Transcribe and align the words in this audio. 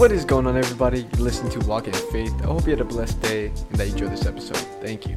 What 0.00 0.12
is 0.12 0.24
going 0.24 0.46
on, 0.46 0.56
everybody? 0.56 1.00
You're 1.12 1.24
listening 1.24 1.52
to 1.60 1.68
Walking 1.68 1.92
in 1.92 2.00
Faith. 2.10 2.32
I 2.40 2.46
hope 2.46 2.64
you 2.64 2.70
had 2.70 2.80
a 2.80 2.86
blessed 2.86 3.20
day 3.20 3.48
and 3.48 3.76
that 3.76 3.86
you 3.86 3.92
enjoyed 3.92 4.10
this 4.10 4.24
episode. 4.24 4.56
Thank 4.80 5.06
you. 5.06 5.14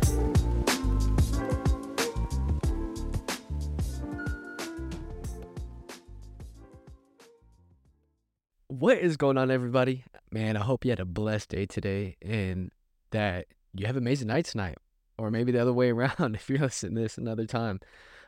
What 8.67 8.97
is 8.97 9.15
going 9.15 9.37
on, 9.37 9.51
everybody? 9.51 10.03
Man, 10.33 10.57
I 10.57 10.63
hope 10.65 10.83
you 10.83 10.91
had 10.91 10.99
a 10.99 11.05
blessed 11.05 11.47
day 11.47 11.65
today 11.65 12.17
and 12.21 12.69
that 13.11 13.45
you 13.73 13.87
have 13.87 13.95
an 13.95 14.03
amazing 14.03 14.27
night 14.27 14.43
tonight, 14.43 14.75
or 15.17 15.31
maybe 15.31 15.53
the 15.53 15.61
other 15.61 15.71
way 15.71 15.89
around 15.91 16.35
if 16.35 16.49
you're 16.49 16.59
listening 16.59 16.95
to 16.95 17.01
this 17.03 17.17
another 17.17 17.45
time. 17.45 17.79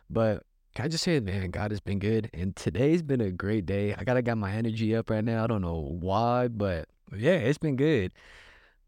But 0.09 0.43
can 0.75 0.85
I 0.85 0.87
just 0.89 1.05
say, 1.05 1.21
man, 1.21 1.51
God 1.51 1.71
has 1.71 1.79
been 1.79 1.99
good, 1.99 2.29
and 2.33 2.53
today's 2.53 3.01
been 3.01 3.21
a 3.21 3.31
great 3.31 3.65
day. 3.65 3.95
I 3.97 4.03
gotta 4.03 4.21
got 4.21 4.37
my 4.37 4.51
energy 4.51 4.93
up 4.93 5.09
right 5.09 5.23
now. 5.23 5.45
I 5.45 5.47
don't 5.47 5.61
know 5.61 5.97
why, 6.01 6.49
but 6.49 6.89
yeah, 7.15 7.37
it's 7.37 7.57
been 7.57 7.77
good. 7.77 8.11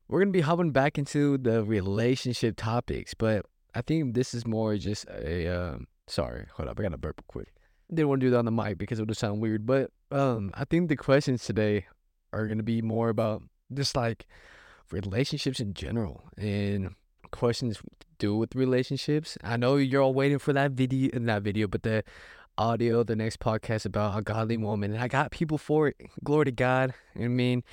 We're 0.09 0.19
gonna 0.19 0.31
be 0.31 0.41
hopping 0.41 0.71
back 0.71 0.97
into 0.97 1.37
the 1.37 1.63
relationship 1.63 2.55
topics, 2.57 3.13
but 3.13 3.45
I 3.73 3.81
think 3.81 4.15
this 4.15 4.33
is 4.33 4.45
more 4.45 4.75
just 4.75 5.05
a. 5.07 5.47
Um, 5.47 5.87
sorry, 6.07 6.45
hold 6.53 6.67
up, 6.67 6.77
I 6.77 6.83
gotta 6.83 6.97
burp 6.97 7.23
quick. 7.27 7.53
Didn't 7.89 8.09
want 8.09 8.19
to 8.19 8.27
do 8.27 8.31
that 8.31 8.39
on 8.39 8.45
the 8.45 8.51
mic 8.51 8.77
because 8.77 8.99
it 8.99 9.07
would 9.07 9.15
sound 9.15 9.41
weird, 9.41 9.65
but 9.65 9.89
um, 10.11 10.51
I 10.55 10.65
think 10.65 10.89
the 10.89 10.97
questions 10.97 11.45
today 11.45 11.85
are 12.33 12.47
gonna 12.47 12.63
be 12.63 12.81
more 12.81 13.07
about 13.07 13.43
just 13.73 13.95
like 13.95 14.27
relationships 14.91 15.61
in 15.61 15.73
general 15.73 16.23
and 16.37 16.95
questions 17.31 17.77
to 17.99 18.06
do 18.17 18.35
with 18.35 18.55
relationships. 18.55 19.37
I 19.43 19.57
know 19.57 19.77
you're 19.77 20.01
all 20.01 20.13
waiting 20.13 20.39
for 20.39 20.53
that 20.53 20.71
video, 20.71 21.17
not 21.19 21.41
video, 21.41 21.67
but 21.67 21.83
the 21.83 22.03
audio, 22.57 23.03
the 23.03 23.15
next 23.15 23.39
podcast 23.39 23.85
about 23.85 24.17
a 24.17 24.21
godly 24.21 24.57
woman. 24.57 24.93
And 24.93 25.01
I 25.01 25.07
got 25.07 25.31
people 25.31 25.57
for 25.57 25.89
it. 25.89 25.97
Glory 26.23 26.45
to 26.45 26.51
God. 26.51 26.93
I 27.15 27.27
mean, 27.27 27.63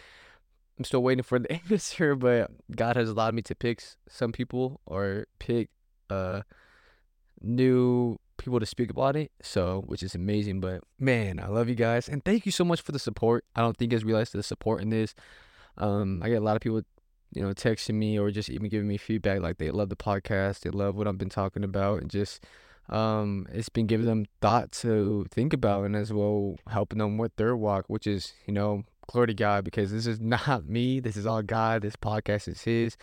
I'm 0.78 0.84
still 0.84 1.02
waiting 1.02 1.22
for 1.22 1.38
the 1.38 1.52
answer, 1.70 2.14
but 2.14 2.50
God 2.74 2.96
has 2.96 3.08
allowed 3.08 3.34
me 3.34 3.42
to 3.42 3.54
pick 3.54 3.82
some 4.08 4.32
people 4.32 4.80
or 4.86 5.26
pick 5.38 5.70
uh 6.10 6.42
new 7.40 8.18
people 8.36 8.60
to 8.60 8.66
speak 8.66 8.90
about 8.90 9.16
it. 9.16 9.30
So, 9.42 9.82
which 9.86 10.02
is 10.02 10.14
amazing. 10.14 10.60
But 10.60 10.82
man, 10.98 11.40
I 11.40 11.48
love 11.48 11.68
you 11.68 11.74
guys. 11.74 12.08
And 12.08 12.24
thank 12.24 12.46
you 12.46 12.52
so 12.52 12.64
much 12.64 12.80
for 12.80 12.92
the 12.92 12.98
support. 12.98 13.44
I 13.54 13.60
don't 13.60 13.76
think 13.76 13.92
you 13.92 13.98
guys 13.98 14.04
realize 14.04 14.30
the 14.30 14.42
support 14.42 14.82
in 14.82 14.90
this. 14.90 15.14
Um, 15.78 16.22
I 16.22 16.28
get 16.28 16.36
a 16.36 16.44
lot 16.44 16.56
of 16.56 16.62
people 16.62 16.82
you 17.34 17.42
know, 17.42 17.52
texting 17.52 17.94
me 17.94 18.18
or 18.18 18.30
just 18.30 18.48
even 18.48 18.68
giving 18.68 18.88
me 18.88 18.96
feedback. 18.96 19.40
Like 19.40 19.58
they 19.58 19.70
love 19.70 19.88
the 19.88 19.96
podcast, 19.96 20.60
they 20.60 20.70
love 20.70 20.94
what 20.96 21.06
I've 21.06 21.18
been 21.18 21.28
talking 21.28 21.64
about, 21.64 22.00
and 22.00 22.10
just 22.10 22.44
um, 22.88 23.46
it's 23.52 23.68
been 23.68 23.86
giving 23.86 24.06
them 24.06 24.26
thought 24.40 24.72
to 24.72 25.26
think 25.30 25.52
about, 25.52 25.84
and 25.84 25.96
as 25.96 26.12
well 26.12 26.56
helping 26.68 26.98
them 26.98 27.18
with 27.18 27.34
their 27.36 27.56
walk, 27.56 27.84
which 27.88 28.06
is 28.06 28.32
you 28.46 28.54
know, 28.54 28.84
glory 29.08 29.28
to 29.28 29.34
God, 29.34 29.64
because 29.64 29.92
this 29.92 30.06
is 30.06 30.20
not 30.22 30.66
me. 30.66 31.00
This 31.00 31.16
is 31.16 31.26
all 31.26 31.42
God. 31.42 31.82
This 31.82 31.96
podcast 31.96 32.48
is 32.48 32.62
His. 32.62 32.96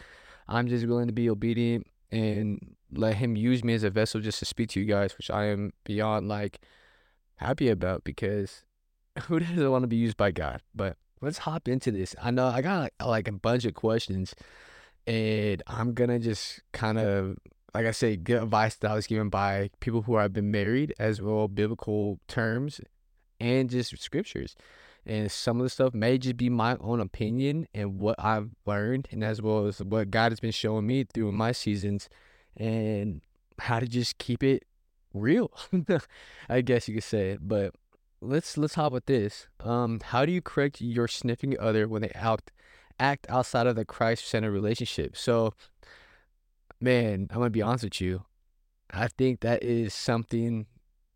I'm 0.47 0.67
just 0.67 0.85
willing 0.85 1.07
to 1.07 1.13
be 1.13 1.29
obedient 1.29 1.87
and 2.11 2.75
let 2.91 3.15
Him 3.15 3.35
use 3.35 3.63
me 3.63 3.73
as 3.73 3.83
a 3.83 3.89
vessel 3.89 4.21
just 4.21 4.39
to 4.39 4.45
speak 4.45 4.69
to 4.69 4.79
you 4.79 4.85
guys, 4.85 5.17
which 5.17 5.29
I 5.29 5.45
am 5.45 5.73
beyond 5.83 6.27
like 6.27 6.59
happy 7.35 7.69
about 7.69 8.03
because 8.03 8.63
who 9.23 9.39
doesn't 9.39 9.71
want 9.71 9.83
to 9.83 9.87
be 9.87 9.97
used 9.97 10.17
by 10.17 10.31
God? 10.31 10.61
But 10.73 10.97
let's 11.21 11.39
hop 11.39 11.67
into 11.67 11.91
this. 11.91 12.15
I 12.21 12.31
know 12.31 12.47
I 12.47 12.61
got 12.61 12.91
like 13.03 13.27
a 13.27 13.31
bunch 13.31 13.65
of 13.65 13.73
questions, 13.73 14.35
and 15.07 15.61
I'm 15.67 15.93
gonna 15.93 16.19
just 16.19 16.61
kind 16.73 16.97
of, 16.99 17.37
like 17.73 17.85
I 17.85 17.91
say, 17.91 18.17
get 18.17 18.43
advice 18.43 18.75
that 18.77 18.91
I 18.91 18.95
was 18.95 19.07
given 19.07 19.29
by 19.29 19.69
people 19.79 20.01
who 20.03 20.17
have 20.17 20.33
been 20.33 20.51
married, 20.51 20.93
as 20.99 21.21
well 21.21 21.47
biblical 21.47 22.19
terms, 22.27 22.81
and 23.39 23.69
just 23.69 23.97
scriptures. 23.99 24.55
And 25.05 25.31
some 25.31 25.57
of 25.57 25.63
the 25.63 25.69
stuff 25.69 25.95
may 25.95 26.19
just 26.19 26.37
be 26.37 26.49
my 26.49 26.77
own 26.79 26.99
opinion 26.99 27.67
and 27.73 27.99
what 27.99 28.15
I've 28.19 28.49
learned, 28.65 29.07
and 29.11 29.23
as 29.23 29.41
well 29.41 29.65
as 29.67 29.79
what 29.79 30.11
God 30.11 30.31
has 30.31 30.39
been 30.39 30.51
showing 30.51 30.87
me 30.87 31.05
through 31.11 31.31
my 31.31 31.51
seasons, 31.51 32.09
and 32.57 33.21
how 33.59 33.79
to 33.79 33.87
just 33.87 34.17
keep 34.17 34.43
it 34.43 34.63
real. 35.13 35.51
I 36.49 36.61
guess 36.61 36.87
you 36.87 36.95
could 36.95 37.03
say 37.03 37.31
it, 37.31 37.47
but 37.47 37.73
let's 38.21 38.57
let's 38.57 38.75
hop 38.75 38.93
with 38.93 39.05
this. 39.07 39.47
Um, 39.59 39.99
how 40.03 40.25
do 40.25 40.31
you 40.31 40.41
correct 40.41 40.79
your 40.79 41.07
sniffing 41.07 41.59
other 41.59 41.87
when 41.87 42.03
they 42.03 42.11
act 42.13 42.51
act 42.99 43.25
outside 43.29 43.67
of 43.67 43.75
the 43.75 43.85
Christ-centered 43.85 44.51
relationship? 44.51 45.17
So, 45.17 45.53
man, 46.79 47.27
I'm 47.31 47.37
gonna 47.37 47.49
be 47.49 47.61
honest 47.61 47.83
with 47.83 48.01
you. 48.01 48.25
I 48.91 49.07
think 49.07 49.41
that 49.41 49.63
is 49.63 49.93
something 49.93 50.67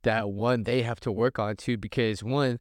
that 0.03 0.29
one 0.29 0.63
they 0.63 0.81
have 0.81 0.99
to 1.01 1.11
work 1.11 1.39
on 1.39 1.55
too, 1.55 1.77
because 1.77 2.23
one, 2.23 2.59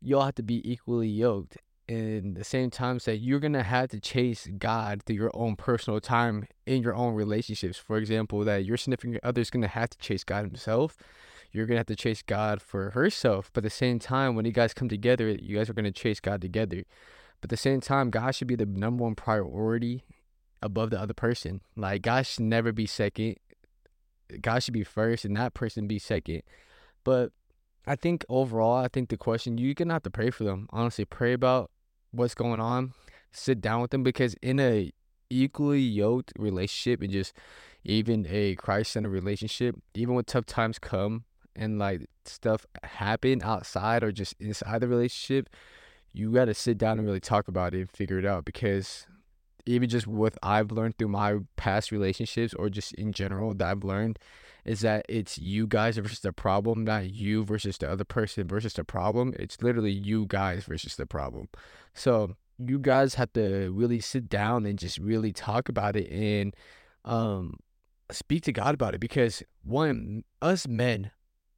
y'all 0.00 0.24
have 0.24 0.34
to 0.36 0.42
be 0.42 0.68
equally 0.70 1.08
yoked. 1.08 1.58
In 1.88 2.34
the 2.34 2.44
same 2.44 2.70
time, 2.70 3.00
that 3.04 3.18
you're 3.18 3.40
gonna 3.40 3.62
have 3.62 3.90
to 3.90 4.00
chase 4.00 4.48
God 4.56 5.02
through 5.02 5.16
your 5.16 5.32
own 5.34 5.56
personal 5.56 6.00
time 6.00 6.46
in 6.64 6.82
your 6.82 6.94
own 6.94 7.14
relationships. 7.14 7.76
For 7.76 7.98
example, 7.98 8.44
that 8.44 8.64
you're 8.64 8.78
other 9.22 9.40
is 9.40 9.50
gonna 9.50 9.68
have 9.68 9.90
to 9.90 9.98
chase 9.98 10.24
God 10.24 10.46
Himself 10.46 10.96
you're 11.52 11.66
gonna 11.66 11.78
have 11.78 11.86
to 11.86 11.96
chase 11.96 12.22
God 12.22 12.60
for 12.62 12.90
herself. 12.90 13.50
But 13.52 13.64
at 13.64 13.70
the 13.70 13.70
same 13.70 13.98
time, 13.98 14.34
when 14.34 14.44
you 14.44 14.52
guys 14.52 14.74
come 14.74 14.88
together, 14.88 15.28
you 15.28 15.56
guys 15.56 15.68
are 15.68 15.74
gonna 15.74 15.92
chase 15.92 16.20
God 16.20 16.40
together. 16.40 16.84
But 17.40 17.46
at 17.46 17.50
the 17.50 17.56
same 17.56 17.80
time, 17.80 18.10
God 18.10 18.34
should 18.34 18.48
be 18.48 18.56
the 18.56 18.66
number 18.66 19.04
one 19.04 19.14
priority 19.14 20.04
above 20.62 20.90
the 20.90 21.00
other 21.00 21.14
person. 21.14 21.60
Like 21.76 22.02
God 22.02 22.26
should 22.26 22.44
never 22.44 22.72
be 22.72 22.86
second. 22.86 23.36
God 24.40 24.60
should 24.60 24.74
be 24.74 24.84
first, 24.84 25.24
and 25.24 25.36
that 25.36 25.52
person 25.52 25.86
be 25.86 25.98
second. 25.98 26.42
But 27.04 27.32
I 27.86 27.96
think 27.96 28.24
overall, 28.28 28.76
I 28.76 28.88
think 28.88 29.10
the 29.10 29.16
question 29.16 29.58
you're 29.58 29.74
gonna 29.74 29.92
have 29.92 30.04
to 30.04 30.10
pray 30.10 30.30
for 30.30 30.44
them. 30.44 30.68
Honestly, 30.70 31.04
pray 31.04 31.32
about 31.32 31.70
what's 32.12 32.34
going 32.34 32.60
on. 32.60 32.94
Sit 33.32 33.60
down 33.60 33.80
with 33.82 33.90
them 33.90 34.02
because 34.02 34.34
in 34.42 34.60
a 34.60 34.92
equally 35.30 35.80
yoked 35.80 36.32
relationship 36.38 37.02
and 37.02 37.10
just 37.10 37.32
even 37.84 38.26
a 38.28 38.54
Christ 38.54 38.92
centered 38.92 39.10
relationship, 39.10 39.76
even 39.94 40.14
when 40.14 40.24
tough 40.24 40.46
times 40.46 40.78
come, 40.78 41.24
and 41.56 41.78
like 41.78 42.08
stuff 42.24 42.66
happen 42.82 43.42
outside 43.42 44.02
or 44.02 44.12
just 44.12 44.34
inside 44.40 44.80
the 44.80 44.88
relationship, 44.88 45.48
you 46.12 46.32
got 46.32 46.46
to 46.46 46.54
sit 46.54 46.78
down 46.78 46.98
and 46.98 47.06
really 47.06 47.20
talk 47.20 47.48
about 47.48 47.74
it 47.74 47.80
and 47.80 47.90
figure 47.90 48.18
it 48.18 48.26
out 48.26 48.44
because 48.44 49.06
even 49.66 49.88
just 49.88 50.06
what 50.06 50.36
I've 50.42 50.72
learned 50.72 50.98
through 50.98 51.08
my 51.08 51.38
past 51.56 51.92
relationships 51.92 52.54
or 52.54 52.68
just 52.68 52.92
in 52.94 53.12
general 53.12 53.54
that 53.54 53.68
I've 53.68 53.84
learned 53.84 54.18
is 54.64 54.80
that 54.80 55.04
it's 55.08 55.38
you 55.38 55.66
guys 55.66 55.96
versus 55.96 56.20
the 56.20 56.32
problem, 56.32 56.84
not 56.84 57.10
you 57.10 57.44
versus 57.44 57.78
the 57.78 57.90
other 57.90 58.04
person 58.04 58.46
versus 58.46 58.74
the 58.74 58.84
problem. 58.84 59.34
It's 59.38 59.60
literally 59.60 59.90
you 59.92 60.26
guys 60.26 60.64
versus 60.64 60.96
the 60.96 61.06
problem. 61.06 61.48
So 61.94 62.36
you 62.58 62.78
guys 62.78 63.14
have 63.14 63.32
to 63.32 63.70
really 63.72 64.00
sit 64.00 64.28
down 64.28 64.66
and 64.66 64.78
just 64.78 64.98
really 64.98 65.32
talk 65.32 65.68
about 65.68 65.96
it 65.96 66.08
and 66.10 66.54
um 67.04 67.58
speak 68.10 68.42
to 68.44 68.52
God 68.52 68.74
about 68.74 68.94
it 68.94 69.00
because 69.00 69.42
one 69.64 70.22
us 70.40 70.68
men 70.68 71.10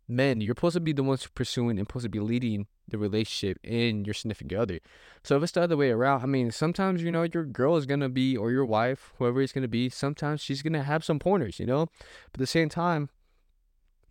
men, 0.08 0.40
you're 0.40 0.54
supposed 0.54 0.74
to 0.74 0.80
be 0.80 0.92
the 0.92 1.02
ones 1.02 1.26
pursuing 1.34 1.78
and 1.78 1.88
supposed 1.88 2.04
to 2.04 2.08
be 2.08 2.20
leading 2.20 2.66
the 2.88 2.98
relationship 2.98 3.58
in 3.64 4.04
your 4.04 4.14
significant 4.14 4.60
other. 4.60 4.80
So 5.22 5.36
if 5.36 5.42
it's 5.42 5.52
the 5.52 5.62
other 5.62 5.76
way 5.76 5.90
around, 5.90 6.22
I 6.22 6.26
mean, 6.26 6.50
sometimes 6.50 7.02
you 7.02 7.10
know 7.10 7.22
your 7.22 7.44
girl 7.44 7.76
is 7.76 7.86
gonna 7.86 8.08
be 8.08 8.36
or 8.36 8.50
your 8.50 8.64
wife, 8.64 9.12
whoever 9.18 9.40
it's 9.40 9.52
gonna 9.52 9.68
be, 9.68 9.88
sometimes 9.88 10.42
she's 10.42 10.62
gonna 10.62 10.82
have 10.82 11.04
some 11.04 11.18
pointers, 11.18 11.58
you 11.58 11.66
know. 11.66 11.86
But 12.32 12.38
at 12.38 12.40
the 12.40 12.46
same 12.46 12.68
time, 12.68 13.08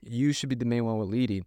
you 0.02 0.34
should 0.34 0.50
be 0.50 0.56
the 0.56 0.66
main 0.66 0.86
one 0.86 0.98
with 0.98 1.10
leading. 1.10 1.46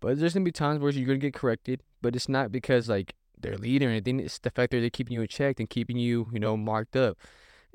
But 0.00 0.18
there's 0.18 0.34
gonna 0.34 0.44
be 0.44 0.52
times 0.52 0.80
where 0.80 0.92
you're 0.92 1.06
gonna 1.06 1.18
get 1.18 1.34
corrected, 1.34 1.82
but 2.02 2.14
it's 2.14 2.28
not 2.28 2.52
because 2.52 2.88
like 2.88 3.14
they're 3.40 3.56
leading 3.56 3.88
or 3.88 3.92
anything. 3.92 4.20
It's 4.20 4.38
the 4.38 4.50
fact 4.50 4.72
that 4.72 4.80
they're 4.80 4.90
keeping 4.90 5.14
you 5.14 5.22
in 5.22 5.28
check 5.28 5.58
and 5.58 5.68
keeping 5.68 5.96
you, 5.96 6.28
you 6.32 6.40
know, 6.40 6.56
marked 6.56 6.96
up. 6.96 7.18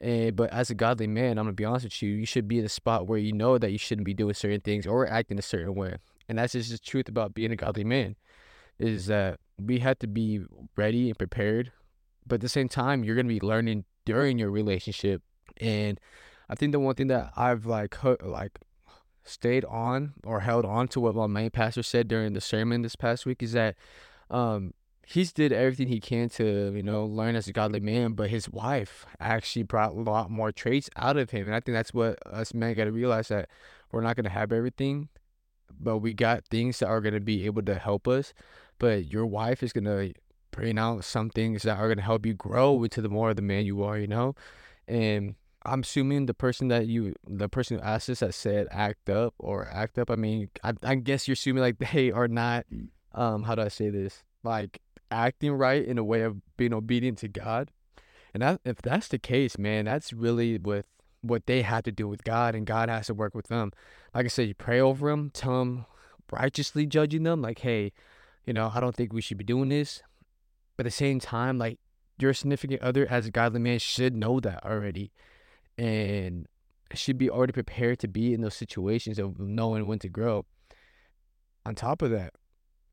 And, 0.01 0.35
but 0.35 0.51
as 0.51 0.71
a 0.71 0.75
godly 0.75 1.05
man, 1.05 1.37
I'm 1.37 1.45
gonna 1.45 1.53
be 1.53 1.63
honest 1.63 1.85
with 1.85 2.01
you, 2.01 2.09
you 2.09 2.25
should 2.25 2.47
be 2.47 2.57
in 2.57 2.65
a 2.65 2.69
spot 2.69 3.07
where 3.07 3.19
you 3.19 3.31
know 3.31 3.59
that 3.59 3.71
you 3.71 3.77
shouldn't 3.77 4.05
be 4.05 4.15
doing 4.15 4.33
certain 4.33 4.61
things 4.61 4.87
or 4.87 5.07
acting 5.07 5.37
a 5.37 5.43
certain 5.43 5.75
way. 5.75 5.95
And 6.27 6.39
that's 6.39 6.53
just 6.53 6.71
the 6.71 6.79
truth 6.79 7.07
about 7.07 7.35
being 7.35 7.51
a 7.51 7.55
godly 7.55 7.83
man, 7.83 8.15
is 8.79 9.05
that 9.05 9.39
we 9.59 9.79
have 9.79 9.99
to 9.99 10.07
be 10.07 10.41
ready 10.75 11.09
and 11.09 11.17
prepared. 11.17 11.71
But 12.25 12.35
at 12.35 12.41
the 12.41 12.49
same 12.49 12.67
time, 12.67 13.03
you're 13.03 13.15
gonna 13.15 13.27
be 13.27 13.39
learning 13.39 13.85
during 14.05 14.39
your 14.39 14.49
relationship. 14.49 15.21
And 15.57 15.99
I 16.49 16.55
think 16.55 16.71
the 16.71 16.79
one 16.79 16.95
thing 16.95 17.07
that 17.07 17.31
I've 17.37 17.67
like 17.67 17.95
like 18.03 18.59
stayed 19.23 19.65
on 19.65 20.13
or 20.25 20.39
held 20.39 20.65
on 20.65 20.87
to 20.87 20.99
what 20.99 21.13
my 21.13 21.27
main 21.27 21.51
pastor 21.51 21.83
said 21.83 22.07
during 22.07 22.33
the 22.33 22.41
sermon 22.41 22.81
this 22.81 22.95
past 22.95 23.25
week 23.25 23.43
is 23.43 23.51
that 23.51 23.75
um 24.31 24.73
he's 25.05 25.33
did 25.33 25.51
everything 25.51 25.87
he 25.87 25.99
can 25.99 26.29
to 26.29 26.71
you 26.75 26.83
know 26.83 27.05
learn 27.05 27.35
as 27.35 27.47
a 27.47 27.53
godly 27.53 27.79
man 27.79 28.13
but 28.13 28.29
his 28.29 28.49
wife 28.49 29.05
actually 29.19 29.63
brought 29.63 29.91
a 29.91 29.99
lot 29.99 30.29
more 30.29 30.51
traits 30.51 30.89
out 30.95 31.17
of 31.17 31.31
him 31.31 31.47
and 31.47 31.55
i 31.55 31.59
think 31.59 31.75
that's 31.75 31.93
what 31.93 32.17
us 32.25 32.53
men 32.53 32.73
got 32.73 32.85
to 32.85 32.91
realize 32.91 33.27
that 33.29 33.49
we're 33.91 34.01
not 34.01 34.15
going 34.15 34.23
to 34.23 34.29
have 34.29 34.51
everything 34.51 35.09
but 35.79 35.97
we 35.97 36.13
got 36.13 36.45
things 36.45 36.79
that 36.79 36.87
are 36.87 37.01
going 37.01 37.13
to 37.13 37.19
be 37.19 37.45
able 37.45 37.61
to 37.61 37.75
help 37.75 38.07
us 38.07 38.33
but 38.79 39.11
your 39.11 39.25
wife 39.25 39.63
is 39.63 39.73
going 39.73 39.85
to 39.85 40.13
bring 40.51 40.77
out 40.77 41.03
some 41.03 41.29
things 41.29 41.63
that 41.63 41.77
are 41.77 41.87
going 41.87 41.97
to 41.97 42.03
help 42.03 42.25
you 42.25 42.33
grow 42.33 42.83
into 42.83 43.01
the 43.01 43.09
more 43.09 43.29
of 43.29 43.35
the 43.35 43.41
man 43.41 43.65
you 43.65 43.83
are 43.83 43.97
you 43.97 44.07
know? 44.07 44.35
And 44.87 45.35
i'm 45.63 45.81
assuming 45.81 46.25
the 46.25 46.33
person 46.33 46.69
that 46.69 46.87
you 46.87 47.13
the 47.27 47.47
person 47.47 47.77
who 47.77 47.83
asked 47.83 48.09
us 48.09 48.21
that 48.21 48.33
said 48.33 48.67
act 48.71 49.11
up 49.11 49.35
or 49.37 49.67
act 49.67 49.99
up 49.99 50.09
i 50.09 50.15
mean 50.15 50.49
i, 50.63 50.73
I 50.81 50.95
guess 50.95 51.27
you're 51.27 51.33
assuming 51.33 51.61
like 51.61 51.77
they 51.93 52.11
are 52.11 52.27
not 52.27 52.65
um 53.13 53.43
how 53.43 53.53
do 53.53 53.61
i 53.61 53.67
say 53.67 53.89
this? 53.89 54.23
Like 54.43 54.81
acting 55.11 55.51
right 55.51 55.83
in 55.83 55.97
a 55.97 56.03
way 56.03 56.21
of 56.21 56.41
being 56.57 56.73
obedient 56.73 57.19
to 57.19 57.27
God. 57.27 57.69
And 58.33 58.41
that, 58.41 58.61
if 58.63 58.81
that's 58.81 59.07
the 59.07 59.19
case, 59.19 59.57
man, 59.57 59.85
that's 59.85 60.13
really 60.13 60.57
with 60.57 60.85
what 61.21 61.45
they 61.45 61.61
have 61.61 61.83
to 61.83 61.91
do 61.91 62.07
with 62.07 62.23
God, 62.23 62.55
and 62.55 62.65
God 62.65 62.89
has 62.89 63.07
to 63.07 63.13
work 63.13 63.35
with 63.35 63.47
them. 63.47 63.71
Like 64.15 64.25
I 64.25 64.29
said, 64.29 64.47
you 64.47 64.55
pray 64.55 64.79
over 64.79 65.09
them, 65.09 65.29
tell 65.31 65.59
them 65.59 65.85
righteously 66.31 66.85
judging 66.85 67.23
them, 67.23 67.41
like, 67.41 67.59
hey, 67.59 67.91
you 68.45 68.53
know, 68.53 68.71
I 68.73 68.79
don't 68.79 68.95
think 68.95 69.13
we 69.13 69.21
should 69.21 69.37
be 69.37 69.43
doing 69.43 69.69
this. 69.69 70.01
But 70.77 70.85
at 70.85 70.91
the 70.91 70.95
same 70.95 71.19
time, 71.19 71.57
like 71.57 71.79
your 72.17 72.33
significant 72.33 72.81
other 72.81 73.05
as 73.07 73.27
a 73.27 73.31
godly 73.31 73.59
man 73.59 73.79
should 73.79 74.15
know 74.15 74.39
that 74.39 74.65
already. 74.65 75.11
And 75.77 76.47
should 76.93 77.17
be 77.17 77.29
already 77.29 77.53
prepared 77.53 77.99
to 77.99 78.07
be 78.07 78.33
in 78.33 78.41
those 78.41 78.55
situations 78.55 79.19
of 79.19 79.39
knowing 79.39 79.85
when 79.85 79.99
to 79.99 80.09
grow. 80.09 80.45
On 81.65 81.75
top 81.75 82.01
of 82.01 82.11
that, 82.11 82.33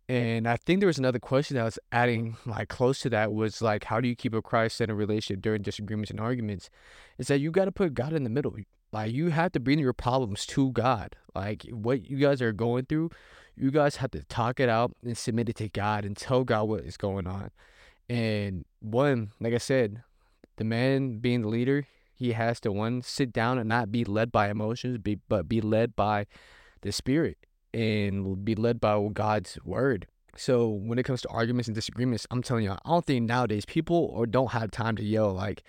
and 0.08 0.48
I 0.48 0.56
think 0.56 0.80
there 0.80 0.86
was 0.86 0.98
another 0.98 1.18
question 1.18 1.56
that 1.56 1.64
was 1.64 1.78
adding 1.92 2.36
like 2.46 2.68
close 2.68 3.00
to 3.00 3.10
that 3.10 3.32
was 3.32 3.60
like, 3.60 3.84
how 3.84 4.00
do 4.00 4.08
you 4.08 4.16
keep 4.16 4.34
a 4.34 4.40
Christ-centered 4.40 4.94
relationship 4.94 5.42
during 5.42 5.62
disagreements 5.62 6.10
and 6.10 6.20
arguments? 6.20 6.70
Is 7.18 7.28
that 7.28 7.40
you 7.40 7.50
got 7.50 7.66
to 7.66 7.72
put 7.72 7.94
God 7.94 8.12
in 8.12 8.24
the 8.24 8.30
middle. 8.30 8.56
Like 8.90 9.12
you 9.12 9.28
have 9.28 9.52
to 9.52 9.60
bring 9.60 9.78
your 9.78 9.92
problems 9.92 10.46
to 10.46 10.72
God. 10.72 11.14
Like 11.34 11.64
what 11.70 12.08
you 12.08 12.16
guys 12.16 12.40
are 12.40 12.52
going 12.52 12.86
through, 12.86 13.10
you 13.54 13.70
guys 13.70 13.96
have 13.96 14.10
to 14.12 14.24
talk 14.24 14.60
it 14.60 14.70
out 14.70 14.92
and 15.04 15.16
submit 15.16 15.50
it 15.50 15.56
to 15.56 15.68
God 15.68 16.06
and 16.06 16.16
tell 16.16 16.42
God 16.42 16.64
what 16.64 16.80
is 16.80 16.96
going 16.96 17.26
on. 17.26 17.50
And 18.08 18.64
one, 18.80 19.32
like 19.40 19.52
I 19.52 19.58
said, 19.58 20.02
the 20.56 20.64
man 20.64 21.18
being 21.18 21.42
the 21.42 21.48
leader, 21.48 21.86
he 22.14 22.32
has 22.32 22.60
to 22.60 22.72
one 22.72 23.02
sit 23.02 23.30
down 23.30 23.58
and 23.58 23.68
not 23.68 23.92
be 23.92 24.04
led 24.04 24.32
by 24.32 24.48
emotions, 24.48 24.96
be, 24.96 25.18
but 25.28 25.50
be 25.50 25.60
led 25.60 25.94
by 25.94 26.26
the 26.80 26.92
spirit 26.92 27.36
and 27.72 28.44
be 28.44 28.54
led 28.54 28.80
by 28.80 29.08
God's 29.12 29.58
word. 29.64 30.06
So 30.36 30.68
when 30.68 30.98
it 30.98 31.02
comes 31.02 31.22
to 31.22 31.28
arguments 31.28 31.68
and 31.68 31.74
disagreements, 31.74 32.26
I'm 32.30 32.42
telling 32.42 32.64
you, 32.64 32.72
I 32.72 32.78
don't 32.86 33.04
think 33.04 33.28
nowadays 33.28 33.64
people 33.64 34.10
or 34.14 34.26
don't 34.26 34.52
have 34.52 34.70
time 34.70 34.96
to 34.96 35.04
yell. 35.04 35.32
Like 35.32 35.64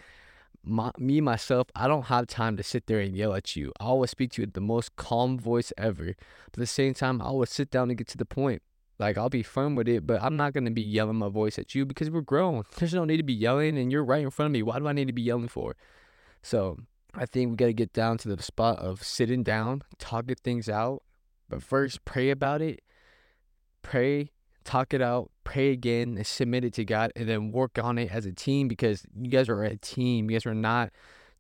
my, 0.64 0.92
me 0.98 1.22
myself, 1.22 1.68
I 1.76 1.88
don't 1.88 2.06
have 2.06 2.28
time 2.28 2.56
to 2.58 2.64
sit 2.64 2.86
there 2.88 3.00
and 3.00 3.16
yell 3.16 3.34
at 3.34 3.56
you. 3.56 3.72
I 3.80 3.86
always 3.86 4.12
speak 4.12 4.34
to 4.34 4.42
you 4.42 4.46
with 4.46 4.54
the 4.54 4.62
most 4.62 4.96
calm 4.96 5.40
voice 5.40 5.74
ever. 5.78 6.16
But 6.52 6.58
at 6.58 6.60
the 6.60 6.68
same 6.68 6.94
time, 6.94 7.22
I 7.22 7.26
always 7.26 7.50
sit 7.50 7.72
down 7.72 7.90
and 7.90 7.98
get 7.98 8.08
to 8.10 8.18
the 8.18 8.26
point. 8.26 8.62
Like 9.00 9.18
I'll 9.18 9.30
be 9.30 9.44
firm 9.44 9.76
with 9.76 9.88
it, 9.88 10.06
but 10.06 10.22
I'm 10.22 10.36
not 10.36 10.54
gonna 10.54 10.72
be 10.72 10.82
yelling 10.82 11.16
my 11.16 11.30
voice 11.30 11.58
at 11.58 11.74
you 11.74 11.86
because 11.86 12.10
we're 12.10 12.22
grown. 12.22 12.64
There's 12.78 12.94
no 12.94 13.06
need 13.06 13.18
to 13.18 13.24
be 13.24 13.34
yelling, 13.34 13.78
and 13.78 13.92
you're 13.92 14.04
right 14.04 14.24
in 14.24 14.30
front 14.30 14.48
of 14.48 14.52
me. 14.52 14.62
Why 14.62 14.78
do 14.78 14.88
I 14.88 14.94
need 14.94 15.08
to 15.08 15.14
be 15.14 15.22
yelling 15.22 15.48
for? 15.48 15.78
So 16.44 16.78
I 17.16 17.26
think 17.26 17.50
we 17.50 17.56
gotta 17.56 17.74
get 17.74 17.94
down 17.94 18.18
to 18.20 18.28
the 18.28 18.44
spot 18.44 18.78
of 18.80 19.02
sitting 19.02 19.42
down, 19.42 19.84
talking 19.98 20.36
things 20.36 20.68
out, 20.68 21.02
but 21.50 21.64
first 21.64 22.06
pray 22.06 22.30
about 22.30 22.62
it. 22.62 22.82
Pray, 23.82 24.32
talk 24.64 24.94
it 24.94 25.02
out, 25.02 25.32
pray 25.44 25.72
again, 25.72 26.16
and 26.18 26.28
submit 26.28 26.64
it 26.64 26.74
to 26.74 26.86
God, 26.86 27.12
and 27.16 27.28
then 27.28 27.52
work 27.52 27.80
on 27.80 27.98
it 27.98 28.12
as 28.12 28.26
a 28.26 28.32
team 28.32 28.68
because 28.68 29.04
you 29.20 29.30
guys 29.30 29.50
are 29.50 29.64
a 29.64 29.78
team. 29.78 30.30
You 30.30 30.36
guys 30.36 30.46
are 30.46 30.54
not 30.54 30.92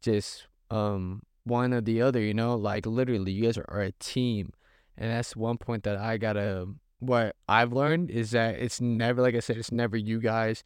just 0.01 0.47
um 0.71 1.21
one 1.44 1.73
or 1.73 1.81
the 1.81 2.01
other. 2.01 2.19
You 2.19 2.33
know, 2.33 2.56
like 2.56 2.85
literally, 2.85 3.31
you 3.31 3.44
guys 3.44 3.57
are, 3.57 3.65
are 3.67 3.81
a 3.81 3.91
team, 3.94 4.53
and 4.97 5.11
that's 5.11 5.35
one 5.35 5.57
point 5.57 5.83
that 5.83 5.97
I 5.97 6.17
gotta 6.17 6.67
what 7.00 7.35
I've 7.47 7.73
learned 7.73 8.12
is 8.12 8.31
that 8.31 8.55
it's 8.55 8.81
never, 8.81 9.21
like 9.21 9.35
I 9.35 9.39
said, 9.39 9.57
it's 9.57 9.71
never 9.71 9.97
you 9.97 10.19
guys 10.19 10.63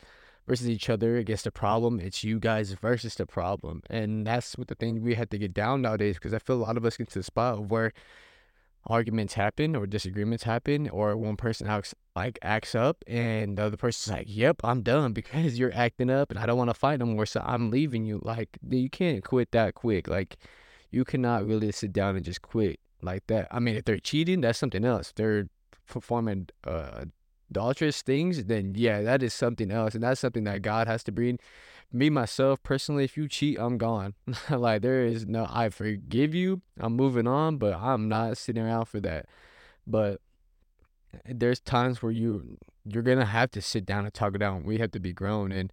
versus 0.48 0.68
each 0.68 0.90
other 0.90 1.18
against 1.18 1.46
the 1.46 1.52
problem. 1.52 2.00
It's 2.00 2.24
you 2.24 2.40
guys 2.40 2.74
versus 2.74 3.16
the 3.16 3.26
problem. 3.26 3.82
And 3.90 4.26
that's 4.28 4.58
what 4.58 4.68
the 4.68 4.76
thing 4.76 5.02
we 5.02 5.16
had 5.16 5.30
to 5.32 5.38
get 5.38 5.54
down 5.54 5.82
nowadays 5.82 6.16
because 6.16 6.34
I 6.34 6.40
feel 6.40 6.56
a 6.56 6.64
lot 6.66 6.78
of 6.78 6.86
us 6.86 6.98
get 6.98 7.10
to 7.10 7.20
the 7.20 7.24
spot 7.24 7.70
where 7.70 7.94
arguments 8.86 9.34
happen 9.34 9.76
or 9.76 9.88
disagreements 9.88 10.44
happen 10.44 10.90
or 10.90 11.16
one 11.16 11.38
person 11.38 11.68
acts 11.68 11.96
like 12.16 12.38
acts 12.42 12.76
up 12.76 13.04
and 13.08 13.58
the 13.58 13.64
other 13.64 13.78
person's 13.78 14.16
like, 14.16 14.28
Yep, 14.30 14.62
I'm 14.64 14.82
done 14.82 15.14
because 15.20 15.58
you're 15.58 15.74
acting 15.74 16.10
up 16.10 16.32
and 16.32 16.40
I 16.40 16.46
don't 16.46 16.58
want 16.58 16.70
to 16.70 16.74
fight 16.74 17.00
no 17.00 17.06
more, 17.06 17.26
so 17.26 17.42
I'm 17.46 17.72
leaving 17.72 18.06
you. 18.06 18.20
Like 18.24 18.58
you 18.70 18.90
can't 18.90 19.24
quit 19.24 19.52
that 19.52 19.76
quick. 19.76 20.08
Like 20.08 20.38
you 20.92 21.04
cannot 21.04 21.48
really 21.48 21.72
sit 21.72 21.94
down 21.94 22.16
and 22.16 22.24
just 22.24 22.42
quit 22.42 22.80
like 23.02 23.26
that. 23.28 23.48
I 23.52 23.60
mean, 23.60 23.76
if 23.76 23.86
they're 23.86 24.00
cheating, 24.00 24.42
that's 24.42 24.60
something 24.60 24.86
else. 24.86 25.10
If 25.10 25.16
they're 25.16 25.48
performing 25.88 26.50
uh, 26.66 27.06
adulterous 27.50 28.02
things, 28.02 28.46
then 28.46 28.74
yeah, 28.76 29.02
that 29.02 29.24
is 29.24 29.34
something 29.34 29.72
else, 29.72 29.96
and 29.96 30.04
that's 30.04 30.22
something 30.22 30.44
that 30.46 30.62
God 30.62 30.88
has 30.88 31.04
to 31.06 31.12
bring. 31.12 31.40
Me 31.96 32.10
myself 32.10 32.62
personally, 32.64 33.04
if 33.04 33.16
you 33.16 33.28
cheat, 33.28 33.58
I'm 33.60 33.78
gone. 33.78 34.16
like 34.50 34.82
there 34.82 35.06
is 35.06 35.28
no, 35.28 35.48
I 35.50 35.70
forgive 35.70 36.34
you. 36.34 36.62
I'm 36.80 36.96
moving 36.96 37.28
on, 37.28 37.58
but 37.58 37.76
I'm 37.76 38.10
not 38.10 38.38
sitting 38.38 38.64
around 38.64 38.86
for 38.86 39.00
that. 39.02 39.28
But 39.86 40.20
there's 41.26 41.60
times 41.60 42.02
where 42.02 42.12
you 42.12 42.58
you're 42.86 43.04
gonna 43.04 43.26
have 43.26 43.52
to 43.52 43.62
sit 43.62 43.86
down 43.86 44.06
and 44.06 44.14
talk 44.14 44.36
it 44.36 44.42
out. 44.42 44.66
We 44.66 44.80
have 44.80 44.92
to 44.92 45.00
be 45.00 45.14
grown 45.14 45.52
and 45.52 45.72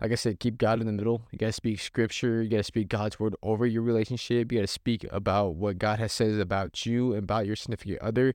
like 0.00 0.12
I 0.12 0.14
said, 0.14 0.38
keep 0.38 0.58
God 0.58 0.80
in 0.80 0.86
the 0.86 0.92
middle. 0.92 1.22
You 1.32 1.38
gotta 1.38 1.52
speak 1.52 1.80
scripture. 1.80 2.42
You 2.42 2.48
gotta 2.48 2.62
speak 2.62 2.88
God's 2.88 3.18
word 3.18 3.34
over 3.42 3.66
your 3.66 3.82
relationship. 3.82 4.52
You 4.52 4.58
gotta 4.58 4.68
speak 4.68 5.04
about 5.10 5.56
what 5.56 5.78
God 5.78 5.98
has 5.98 6.12
said 6.12 6.38
about 6.40 6.86
you 6.86 7.12
and 7.14 7.24
about 7.24 7.46
your 7.46 7.56
significant 7.56 8.00
other. 8.00 8.34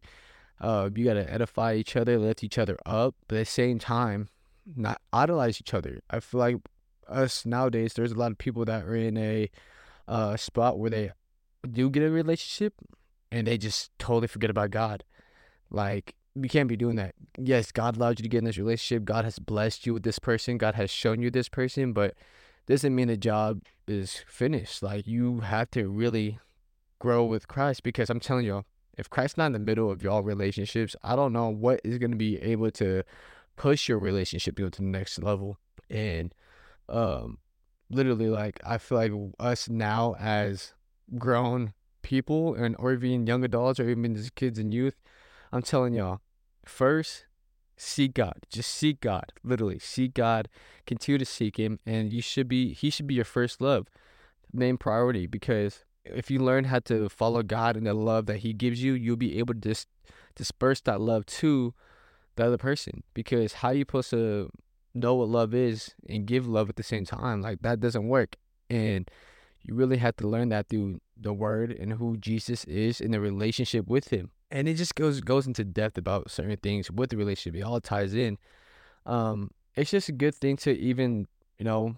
Uh, 0.59 0.89
you 0.93 1.05
gotta 1.05 1.31
edify 1.31 1.73
each 1.73 1.95
other, 1.95 2.17
lift 2.19 2.43
each 2.43 2.57
other 2.57 2.77
up, 2.85 3.15
but 3.27 3.37
at 3.37 3.39
the 3.39 3.45
same 3.45 3.79
time, 3.79 4.29
not 4.75 5.01
idolize 5.11 5.59
each 5.59 5.73
other. 5.73 6.01
I 6.09 6.19
feel 6.19 6.39
like 6.39 6.57
us 7.07 7.45
nowadays, 7.45 7.93
there's 7.93 8.11
a 8.11 8.17
lot 8.17 8.31
of 8.31 8.37
people 8.37 8.65
that 8.65 8.83
are 8.83 8.95
in 8.95 9.17
a 9.17 9.49
uh, 10.07 10.37
spot 10.37 10.79
where 10.79 10.89
they 10.89 11.11
do 11.71 11.89
get 11.89 12.03
a 12.03 12.09
relationship 12.09 12.73
and 13.31 13.47
they 13.47 13.57
just 13.57 13.91
totally 13.99 14.27
forget 14.27 14.49
about 14.49 14.71
God. 14.71 15.03
Like 15.69 16.15
you 16.35 16.49
can't 16.49 16.69
be 16.69 16.77
doing 16.77 16.95
that. 16.95 17.15
Yes, 17.37 17.71
God 17.71 17.97
allowed 17.97 18.19
you 18.19 18.23
to 18.23 18.29
get 18.29 18.39
in 18.39 18.45
this 18.45 18.57
relationship. 18.57 19.05
God 19.05 19.25
has 19.25 19.39
blessed 19.39 19.85
you 19.85 19.93
with 19.93 20.03
this 20.03 20.19
person. 20.19 20.57
God 20.57 20.75
has 20.75 20.89
shown 20.89 21.21
you 21.21 21.29
this 21.29 21.49
person, 21.49 21.93
but 21.93 22.15
doesn't 22.65 22.95
mean 22.95 23.07
the 23.07 23.17
job 23.17 23.61
is 23.87 24.23
finished. 24.27 24.81
Like 24.81 25.07
you 25.07 25.41
have 25.41 25.69
to 25.71 25.87
really 25.87 26.39
grow 26.99 27.23
with 27.25 27.47
Christ 27.47 27.83
because 27.83 28.09
I'm 28.09 28.19
telling 28.19 28.45
y'all, 28.45 28.65
if 28.97 29.09
Christ's 29.09 29.37
not 29.37 29.47
in 29.47 29.53
the 29.53 29.59
middle 29.59 29.91
of 29.91 30.03
y'all 30.03 30.21
relationships, 30.21 30.95
I 31.03 31.15
don't 31.15 31.33
know 31.33 31.49
what 31.49 31.81
is 31.83 31.97
going 31.97 32.11
to 32.11 32.17
be 32.17 32.41
able 32.41 32.71
to 32.71 33.03
push 33.55 33.89
your 33.89 33.99
relationship 33.99 34.55
to 34.57 34.69
the 34.69 34.83
next 34.83 35.21
level. 35.21 35.57
And 35.89 36.33
um, 36.89 37.39
literally, 37.89 38.29
like 38.29 38.59
I 38.65 38.77
feel 38.77 38.97
like 38.97 39.11
us 39.39 39.69
now 39.69 40.15
as 40.19 40.73
grown 41.17 41.73
people 42.01 42.53
and 42.55 42.75
or 42.79 42.93
even 42.93 43.25
young 43.27 43.43
adults 43.43 43.79
or 43.79 43.89
even 43.89 44.15
just 44.15 44.35
kids 44.35 44.59
and 44.59 44.73
youth, 44.73 44.95
I'm 45.51 45.61
telling 45.61 45.93
y'all, 45.93 46.21
first 46.65 47.25
seek 47.77 48.13
God. 48.13 48.39
Just 48.49 48.73
seek 48.73 49.01
God. 49.01 49.33
Literally, 49.43 49.79
seek 49.79 50.13
God. 50.13 50.49
Continue 50.85 51.19
to 51.19 51.25
seek 51.25 51.57
Him, 51.57 51.79
and 51.85 52.11
you 52.11 52.21
should 52.21 52.47
be. 52.47 52.73
He 52.73 52.89
should 52.89 53.07
be 53.07 53.15
your 53.15 53.25
first 53.25 53.61
love, 53.61 53.87
main 54.51 54.77
priority. 54.77 55.27
Because 55.27 55.83
if 56.05 56.29
you 56.29 56.39
learn 56.39 56.65
how 56.65 56.79
to 56.79 57.09
follow 57.09 57.43
God 57.43 57.75
and 57.75 57.85
the 57.87 57.93
love 57.93 58.25
that 58.27 58.37
He 58.37 58.53
gives 58.53 58.83
you, 58.83 58.93
you'll 58.93 59.15
be 59.15 59.39
able 59.39 59.53
to 59.53 59.59
dis- 59.59 59.87
disperse 60.35 60.81
that 60.81 61.01
love 61.01 61.25
to 61.25 61.73
the 62.35 62.45
other 62.45 62.57
person. 62.57 63.03
Because 63.13 63.53
how 63.53 63.71
you 63.71 63.81
supposed 63.81 64.09
to 64.11 64.49
know 64.93 65.15
what 65.15 65.29
love 65.29 65.53
is 65.53 65.93
and 66.07 66.25
give 66.25 66.47
love 66.47 66.69
at 66.69 66.75
the 66.75 66.83
same 66.83 67.05
time? 67.05 67.41
Like 67.41 67.61
that 67.61 67.79
doesn't 67.79 68.07
work. 68.07 68.35
And 68.69 69.09
you 69.61 69.75
really 69.75 69.97
have 69.97 70.15
to 70.17 70.27
learn 70.27 70.49
that 70.49 70.69
through 70.69 70.99
the 71.19 71.33
Word 71.33 71.71
and 71.71 71.93
who 71.93 72.17
Jesus 72.17 72.63
is 72.65 72.99
in 72.99 73.11
the 73.11 73.19
relationship 73.19 73.87
with 73.87 74.09
Him. 74.09 74.31
And 74.51 74.67
it 74.67 74.75
just 74.75 74.95
goes 74.95 75.21
goes 75.21 75.47
into 75.47 75.63
depth 75.63 75.97
about 75.97 76.29
certain 76.29 76.57
things 76.57 76.91
with 76.91 77.09
the 77.09 77.17
relationship. 77.17 77.59
It 77.59 77.63
all 77.63 77.81
ties 77.81 78.13
in. 78.13 78.37
Um, 79.05 79.51
it's 79.75 79.91
just 79.91 80.09
a 80.09 80.13
good 80.13 80.35
thing 80.35 80.57
to 80.57 80.77
even 80.77 81.27
you 81.57 81.65
know 81.65 81.97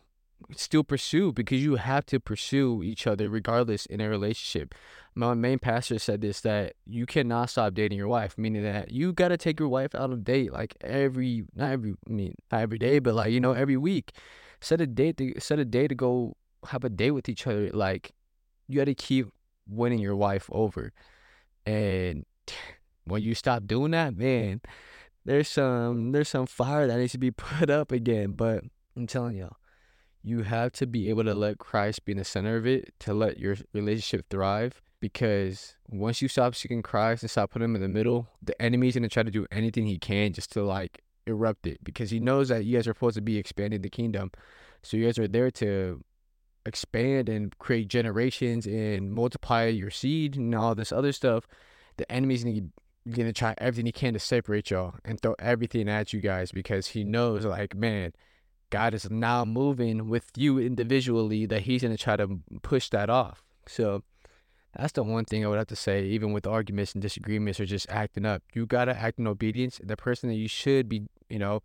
still 0.55 0.83
pursue 0.83 1.31
because 1.31 1.63
you 1.63 1.75
have 1.75 2.05
to 2.07 2.19
pursue 2.19 2.83
each 2.83 3.07
other 3.07 3.29
regardless 3.29 3.85
in 3.85 4.01
a 4.01 4.09
relationship. 4.09 4.75
My 5.15 5.33
main 5.33 5.59
pastor 5.59 5.97
said 5.97 6.21
this 6.21 6.41
that 6.41 6.73
you 6.85 7.05
cannot 7.05 7.49
stop 7.49 7.73
dating 7.73 7.97
your 7.97 8.07
wife, 8.07 8.37
meaning 8.37 8.63
that 8.63 8.91
you 8.91 9.13
got 9.13 9.29
to 9.29 9.37
take 9.37 9.59
your 9.59 9.69
wife 9.69 9.95
out 9.95 10.11
of 10.11 10.23
date 10.23 10.51
like 10.51 10.75
every 10.81 11.45
not 11.55 11.71
every 11.71 11.95
I 12.07 12.11
mean 12.11 12.35
not 12.51 12.61
every 12.61 12.77
day, 12.77 12.99
but 12.99 13.15
like 13.15 13.31
you 13.31 13.39
know 13.39 13.53
every 13.53 13.77
week. 13.77 14.11
Set 14.61 14.81
a 14.81 14.87
date 14.87 15.17
to 15.17 15.33
set 15.39 15.59
a 15.59 15.65
day 15.65 15.87
to 15.87 15.95
go 15.95 16.35
have 16.67 16.83
a 16.83 16.89
date 16.89 17.11
with 17.11 17.29
each 17.29 17.47
other. 17.47 17.69
Like 17.71 18.11
you 18.67 18.77
got 18.77 18.85
to 18.85 18.95
keep 18.95 19.27
winning 19.67 19.99
your 19.99 20.15
wife 20.15 20.49
over, 20.51 20.91
and 21.65 22.25
when 23.05 23.21
you 23.21 23.35
stop 23.35 23.67
doing 23.67 23.91
that, 23.91 24.17
man, 24.17 24.61
there's 25.23 25.47
some 25.47 26.11
there's 26.11 26.29
some 26.29 26.45
fire 26.45 26.87
that 26.87 26.97
needs 26.97 27.13
to 27.13 27.17
be 27.17 27.31
put 27.31 27.69
up 27.69 27.91
again. 27.91 28.31
But 28.31 28.63
I'm 28.97 29.07
telling 29.07 29.37
y'all 29.37 29.55
you 30.25 30.41
have 30.41 30.71
to 30.71 30.87
be 30.87 31.07
able 31.09 31.23
to 31.23 31.35
let 31.35 31.59
Christ 31.59 32.03
be 32.03 32.13
in 32.13 32.17
the 32.17 32.23
center 32.23 32.57
of 32.57 32.65
it 32.65 32.91
to 33.01 33.13
let 33.13 33.39
your 33.39 33.55
relationship 33.73 34.25
thrive. 34.31 34.81
Because 34.99 35.75
once 35.87 36.19
you 36.19 36.27
stop 36.27 36.55
seeking 36.55 36.81
Christ 36.81 37.21
and 37.21 37.29
stop 37.29 37.51
putting 37.51 37.65
him 37.65 37.75
in 37.75 37.81
the 37.81 37.87
middle, 37.87 38.27
the 38.41 38.59
enemy's 38.59 38.95
gonna 38.95 39.07
try 39.07 39.21
to 39.21 39.29
do 39.29 39.45
anything 39.51 39.85
he 39.85 39.99
can 39.99 40.33
just 40.33 40.51
to 40.53 40.63
like 40.63 41.03
erupt 41.27 41.67
it. 41.67 41.83
Because 41.83 42.09
he 42.09 42.19
knows 42.19 42.49
that 42.49 42.65
you 42.65 42.75
guys 42.75 42.87
are 42.87 42.95
supposed 42.95 43.15
to 43.15 43.21
be 43.21 43.37
expanding 43.37 43.83
the 43.83 43.89
kingdom. 43.89 44.31
So 44.81 44.97
you 44.97 45.05
guys 45.05 45.19
are 45.19 45.27
there 45.27 45.51
to 45.51 46.01
expand 46.65 47.29
and 47.29 47.55
create 47.59 47.87
generations 47.87 48.65
and 48.65 49.11
multiply 49.13 49.67
your 49.67 49.91
seed 49.91 50.37
and 50.37 50.55
all 50.55 50.73
this 50.73 50.91
other 50.91 51.11
stuff. 51.11 51.45
The 51.97 52.11
enemy's 52.11 52.43
gonna 52.43 52.61
gonna 53.07 53.31
try 53.31 53.53
everything 53.59 53.85
he 53.85 53.91
can 53.91 54.13
to 54.13 54.19
separate 54.19 54.71
y'all 54.71 54.95
and 55.05 55.21
throw 55.21 55.35
everything 55.37 55.87
at 55.87 56.13
you 56.13 56.19
guys 56.19 56.51
because 56.51 56.87
he 56.87 57.03
knows 57.03 57.45
like 57.45 57.75
man 57.75 58.11
god 58.69 58.93
is 58.93 59.09
now 59.09 59.45
moving 59.45 60.07
with 60.09 60.31
you 60.35 60.59
individually 60.59 61.45
that 61.45 61.61
he's 61.61 61.81
gonna 61.81 61.97
try 61.97 62.15
to 62.15 62.39
push 62.61 62.89
that 62.89 63.09
off. 63.09 63.43
So 63.67 64.03
that's 64.75 64.91
the 64.91 65.03
one 65.03 65.23
thing 65.25 65.45
i 65.45 65.47
would 65.47 65.57
have 65.57 65.67
to 65.67 65.75
say 65.75 66.03
even 66.03 66.33
with 66.33 66.45
arguments 66.45 66.93
and 66.93 67.01
disagreements 67.01 67.59
or 67.59 67.65
just 67.65 67.89
acting 67.89 68.25
up. 68.25 68.43
You 68.53 68.65
gotta 68.65 68.97
act 68.97 69.19
in 69.19 69.27
obedience. 69.27 69.79
The 69.83 69.97
person 69.97 70.29
that 70.29 70.35
you 70.35 70.47
should 70.47 70.89
be 70.89 71.07
you 71.29 71.39
know 71.39 71.63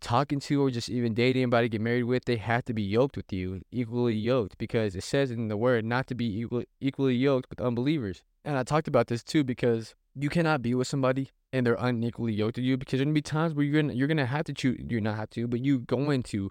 talking 0.00 0.40
to 0.40 0.62
or 0.62 0.70
just 0.70 0.88
even 0.88 1.14
dating 1.14 1.42
anybody 1.42 1.68
get 1.68 1.80
married 1.80 2.04
with 2.04 2.24
they 2.24 2.36
have 2.36 2.64
to 2.64 2.72
be 2.72 2.82
yoked 2.82 3.16
with 3.16 3.32
you 3.32 3.60
equally 3.70 4.14
yoked 4.14 4.56
because 4.58 4.94
it 4.94 5.04
says 5.04 5.30
in 5.30 5.48
the 5.48 5.56
word 5.56 5.84
not 5.84 6.06
to 6.06 6.14
be 6.14 6.40
equal, 6.40 6.62
equally 6.80 7.14
yoked 7.14 7.50
with 7.50 7.60
unbelievers. 7.60 8.22
And 8.44 8.56
i 8.56 8.62
talked 8.62 8.88
about 8.88 9.08
this 9.08 9.22
too 9.22 9.44
because 9.44 9.94
you 10.14 10.28
cannot 10.28 10.62
be 10.62 10.74
with 10.74 10.88
somebody 10.88 11.30
and 11.52 11.66
they're 11.66 11.76
unequally 11.78 12.32
yoked 12.32 12.56
to 12.56 12.62
you 12.62 12.76
because 12.76 12.98
there's 12.98 13.04
gonna 13.04 13.14
be 13.14 13.22
times 13.22 13.54
where 13.54 13.64
you're 13.64 13.82
gonna 13.82 13.94
you're 13.94 14.08
gonna 14.08 14.26
have 14.26 14.44
to 14.44 14.52
choose 14.52 14.78
you're 14.88 15.00
not 15.00 15.16
have 15.16 15.30
to 15.30 15.46
but 15.46 15.64
you 15.64 15.80
going 15.80 16.22
to 16.22 16.50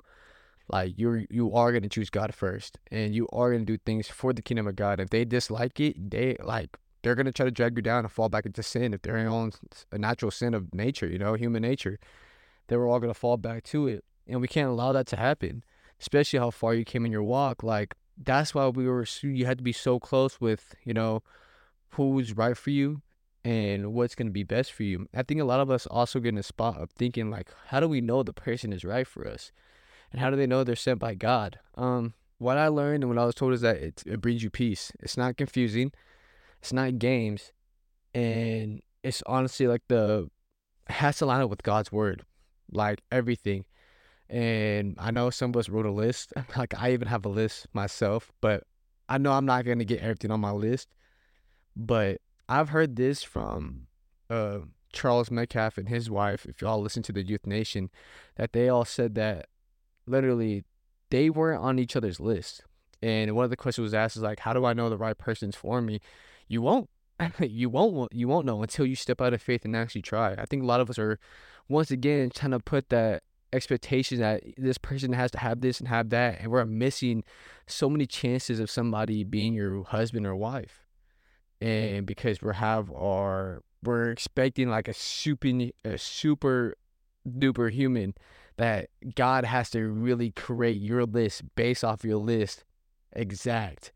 like 0.70 0.94
you're 0.98 1.24
you 1.30 1.54
are 1.54 1.72
gonna 1.72 1.90
choose 1.90 2.10
god 2.10 2.34
first 2.34 2.78
and 2.92 3.16
you 3.16 3.28
are 3.32 3.52
gonna 3.52 3.66
do 3.66 3.78
things 3.78 4.08
for 4.08 4.34
the 4.34 4.42
kingdom 4.42 4.68
of 4.68 4.76
god. 4.76 5.00
If 5.00 5.10
they 5.10 5.26
dislike 5.26 5.80
it 5.80 6.10
they 6.12 6.36
like 6.44 6.78
they're 7.04 7.16
gonna 7.16 7.32
try 7.32 7.46
to 7.46 7.52
drag 7.52 7.78
you 7.78 7.82
down 7.82 8.04
and 8.04 8.12
fall 8.12 8.30
back 8.30 8.46
into 8.46 8.64
sin 8.64 8.94
if 8.94 9.02
they're 9.02 9.28
on 9.28 9.52
a 9.92 9.98
natural 9.98 10.32
sin 10.32 10.54
of 10.54 10.74
nature 10.74 11.08
you 11.08 11.18
know 11.18 11.34
human 11.36 11.62
nature 11.62 12.00
they 12.68 12.78
were 12.78 12.88
all 12.88 13.00
going 13.00 13.14
to 13.14 13.20
fall 13.20 13.38
back 13.38 13.64
to 13.66 13.88
it. 13.88 14.04
And 14.28 14.42
we 14.42 14.48
can't 14.48 14.70
allow 14.70 14.92
that 14.92 15.08
to 15.08 15.16
happen, 15.16 15.64
especially 16.00 16.40
how 16.40 16.52
far 16.52 16.74
you 16.74 16.84
came 16.84 17.06
in 17.06 17.12
your 17.12 17.24
walk. 17.24 17.64
Like, 17.64 17.96
that's 18.18 18.54
why 18.54 18.68
we 18.68 18.88
were, 18.88 19.06
you 19.22 19.46
had 19.46 19.60
to 19.60 19.64
be 19.64 19.72
so 19.72 20.00
close 20.00 20.42
with, 20.42 20.76
you 20.84 20.94
know, 20.94 21.24
who's 21.92 22.36
right 22.36 22.58
for 22.58 22.72
you 22.72 23.02
and 23.46 23.94
what's 23.94 24.16
going 24.16 24.28
to 24.28 24.34
be 24.34 24.44
best 24.44 24.74
for 24.74 24.84
you. 24.84 25.08
I 25.14 25.24
think 25.24 25.40
a 25.40 25.46
lot 25.46 25.62
of 25.62 25.72
us 25.72 25.86
also 25.88 26.20
get 26.20 26.30
in 26.30 26.38
a 26.38 26.44
spot 26.44 26.78
of 26.78 26.90
thinking, 26.92 27.30
like, 27.30 27.50
how 27.68 27.80
do 27.80 27.88
we 27.88 28.02
know 28.02 28.24
the 28.24 28.34
person 28.34 28.74
is 28.74 28.84
right 28.84 29.08
for 29.08 29.26
us? 29.26 29.52
And 30.12 30.20
how 30.20 30.30
do 30.30 30.36
they 30.36 30.48
know 30.48 30.64
they're 30.64 30.76
sent 30.76 31.00
by 31.00 31.16
God? 31.16 31.60
Um, 31.76 32.14
what 32.38 32.58
I 32.58 32.68
learned 32.68 33.04
and 33.04 33.10
what 33.10 33.22
I 33.22 33.26
was 33.26 33.36
told 33.36 33.54
is 33.54 33.62
that 33.62 33.78
it, 33.78 34.04
it 34.06 34.22
brings 34.22 34.44
you 34.44 34.50
peace. 34.50 34.92
It's 35.00 35.18
not 35.18 35.38
confusing. 35.38 35.92
It's 36.60 36.74
not 36.74 37.00
games. 37.00 37.54
And 38.14 38.82
it's 39.04 39.24
honestly 39.26 39.68
like 39.68 39.84
the, 39.88 40.30
it 40.90 40.94
has 40.94 41.18
to 41.18 41.26
line 41.26 41.42
up 41.42 41.50
with 41.50 41.64
God's 41.64 41.92
word 41.92 42.24
like 42.72 43.02
everything. 43.12 43.66
And 44.30 44.96
I 45.00 45.12
know 45.12 45.30
some 45.30 45.52
of 45.52 45.58
us 45.58 45.70
wrote 45.70 45.86
a 45.86 45.92
list. 45.92 46.34
Like 46.58 46.74
I 46.78 46.92
even 46.94 47.08
have 47.08 47.26
a 47.26 47.30
list 47.30 47.68
myself, 47.74 48.32
but 48.42 48.64
I 49.08 49.18
know 49.18 49.32
I'm 49.32 49.46
not 49.46 49.66
gonna 49.66 49.86
get 49.86 50.02
everything 50.02 50.32
on 50.32 50.40
my 50.40 50.52
list. 50.52 50.90
But 51.76 52.22
I've 52.50 52.70
heard 52.70 52.96
this 52.96 53.24
from 53.24 53.88
uh, 54.30 54.60
Charles 54.92 55.30
Metcalfe 55.30 55.78
and 55.78 55.90
his 55.90 56.10
wife. 56.10 56.46
If 56.46 56.62
y'all 56.62 56.82
listen 56.82 57.04
to 57.04 57.12
the 57.12 57.24
Youth 57.24 57.46
Nation, 57.46 57.90
that 58.36 58.54
they 58.54 58.70
all 58.70 58.86
said 58.86 59.16
that 59.16 59.48
literally 60.06 60.64
they 61.10 61.30
weren't 61.30 61.62
on 61.62 61.80
each 61.80 61.96
other's 61.96 62.20
list. 62.20 62.64
And 63.02 63.36
one 63.36 63.44
of 63.44 63.52
the 63.52 63.58
questions 63.58 63.84
was 63.84 63.94
asked 63.94 64.18
is 64.18 64.24
like, 64.24 64.40
how 64.40 64.54
do 64.54 64.66
I 64.66 64.74
know 64.74 64.90
the 64.90 64.98
right 64.98 65.18
person's 65.18 65.56
for 65.56 65.82
me? 65.82 66.00
You 66.48 66.62
won't. 66.62 66.90
You 67.40 67.70
won't. 67.70 68.14
You 68.14 68.28
won't 68.28 68.46
know 68.46 68.62
until 68.62 68.86
you 68.86 68.96
step 68.96 69.22
out 69.22 69.34
of 69.34 69.42
faith 69.42 69.66
and 69.66 69.76
actually 69.76 70.02
try. 70.02 70.34
I 70.34 70.46
think 70.46 70.64
a 70.64 70.66
lot 70.66 70.82
of 70.82 70.90
us 70.90 71.00
are 71.00 71.20
once 71.68 71.92
again 71.92 72.30
trying 72.30 72.52
to 72.52 72.60
put 72.60 72.90
that 72.90 73.24
expectation 73.54 74.20
that 74.20 74.44
this 74.58 74.78
person 74.78 75.14
has 75.14 75.32
to 75.32 75.40
have 75.40 75.62
this 75.62 75.80
and 75.80 75.88
have 75.88 76.10
that 76.10 76.40
and 76.42 76.52
we're 76.52 76.66
missing 76.66 77.24
so 77.66 77.90
many 77.90 78.06
chances 78.06 78.60
of 78.60 78.70
somebody 78.70 79.24
being 79.24 79.54
your 79.54 79.84
husband 79.86 80.28
or 80.28 80.36
wife 80.36 80.86
and 81.62 82.06
because 82.06 82.42
we 82.42 82.54
have 82.54 82.92
our 82.92 83.64
we're 83.84 84.12
expecting 84.12 84.70
like 84.70 84.90
a 84.90 84.94
super 84.94 85.70
a 85.86 85.98
super 85.98 86.76
duper 87.26 87.72
human 87.72 88.14
that 88.58 88.90
god 89.16 89.46
has 89.46 89.70
to 89.70 89.88
really 89.88 90.32
create 90.32 90.82
your 90.82 91.06
list 91.06 91.42
based 91.56 91.86
off 91.86 92.04
your 92.04 92.18
list 92.18 92.66
exact 93.14 93.94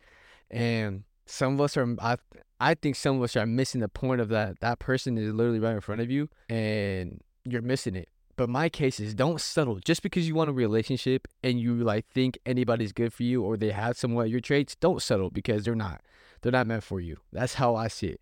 and 0.50 1.04
some 1.26 1.56
of 1.56 1.62
us 1.62 1.76
are 1.76 1.96
I, 2.00 2.18
I 2.62 2.76
think 2.76 2.96
some 2.96 3.18
of 3.18 3.24
us 3.24 3.36
are 3.36 3.48
missing 3.48 3.82
the 3.82 3.90
point 3.90 4.22
of 4.22 4.30
that 4.30 4.60
that 4.60 4.78
person 4.78 5.18
is 5.18 5.34
literally 5.34 5.60
right 5.60 5.74
in 5.74 5.82
front 5.82 6.00
of 6.00 6.12
you 6.12 6.30
and 6.48 7.20
you're 7.44 7.64
missing 7.64 7.96
it. 7.96 8.08
But 8.38 8.50
my 8.50 8.70
case 8.70 9.00
is 9.00 9.16
don't 9.16 9.42
settle 9.42 9.80
just 9.80 10.04
because 10.04 10.28
you 10.28 10.36
want 10.36 10.52
a 10.52 10.54
relationship 10.54 11.28
and 11.44 11.60
you 11.60 11.74
like 11.76 12.06
think 12.06 12.38
anybody's 12.46 12.94
good 12.94 13.14
for 13.14 13.24
you 13.24 13.42
or 13.42 13.58
they 13.58 13.72
have 13.72 13.98
some 13.98 14.16
of 14.16 14.28
your 14.28 14.42
traits. 14.42 14.76
Don't 14.76 15.02
settle 15.02 15.32
because 15.32 15.66
they're 15.66 15.74
not. 15.74 16.02
They're 16.42 16.52
not 16.52 16.68
meant 16.68 16.84
for 16.84 17.00
you. 17.00 17.18
That's 17.34 17.56
how 17.56 17.76
I 17.76 17.88
see 17.88 18.08
it. 18.08 18.22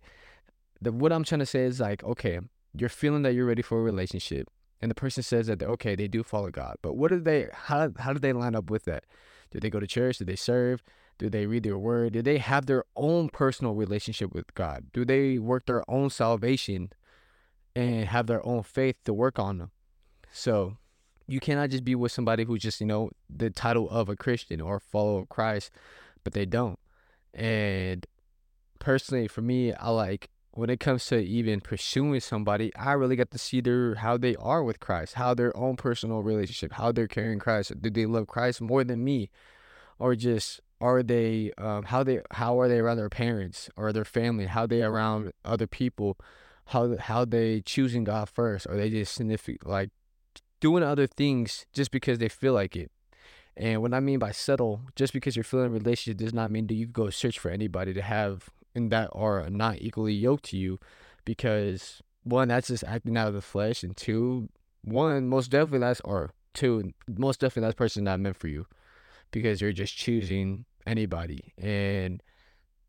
The 0.81 0.93
what 0.93 1.11
I'm 1.11 1.25
trying 1.25 1.39
to 1.39 1.45
say 1.45 1.65
is 1.65 1.81
like, 1.81 2.01
okay, 2.05 2.39
you're 2.73 2.87
feeling 2.87 3.23
that 3.23 3.33
you're 3.33 3.45
ready 3.45 3.61
for 3.61 3.79
a 3.79 3.83
relationship, 3.83 4.47
and 4.81 4.89
the 4.89 4.95
person 4.95 5.21
says 5.21 5.47
that 5.47 5.61
okay, 5.61 5.95
they 5.95 6.07
do 6.07 6.23
follow 6.23 6.49
God, 6.49 6.77
but 6.81 6.95
what 6.95 7.11
do 7.11 7.19
they? 7.19 7.47
How 7.51 7.91
how 7.97 8.13
do 8.13 8.19
they 8.19 8.31
line 8.31 8.55
up 8.55 8.69
with 8.69 8.85
that? 8.85 9.03
Do 9.51 9.59
they 9.59 9.69
go 9.69 9.81
to 9.81 9.87
church? 9.87 10.19
Do 10.19 10.25
they 10.25 10.37
serve? 10.37 10.81
Do 11.19 11.29
they 11.29 11.45
read 11.45 11.63
their 11.63 11.77
word? 11.77 12.13
Do 12.13 12.23
they 12.23 12.39
have 12.39 12.65
their 12.65 12.85
own 12.95 13.29
personal 13.29 13.75
relationship 13.75 14.33
with 14.33 14.53
God? 14.55 14.85
Do 14.93 15.05
they 15.05 15.37
work 15.37 15.67
their 15.67 15.83
own 15.89 16.09
salvation 16.09 16.91
and 17.75 18.05
have 18.05 18.27
their 18.27 18.45
own 18.45 18.63
faith 18.63 18.97
to 19.05 19.13
work 19.13 19.39
on 19.39 19.57
them. 19.57 19.71
So 20.31 20.77
you 21.27 21.39
cannot 21.39 21.69
just 21.69 21.85
be 21.85 21.95
with 21.95 22.11
somebody 22.11 22.43
who's 22.43 22.61
just, 22.61 22.81
you 22.81 22.87
know, 22.87 23.11
the 23.29 23.49
title 23.49 23.89
of 23.89 24.09
a 24.09 24.15
Christian 24.15 24.61
or 24.61 24.79
follower 24.79 25.21
of 25.21 25.29
Christ, 25.29 25.71
but 26.23 26.33
they 26.33 26.45
don't. 26.45 26.79
And 27.33 28.05
personally, 28.79 29.27
for 29.27 29.41
me, 29.41 29.73
I 29.73 29.89
like 29.89 30.29
when 30.51 30.69
it 30.69 30.79
comes 30.79 31.05
to 31.07 31.19
even 31.19 31.61
pursuing 31.61 32.19
somebody, 32.19 32.75
I 32.75 32.93
really 32.93 33.15
get 33.15 33.31
to 33.31 33.37
see 33.37 33.61
their 33.61 33.95
how 33.95 34.17
they 34.17 34.35
are 34.37 34.63
with 34.63 34.79
Christ, 34.79 35.13
how 35.13 35.33
their 35.33 35.55
own 35.55 35.75
personal 35.77 36.21
relationship, 36.21 36.73
how 36.73 36.91
they're 36.91 37.07
carrying 37.07 37.39
Christ. 37.39 37.79
Do 37.81 37.89
they 37.89 38.05
love 38.05 38.27
Christ 38.27 38.59
more 38.59 38.83
than 38.83 39.03
me, 39.03 39.29
or 39.99 40.15
just 40.15 40.59
are 40.81 41.03
they 41.03 41.51
um, 41.57 41.83
how 41.83 42.03
they 42.03 42.21
how 42.31 42.59
are 42.59 42.67
they 42.67 42.79
around 42.79 42.97
their 42.97 43.09
parents 43.09 43.69
or 43.75 43.91
their 43.91 44.05
family? 44.05 44.45
How 44.45 44.65
they 44.65 44.81
around 44.81 45.33
other 45.43 45.67
people? 45.67 46.17
how 46.69 46.95
how 46.97 47.25
they 47.25 47.61
choosing 47.61 48.03
God 48.03 48.29
first, 48.29 48.67
or 48.67 48.75
they 48.75 48.89
just 48.89 49.15
significant 49.15 49.67
like 49.67 49.89
doing 50.59 50.83
other 50.83 51.07
things 51.07 51.65
just 51.73 51.91
because 51.91 52.19
they 52.19 52.29
feel 52.29 52.53
like 52.53 52.75
it. 52.75 52.91
And 53.57 53.81
what 53.81 53.93
I 53.93 53.99
mean 53.99 54.19
by 54.19 54.31
settle, 54.31 54.81
just 54.95 55.11
because 55.11 55.35
you're 55.35 55.43
feeling 55.43 55.67
a 55.67 55.69
relationship 55.69 56.17
does 56.17 56.33
not 56.33 56.51
mean 56.51 56.67
that 56.67 56.75
you 56.75 56.85
go 56.85 57.09
search 57.09 57.39
for 57.39 57.49
anybody 57.49 57.93
to 57.93 58.01
have 58.01 58.49
and 58.75 58.91
that 58.91 59.09
are 59.13 59.49
not 59.49 59.81
equally 59.81 60.13
yoked 60.13 60.45
to 60.45 60.57
you, 60.57 60.79
because 61.25 62.01
one, 62.23 62.49
that's 62.49 62.67
just 62.67 62.83
acting 62.83 63.17
out 63.17 63.29
of 63.29 63.33
the 63.33 63.41
flesh, 63.41 63.83
and 63.83 63.97
two, 63.97 64.49
one, 64.83 65.27
most 65.27 65.49
definitely 65.49 65.79
that's 65.79 66.01
or 66.01 66.31
two, 66.53 66.93
most 67.07 67.39
definitely 67.39 67.67
that 67.67 67.77
person 67.77 68.03
not 68.03 68.19
meant 68.19 68.37
for 68.37 68.47
you, 68.47 68.67
because 69.31 69.59
you're 69.59 69.71
just 69.71 69.97
choosing 69.97 70.65
anybody, 70.85 71.53
and 71.57 72.21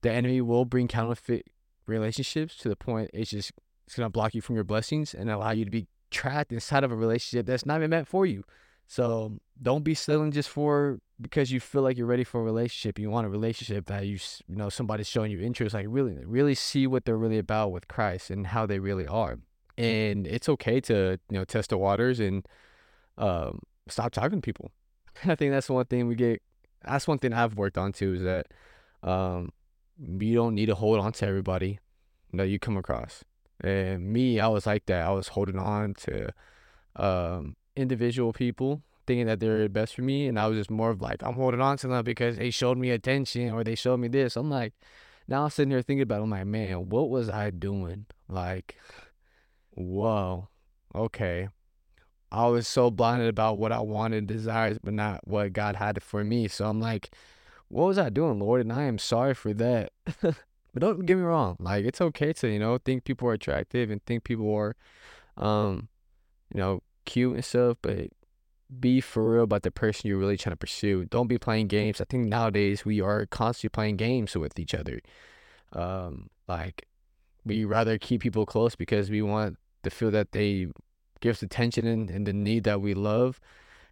the 0.02 0.11
enemy 0.11 0.40
will 0.40 0.64
bring 0.64 0.88
counterfeit 0.88 1.47
relationships 1.87 2.56
to 2.56 2.68
the 2.68 2.76
point 2.76 3.11
it's 3.12 3.30
just 3.30 3.52
it's 3.87 3.97
to 3.97 4.09
block 4.09 4.35
you 4.35 4.40
from 4.40 4.54
your 4.54 4.64
blessings 4.64 5.14
and 5.14 5.28
allow 5.28 5.50
you 5.50 5.64
to 5.64 5.70
be 5.70 5.88
trapped 6.11 6.52
inside 6.52 6.85
of 6.85 6.92
a 6.92 6.97
relationship 6.97 7.47
that's 7.47 7.66
not 7.66 7.78
even 7.78 7.90
meant 7.90 8.06
for 8.06 8.25
you. 8.25 8.44
So 8.87 9.38
don't 9.61 9.85
be 9.85 9.94
settling 9.94 10.32
just 10.32 10.49
for 10.49 10.99
because 11.20 11.50
you 11.52 11.61
feel 11.61 11.82
like 11.82 11.97
you're 11.97 12.06
ready 12.06 12.25
for 12.25 12.40
a 12.40 12.44
relationship. 12.44 12.99
You 12.99 13.11
want 13.11 13.26
a 13.26 13.30
relationship 13.30 13.87
that 13.87 14.06
you 14.06 14.18
you 14.49 14.56
know 14.56 14.68
somebody's 14.68 15.09
showing 15.09 15.30
you 15.30 15.40
interest. 15.40 15.75
Like 15.75 15.87
really, 15.88 16.18
really 16.25 16.54
see 16.54 16.87
what 16.87 17.04
they're 17.04 17.16
really 17.16 17.38
about 17.38 17.73
with 17.73 17.88
Christ 17.88 18.30
and 18.30 18.49
how 18.49 18.66
they 18.66 18.78
really 18.78 19.06
are. 19.06 19.38
And 19.78 20.26
it's 20.26 20.49
okay 20.49 20.80
to 20.82 21.18
you 21.30 21.38
know 21.38 21.44
test 21.44 21.70
the 21.70 21.78
waters 21.78 22.18
and 22.20 22.47
um, 23.18 23.61
stop 23.88 24.12
talking 24.12 24.40
to 24.40 24.42
people. 24.42 24.73
I 25.25 25.35
think 25.35 25.52
that's 25.52 25.70
one 25.70 25.87
thing 25.87 26.09
we 26.09 26.16
get. 26.16 26.42
That's 26.84 27.06
one 27.06 27.18
thing 27.18 27.32
I've 27.32 27.56
worked 27.56 27.78
on 27.78 27.92
too 27.92 28.14
is 28.14 28.22
that 28.22 28.46
um, 29.02 29.52
you 29.99 30.34
don't 30.34 30.54
need 30.54 30.66
to 30.66 30.75
hold 30.75 31.00
on 31.00 31.12
to 31.12 31.26
everybody 31.26 31.78
that 32.32 32.49
you 32.49 32.58
come 32.58 32.76
across. 32.76 33.25
And 33.62 34.12
me, 34.12 34.40
I 34.40 34.49
was 34.49 34.66
like 34.66 34.87
that. 34.87 35.06
I 35.06 35.10
was 35.10 35.28
holding 35.28 35.58
on 35.58 35.94
to 35.94 36.32
um, 36.96 37.56
individual 37.76 38.32
people, 38.32 38.82
thinking 39.06 39.26
that 39.26 39.40
they're 39.40 39.62
the 39.62 39.68
best 39.68 39.94
for 39.94 40.02
me, 40.02 40.26
and 40.26 40.38
I 40.38 40.46
was 40.46 40.56
just 40.56 40.70
more 40.70 40.90
of 40.90 41.02
like, 41.02 41.22
I'm 41.22 41.34
holding 41.34 41.60
on 41.60 41.76
to 41.78 41.88
them 41.88 42.04
because 42.04 42.37
they 42.37 42.50
showed 42.50 42.78
me 42.78 42.90
attention 42.90 43.50
or 43.50 43.62
they 43.62 43.75
showed 43.75 43.99
me 43.99 44.08
this. 44.08 44.37
I'm 44.37 44.49
like, 44.50 44.72
now 45.28 45.44
I'm 45.44 45.50
sitting 45.50 45.70
here 45.70 45.82
thinking 45.82 46.02
about, 46.02 46.20
it, 46.20 46.22
I'm 46.25 46.30
like, 46.30 46.46
man, 46.46 46.88
what 46.88 47.10
was 47.10 47.28
I 47.28 47.50
doing? 47.50 48.06
Like, 48.28 48.76
whoa, 49.72 50.49
okay. 50.94 51.49
I 52.32 52.46
was 52.46 52.68
so 52.68 52.90
blinded 52.90 53.28
about 53.28 53.58
what 53.58 53.72
I 53.72 53.80
wanted, 53.80 54.26
desires, 54.26 54.78
but 54.82 54.94
not 54.94 55.26
what 55.26 55.52
God 55.52 55.76
had 55.76 56.02
for 56.02 56.22
me. 56.25 56.49
So 56.49 56.66
I'm 56.66 56.80
like, 56.80 57.10
what 57.68 57.87
was 57.87 57.99
I 57.99 58.08
doing, 58.10 58.38
Lord? 58.38 58.60
And 58.60 58.72
I 58.72 58.84
am 58.84 58.99
sorry 58.99 59.34
for 59.34 59.52
that. 59.54 59.92
But 60.72 60.82
don't 60.82 61.04
get 61.04 61.16
me 61.16 61.25
wrong, 61.25 61.56
like 61.58 61.84
it's 61.84 62.00
okay 62.00 62.32
to, 62.34 62.49
you 62.49 62.60
know, 62.60 62.78
think 62.78 63.02
people 63.02 63.28
are 63.28 63.32
attractive 63.32 63.90
and 63.90 64.00
think 64.06 64.22
people 64.22 64.54
are 64.54 64.76
um, 65.37 65.88
you 66.54 66.60
know, 66.60 66.82
cute 67.04 67.34
and 67.34 67.44
stuff, 67.44 67.78
but 67.82 68.08
be 68.78 69.00
for 69.00 69.32
real 69.32 69.44
about 69.44 69.62
the 69.62 69.70
person 69.70 70.08
you're 70.08 70.18
really 70.18 70.37
trying 70.37 70.52
to 70.52 70.56
pursue. 70.56 71.04
Don't 71.06 71.26
be 71.26 71.38
playing 71.38 71.66
games. 71.66 72.00
I 72.00 72.04
think 72.04 72.28
nowadays 72.28 72.84
we 72.84 73.00
are 73.00 73.26
constantly 73.26 73.70
playing 73.70 73.96
games 73.96 74.37
with 74.37 74.58
each 74.58 74.75
other. 74.75 75.00
Um, 75.72 76.30
like 76.46 76.87
We 77.44 77.64
rather 77.64 77.99
keep 77.99 78.20
people 78.22 78.46
close 78.46 78.76
because 78.76 79.10
we 79.10 79.22
want 79.22 79.56
to 79.82 79.90
feel 79.90 80.10
that 80.12 80.32
they 80.32 80.68
give 81.20 81.36
us 81.36 81.42
attention 81.42 81.86
and, 81.86 82.10
and 82.10 82.26
the 82.26 82.32
need 82.32 82.64
that 82.64 82.80
we 82.80 82.94
love 82.94 83.40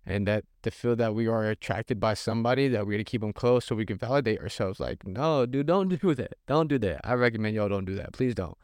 and 0.08 0.26
that 0.26 0.44
to 0.62 0.70
feel 0.70 0.97
that 0.97 1.14
we 1.14 1.26
are 1.26 1.44
attracted 1.44 2.00
by 2.00 2.14
somebody 2.14 2.66
that 2.68 2.87
we're 2.87 2.92
gonna 2.92 3.04
keep 3.04 3.20
them 3.20 3.32
close 3.32 3.66
so 3.66 3.75
we 3.75 3.85
can 3.85 3.99
validate 3.99 4.40
ourselves. 4.40 4.80
Like, 4.80 5.06
no, 5.06 5.44
dude, 5.44 5.66
don't 5.66 5.88
do 5.88 6.14
that. 6.14 6.35
Don't 6.47 6.68
do 6.68 6.78
that. 6.78 7.02
I 7.04 7.12
recommend 7.14 7.54
y'all 7.54 7.68
don't 7.68 7.85
do 7.85 7.94
that. 7.97 8.12
Please 8.12 8.35
don't, 8.35 8.56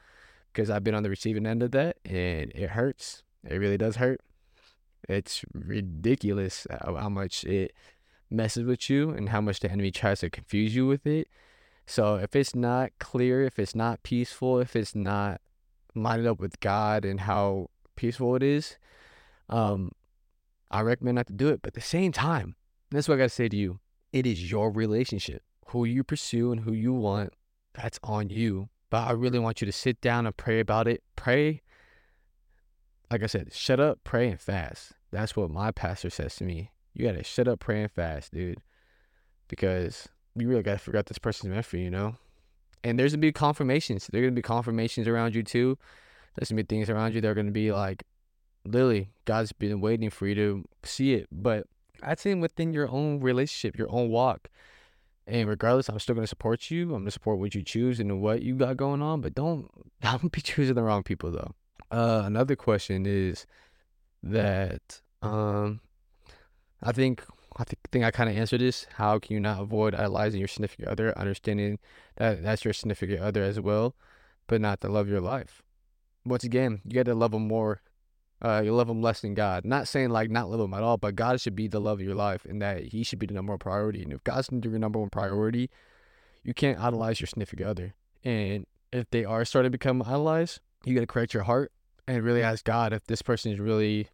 because 0.53 0.71
I've 0.71 0.83
been 0.83 0.95
on 0.95 1.03
the 1.03 1.11
receiving 1.11 1.47
end 1.47 1.63
of 1.63 1.71
that, 1.73 1.99
and 2.05 2.51
it 2.55 2.71
hurts. 2.71 3.23
It 3.47 3.57
really 3.57 3.77
does 3.77 3.97
hurt. 3.97 4.23
It's 5.07 5.45
ridiculous 5.53 6.67
how, 6.71 6.95
how 6.95 7.09
much 7.11 7.45
it 7.45 7.75
messes 8.31 8.65
with 8.65 8.89
you 8.89 9.11
and 9.11 9.29
how 9.29 9.43
much 9.43 9.61
the 9.61 9.71
enemy 9.71 9.91
tries 9.91 10.21
to 10.21 10.31
confuse 10.31 10.75
you 10.75 10.87
with 10.87 11.07
it. 11.07 11.29
So 11.87 12.17
if 12.17 12.35
it's 12.35 12.55
not 12.55 12.93
clear, 12.99 13.45
if 13.45 13.59
it's 13.59 13.75
not 13.75 14.03
peaceful, 14.03 14.59
if 14.61 14.75
it's 14.75 14.95
not 14.95 15.43
lined 15.95 16.27
up 16.27 16.41
with 16.41 16.59
God 16.61 17.05
and 17.05 17.21
how 17.21 17.69
peaceful 17.97 18.37
it 18.37 18.43
is, 18.43 18.77
um, 19.49 19.93
I 20.71 20.81
recommend 20.81 21.17
not 21.17 21.27
to 21.29 21.33
do 21.33 21.49
it. 21.49 21.63
But 21.63 21.69
at 21.69 21.75
the 21.75 21.81
same 21.81 22.13
time, 22.13 22.57
that's 22.91 23.09
what 23.09 23.15
I 23.15 23.19
got 23.19 23.25
to 23.25 23.29
say 23.31 23.49
to 23.49 23.57
you. 23.57 23.81
It 24.13 24.27
is 24.27 24.51
your 24.51 24.71
relationship. 24.71 25.43
Who 25.69 25.85
you 25.85 26.05
pursue 26.05 26.53
and 26.53 26.61
who 26.61 26.73
you 26.73 26.93
want, 26.93 27.33
that's 27.75 27.99
on 28.03 28.31
you. 28.31 28.69
But 28.91 29.09
I 29.09 29.13
really 29.13 29.39
want 29.39 29.61
you 29.61 29.67
to 29.67 29.73
sit 29.73 30.01
down 30.01 30.27
and 30.27 30.37
pray 30.37 30.61
about 30.61 30.87
it. 30.87 31.03
Pray. 31.17 31.63
Like 33.11 33.23
I 33.23 33.27
said, 33.27 33.53
shut 33.53 33.81
up, 33.81 33.99
pray, 34.05 34.29
and 34.29 34.41
fast. 34.41 34.93
That's 35.11 35.37
what 35.37 35.51
my 35.51 35.71
pastor 35.71 36.11
says 36.11 36.37
to 36.37 36.45
me. 36.45 36.71
You 36.93 37.07
got 37.07 37.17
to 37.17 37.25
shut 37.25 37.49
up, 37.49 37.61
pray, 37.61 37.83
and 37.83 37.91
fast, 37.91 38.33
dude. 38.33 38.63
Because 39.49 40.09
you 40.37 40.49
really 40.49 40.63
got 40.63 40.73
to 40.73 40.79
figure 40.79 40.99
out 40.99 41.07
this 41.07 41.19
person's 41.19 41.53
meant 41.53 41.67
for 41.67 41.77
you, 41.77 41.85
you 41.85 41.91
know? 41.91 42.17
And 42.83 42.99
there's 42.99 43.13
going 43.13 43.21
to 43.21 43.27
be 43.27 43.33
confirmations. 43.33 44.09
There's 44.13 44.23
going 44.23 44.35
to 44.35 44.39
be 44.39 44.43
confirmations 44.43 45.09
around 45.09 45.35
you, 45.35 45.43
too. 45.43 45.79
There's 46.35 46.49
to 46.49 46.55
be 46.55 46.63
things 46.63 46.91
around 46.91 47.15
you 47.15 47.21
that 47.21 47.29
are 47.29 47.35
to 47.35 47.51
be 47.51 47.73
like, 47.73 48.05
literally 48.65 49.11
God's 49.25 49.53
been 49.53 49.81
waiting 49.81 50.11
for 50.11 50.27
you 50.27 50.35
to 50.35 50.65
see 50.83 51.15
it. 51.15 51.29
But 51.31 51.67
I'd 52.03 52.19
say 52.19 52.35
within 52.35 52.73
your 52.73 52.89
own 52.89 53.21
relationship, 53.21 53.79
your 53.79 53.91
own 53.91 54.09
walk. 54.11 54.49
And 55.27 55.49
regardless, 55.49 55.89
I'm 55.89 55.99
still 55.99 56.15
gonna 56.15 56.27
support 56.27 56.71
you. 56.71 56.95
I'm 56.95 57.03
gonna 57.03 57.11
support 57.11 57.39
what 57.39 57.55
you 57.55 57.63
choose 57.63 57.99
and 57.99 58.21
what 58.21 58.43
you 58.43 58.55
got 58.55 58.77
going 58.77 59.01
on. 59.01 59.21
But 59.21 59.35
don't 59.35 59.71
don't 60.01 60.31
be 60.31 60.41
choosing 60.41 60.75
the 60.75 60.83
wrong 60.83 61.03
people 61.03 61.31
though. 61.31 61.55
Uh, 61.91 62.23
another 62.25 62.57
question 62.57 63.07
is 63.07 63.47
that 64.23 65.01
um, 65.23 65.81
I 66.83 66.93
think 66.93 67.25
I 67.57 67.65
think, 67.65 67.79
think 67.93 68.05
I 68.05 68.11
kind 68.11 68.29
of 68.29 68.37
answered 68.37 68.61
this. 68.61 68.87
How 68.95 69.19
can 69.19 69.35
you 69.35 69.41
not 69.41 69.61
avoid 69.61 69.95
idolizing 69.95 70.41
your 70.41 70.49
significant 70.49 70.89
other, 70.89 71.17
understanding 71.17 71.79
that 72.17 72.43
that's 72.43 72.65
your 72.65 72.75
significant 72.75 73.21
other 73.21 73.43
as 73.45 73.61
well, 73.61 73.95
but 74.49 74.61
not 74.61 74.81
the 74.81 74.89
love 74.89 75.07
of 75.07 75.13
your 75.13 75.21
life? 75.21 75.63
Once 76.27 76.45
again, 76.45 76.81
you 76.85 76.95
got 76.95 77.07
to 77.07 77.15
love 77.15 77.33
them 77.33 77.47
more 77.47 77.81
uh, 78.45 78.61
you 78.63 78.75
love 78.75 78.91
him 78.91 79.01
less 79.01 79.23
than 79.23 79.33
God. 79.33 79.65
Not 79.65 79.89
saying 79.89 80.11
like 80.11 80.31
not 80.31 80.51
love 80.51 80.61
him 80.61 80.75
at 80.75 80.83
all, 80.83 80.99
but 80.99 81.17
God 81.17 81.41
should 81.41 81.57
be 81.57 81.67
the 81.67 81.81
love 81.81 82.01
of 82.01 82.05
your 82.05 82.15
life 82.15 82.45
and 82.45 82.61
that 82.61 82.85
he 82.85 83.03
should 83.03 83.19
be 83.19 83.27
the 83.27 83.33
number 83.33 83.53
one 83.53 83.59
priority. 83.59 84.03
And 84.03 84.13
if 84.13 84.23
God's 84.23 84.49
your 84.53 84.79
number 84.79 84.99
one 84.99 85.09
priority, 85.09 85.71
you 86.43 86.53
can't 86.53 86.79
idolize 86.79 87.21
your 87.21 87.27
significant 87.27 87.69
other. 87.69 87.95
And 88.23 88.67
if 88.93 89.09
they 89.11 89.25
are 89.25 89.47
starting 89.47 89.73
to 89.73 89.79
become 89.79 90.03
idolized, 90.03 90.61
you 90.85 90.95
got 90.95 91.01
to 91.01 91.07
correct 91.07 91.33
your 91.33 91.45
heart 91.45 91.73
and 92.07 92.23
really 92.23 92.43
ask 92.43 92.65
God 92.67 92.93
if 92.93 93.07
this 93.07 93.23
person 93.23 93.51
is 93.51 93.59
really 93.59 94.09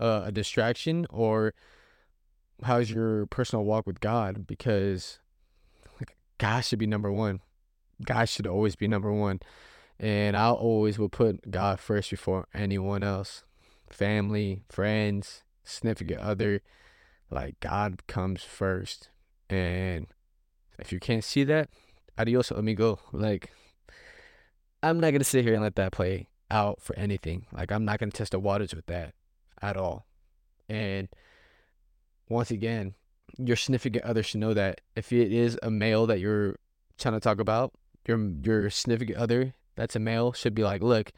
uh, 0.00 0.22
a 0.24 0.32
distraction 0.32 1.06
or 1.10 1.54
how's 2.64 2.90
your 2.90 3.26
personal 3.26 3.64
walk 3.64 3.86
with 3.86 4.00
God 4.00 4.48
because 4.48 5.20
God 6.38 6.62
should 6.62 6.80
be 6.80 6.88
number 6.88 7.12
one. 7.12 7.40
God 8.04 8.28
should 8.28 8.48
always 8.48 8.74
be 8.74 8.88
number 8.88 9.12
one. 9.12 9.40
And 9.98 10.36
I 10.36 10.50
always 10.50 10.98
will 10.98 11.08
put 11.08 11.50
God 11.50 11.80
first 11.80 12.10
before 12.10 12.48
anyone 12.52 13.02
else 13.02 13.44
family, 13.90 14.62
friends, 14.68 15.42
significant 15.64 16.20
other. 16.20 16.60
Like 17.30 17.58
God 17.60 18.06
comes 18.06 18.42
first. 18.42 19.10
And 19.48 20.06
if 20.78 20.92
you 20.92 21.00
can't 21.00 21.24
see 21.24 21.44
that, 21.44 21.70
adios 22.18 22.50
amigo. 22.50 22.98
Like 23.12 23.50
I'm 24.82 25.00
not 25.00 25.12
gonna 25.12 25.24
sit 25.24 25.44
here 25.44 25.54
and 25.54 25.62
let 25.62 25.76
that 25.76 25.92
play 25.92 26.28
out 26.50 26.80
for 26.82 26.96
anything. 26.96 27.46
Like 27.52 27.72
I'm 27.72 27.84
not 27.84 27.98
gonna 27.98 28.12
test 28.12 28.32
the 28.32 28.38
waters 28.38 28.74
with 28.74 28.86
that 28.86 29.14
at 29.60 29.76
all. 29.76 30.06
And 30.68 31.08
once 32.28 32.50
again, 32.50 32.94
your 33.38 33.56
significant 33.56 34.04
other 34.04 34.22
should 34.22 34.40
know 34.40 34.54
that 34.54 34.80
if 34.94 35.12
it 35.12 35.32
is 35.32 35.58
a 35.62 35.70
male 35.70 36.06
that 36.06 36.20
you're 36.20 36.56
trying 36.98 37.14
to 37.14 37.20
talk 37.20 37.40
about, 37.40 37.72
your 38.06 38.18
your 38.42 38.70
significant 38.70 39.18
other 39.18 39.54
that's 39.76 39.96
a 39.96 40.00
male 40.00 40.32
should 40.32 40.54
be 40.54 40.64
like, 40.64 40.82
look, 40.82 41.12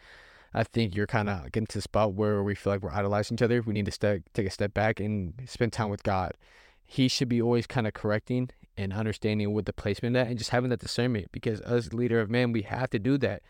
I 0.54 0.64
think 0.64 0.94
you're 0.94 1.06
kind 1.06 1.28
of 1.28 1.52
getting 1.52 1.66
to 1.68 1.78
the 1.78 1.82
spot 1.82 2.14
where 2.14 2.42
we 2.42 2.54
feel 2.54 2.72
like 2.72 2.82
we're 2.82 2.90
idolizing 2.90 3.36
each 3.36 3.42
other. 3.42 3.62
We 3.62 3.74
need 3.74 3.86
to 3.86 3.92
step, 3.92 4.22
take 4.34 4.46
a 4.46 4.50
step 4.50 4.74
back 4.74 5.00
and 5.00 5.34
spend 5.46 5.72
time 5.72 5.90
with 5.90 6.02
God. 6.02 6.32
He 6.84 7.08
should 7.08 7.28
be 7.28 7.42
always 7.42 7.66
kind 7.66 7.86
of 7.86 7.92
correcting 7.92 8.50
and 8.76 8.92
understanding 8.92 9.52
with 9.52 9.66
the 9.66 9.72
placement 9.72 10.14
that 10.14 10.28
and 10.28 10.38
just 10.38 10.50
having 10.50 10.70
that 10.70 10.80
discernment 10.80 11.28
because 11.32 11.60
as 11.60 11.92
leader 11.92 12.20
of 12.20 12.30
men, 12.30 12.52
we 12.52 12.62
have 12.62 12.90
to 12.90 12.98
do 12.98 13.18
that. 13.18 13.42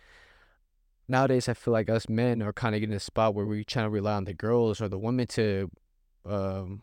Nowadays, 1.07 1.49
I 1.49 1.55
feel 1.55 1.73
like 1.73 1.89
us 1.89 2.09
men 2.09 2.43
are 2.43 2.53
kind 2.53 2.75
of 2.75 2.81
getting 2.81 2.97
a 2.97 3.01
spot 3.01 3.35
where 3.35 3.47
we're 3.47 3.65
trying 3.65 3.87
to 3.87 3.91
rely 3.91 4.15
on 4.15 4.25
the 4.25 4.35
girls 4.35 4.81
or 4.81 4.89
the 4.89 4.99
women 4.99 5.27
to, 5.29 5.71
um, 6.27 6.83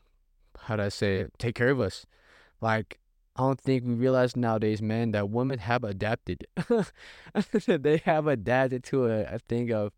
how 0.61 0.77
do 0.77 0.83
I 0.83 0.89
say 0.89 1.17
it, 1.17 1.33
take 1.38 1.55
care 1.55 1.69
of 1.69 1.79
us. 1.79 2.05
Like, 2.61 2.99
I 3.36 3.41
don't 3.41 3.60
think 3.60 3.84
we 3.86 3.93
realize 3.93 4.36
nowadays, 4.38 4.82
man, 4.82 5.12
that 5.12 5.30
women 5.30 5.60
have 5.60 5.84
adapted. 5.84 6.48
they 7.67 7.98
have 8.06 8.28
adapted 8.28 8.84
to 8.86 9.08
a, 9.08 9.24
a 9.24 9.39
thing 9.39 9.74
of 9.74 9.91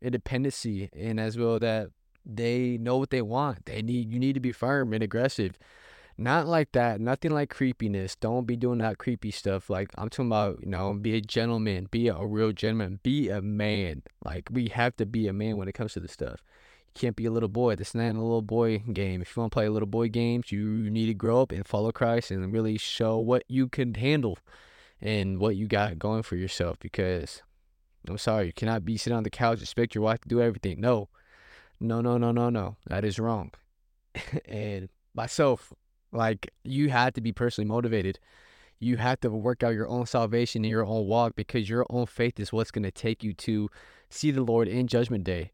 independency 0.00 0.88
and 0.94 1.20
as 1.20 1.36
well 1.36 1.58
that 1.58 1.90
they 2.24 2.78
know 2.78 2.96
what 2.96 3.10
they 3.10 3.22
want. 3.22 3.66
They 3.66 3.82
need 3.82 4.10
you 4.12 4.18
need 4.18 4.34
to 4.34 4.40
be 4.40 4.52
firm 4.52 4.92
and 4.94 5.02
aggressive. 5.02 5.58
Not 6.16 6.46
like 6.48 6.72
that. 6.72 7.00
Nothing 7.00 7.30
like 7.30 7.50
creepiness. 7.50 8.16
Don't 8.16 8.46
be 8.46 8.56
doing 8.56 8.78
that 8.78 8.98
creepy 8.98 9.30
stuff. 9.30 9.70
Like 9.70 9.90
I'm 9.96 10.08
talking 10.08 10.26
about, 10.26 10.60
you 10.62 10.68
know, 10.68 10.92
be 10.94 11.14
a 11.16 11.20
gentleman, 11.20 11.88
be 11.90 12.08
a, 12.08 12.16
a 12.16 12.26
real 12.26 12.52
gentleman, 12.52 13.00
be 13.02 13.28
a 13.28 13.42
man. 13.42 14.02
Like 14.24 14.48
we 14.50 14.68
have 14.68 14.96
to 14.96 15.06
be 15.06 15.28
a 15.28 15.32
man 15.32 15.58
when 15.58 15.68
it 15.68 15.74
comes 15.74 15.92
to 15.92 16.00
this 16.00 16.12
stuff 16.12 16.42
can't 16.98 17.16
be 17.16 17.26
a 17.26 17.30
little 17.30 17.48
boy. 17.48 17.76
This 17.76 17.88
is 17.88 17.94
not 17.94 18.10
a 18.10 18.20
little 18.20 18.42
boy 18.42 18.78
game. 18.92 19.22
If 19.22 19.34
you 19.34 19.40
want 19.40 19.52
to 19.52 19.54
play 19.54 19.66
a 19.66 19.70
little 19.70 19.86
boy 19.86 20.08
games, 20.08 20.52
you 20.52 20.90
need 20.90 21.06
to 21.06 21.14
grow 21.14 21.40
up 21.40 21.52
and 21.52 21.66
follow 21.66 21.92
Christ 21.92 22.30
and 22.30 22.52
really 22.52 22.76
show 22.76 23.18
what 23.18 23.44
you 23.48 23.68
can 23.68 23.94
handle 23.94 24.38
and 25.00 25.38
what 25.38 25.56
you 25.56 25.66
got 25.66 25.98
going 25.98 26.22
for 26.22 26.36
yourself. 26.36 26.78
Because 26.80 27.42
I'm 28.06 28.18
sorry, 28.18 28.46
you 28.46 28.52
cannot 28.52 28.84
be 28.84 28.96
sitting 28.96 29.16
on 29.16 29.22
the 29.22 29.30
couch 29.30 29.62
expect 29.62 29.94
your 29.94 30.04
wife 30.04 30.20
to 30.22 30.28
do 30.28 30.42
everything. 30.42 30.80
No, 30.80 31.08
no, 31.80 32.00
no, 32.00 32.18
no, 32.18 32.32
no, 32.32 32.50
no. 32.50 32.76
That 32.86 33.04
is 33.04 33.18
wrong. 33.18 33.52
and 34.44 34.88
myself, 35.14 35.72
like 36.12 36.52
you 36.64 36.90
had 36.90 37.14
to 37.14 37.20
be 37.20 37.32
personally 37.32 37.68
motivated. 37.68 38.18
You 38.80 38.96
have 38.96 39.20
to 39.20 39.30
work 39.30 39.62
out 39.62 39.74
your 39.74 39.88
own 39.88 40.06
salvation 40.06 40.64
in 40.64 40.70
your 40.70 40.86
own 40.86 41.06
walk 41.06 41.34
because 41.34 41.68
your 41.68 41.84
own 41.90 42.06
faith 42.06 42.38
is 42.38 42.52
what's 42.52 42.70
going 42.70 42.84
to 42.84 42.92
take 42.92 43.24
you 43.24 43.32
to 43.34 43.68
see 44.08 44.30
the 44.30 44.42
Lord 44.42 44.68
in 44.68 44.86
Judgment 44.86 45.24
Day. 45.24 45.50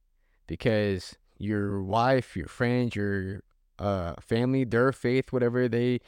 Because 0.47 1.17
your 1.39 1.83
wife, 1.83 2.37
your 2.37 2.47
friends, 2.47 2.95
your 2.95 3.43
uh, 3.79 4.15
family, 4.21 4.65
their 4.65 4.93
faith, 4.93 5.33
whatever 5.33 5.69
they 5.69 6.01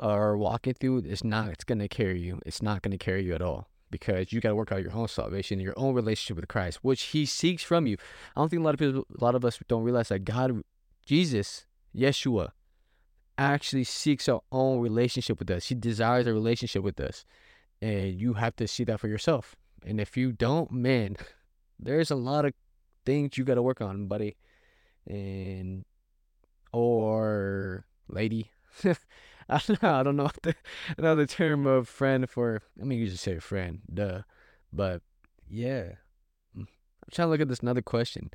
are 0.00 0.36
walking 0.36 0.74
through, 0.74 0.98
it's 1.06 1.24
not, 1.24 1.48
it's 1.48 1.64
to 1.64 1.88
carry 1.88 2.20
you. 2.20 2.40
It's 2.44 2.62
not 2.62 2.82
to 2.82 2.98
carry 2.98 3.24
you 3.24 3.34
at 3.34 3.42
all 3.42 3.68
because 3.90 4.32
you 4.32 4.40
got 4.40 4.48
to 4.50 4.56
work 4.56 4.72
out 4.72 4.82
your 4.82 4.92
own 4.92 5.08
salvation, 5.08 5.60
your 5.60 5.74
own 5.76 5.94
relationship 5.94 6.36
with 6.36 6.48
Christ, 6.48 6.80
which 6.82 7.02
He 7.02 7.24
seeks 7.26 7.62
from 7.62 7.86
you. 7.86 7.96
I 8.34 8.40
don't 8.40 8.48
think 8.48 8.60
a 8.60 8.64
lot 8.64 8.74
of 8.74 8.80
people, 8.80 9.06
a 9.18 9.24
lot 9.24 9.34
of 9.34 9.44
us 9.44 9.58
don't 9.68 9.84
realize 9.84 10.08
that 10.08 10.24
God, 10.24 10.62
Jesus, 11.06 11.66
Yeshua, 11.94 12.50
actually 13.38 13.84
seeks 13.84 14.28
our 14.28 14.42
own 14.50 14.80
relationship 14.80 15.38
with 15.38 15.50
us. 15.50 15.66
He 15.66 15.74
desires 15.74 16.26
a 16.26 16.32
relationship 16.32 16.82
with 16.82 16.98
us, 17.00 17.24
and 17.80 18.20
you 18.20 18.34
have 18.34 18.56
to 18.56 18.66
see 18.66 18.84
that 18.84 18.98
for 18.98 19.08
yourself. 19.08 19.54
And 19.86 20.00
if 20.00 20.16
you 20.16 20.32
don't, 20.32 20.72
man, 20.72 21.16
there's 21.78 22.10
a 22.10 22.16
lot 22.16 22.44
of 22.44 22.52
things 23.06 23.38
you 23.38 23.44
got 23.44 23.54
to 23.54 23.62
work 23.62 23.80
on, 23.80 24.06
buddy 24.06 24.36
and 25.06 25.84
or 26.72 27.86
lady. 28.08 28.50
I 29.48 29.60
don't 29.66 29.82
know. 29.82 29.94
I 29.94 30.02
don't 30.02 30.16
know 30.16 30.30
the, 30.42 30.54
another 30.98 31.26
term 31.26 31.66
of 31.66 31.88
friend 31.88 32.28
for. 32.28 32.62
I 32.80 32.84
mean, 32.84 32.98
you 32.98 33.08
just 33.08 33.22
say 33.22 33.38
friend, 33.38 33.80
duh. 33.92 34.22
But 34.72 35.02
yeah, 35.48 35.92
mm, 36.56 36.66
I'm 36.66 36.66
trying 37.12 37.26
to 37.26 37.30
look 37.30 37.40
at 37.40 37.48
this 37.48 37.60
another 37.60 37.82
question. 37.82 38.30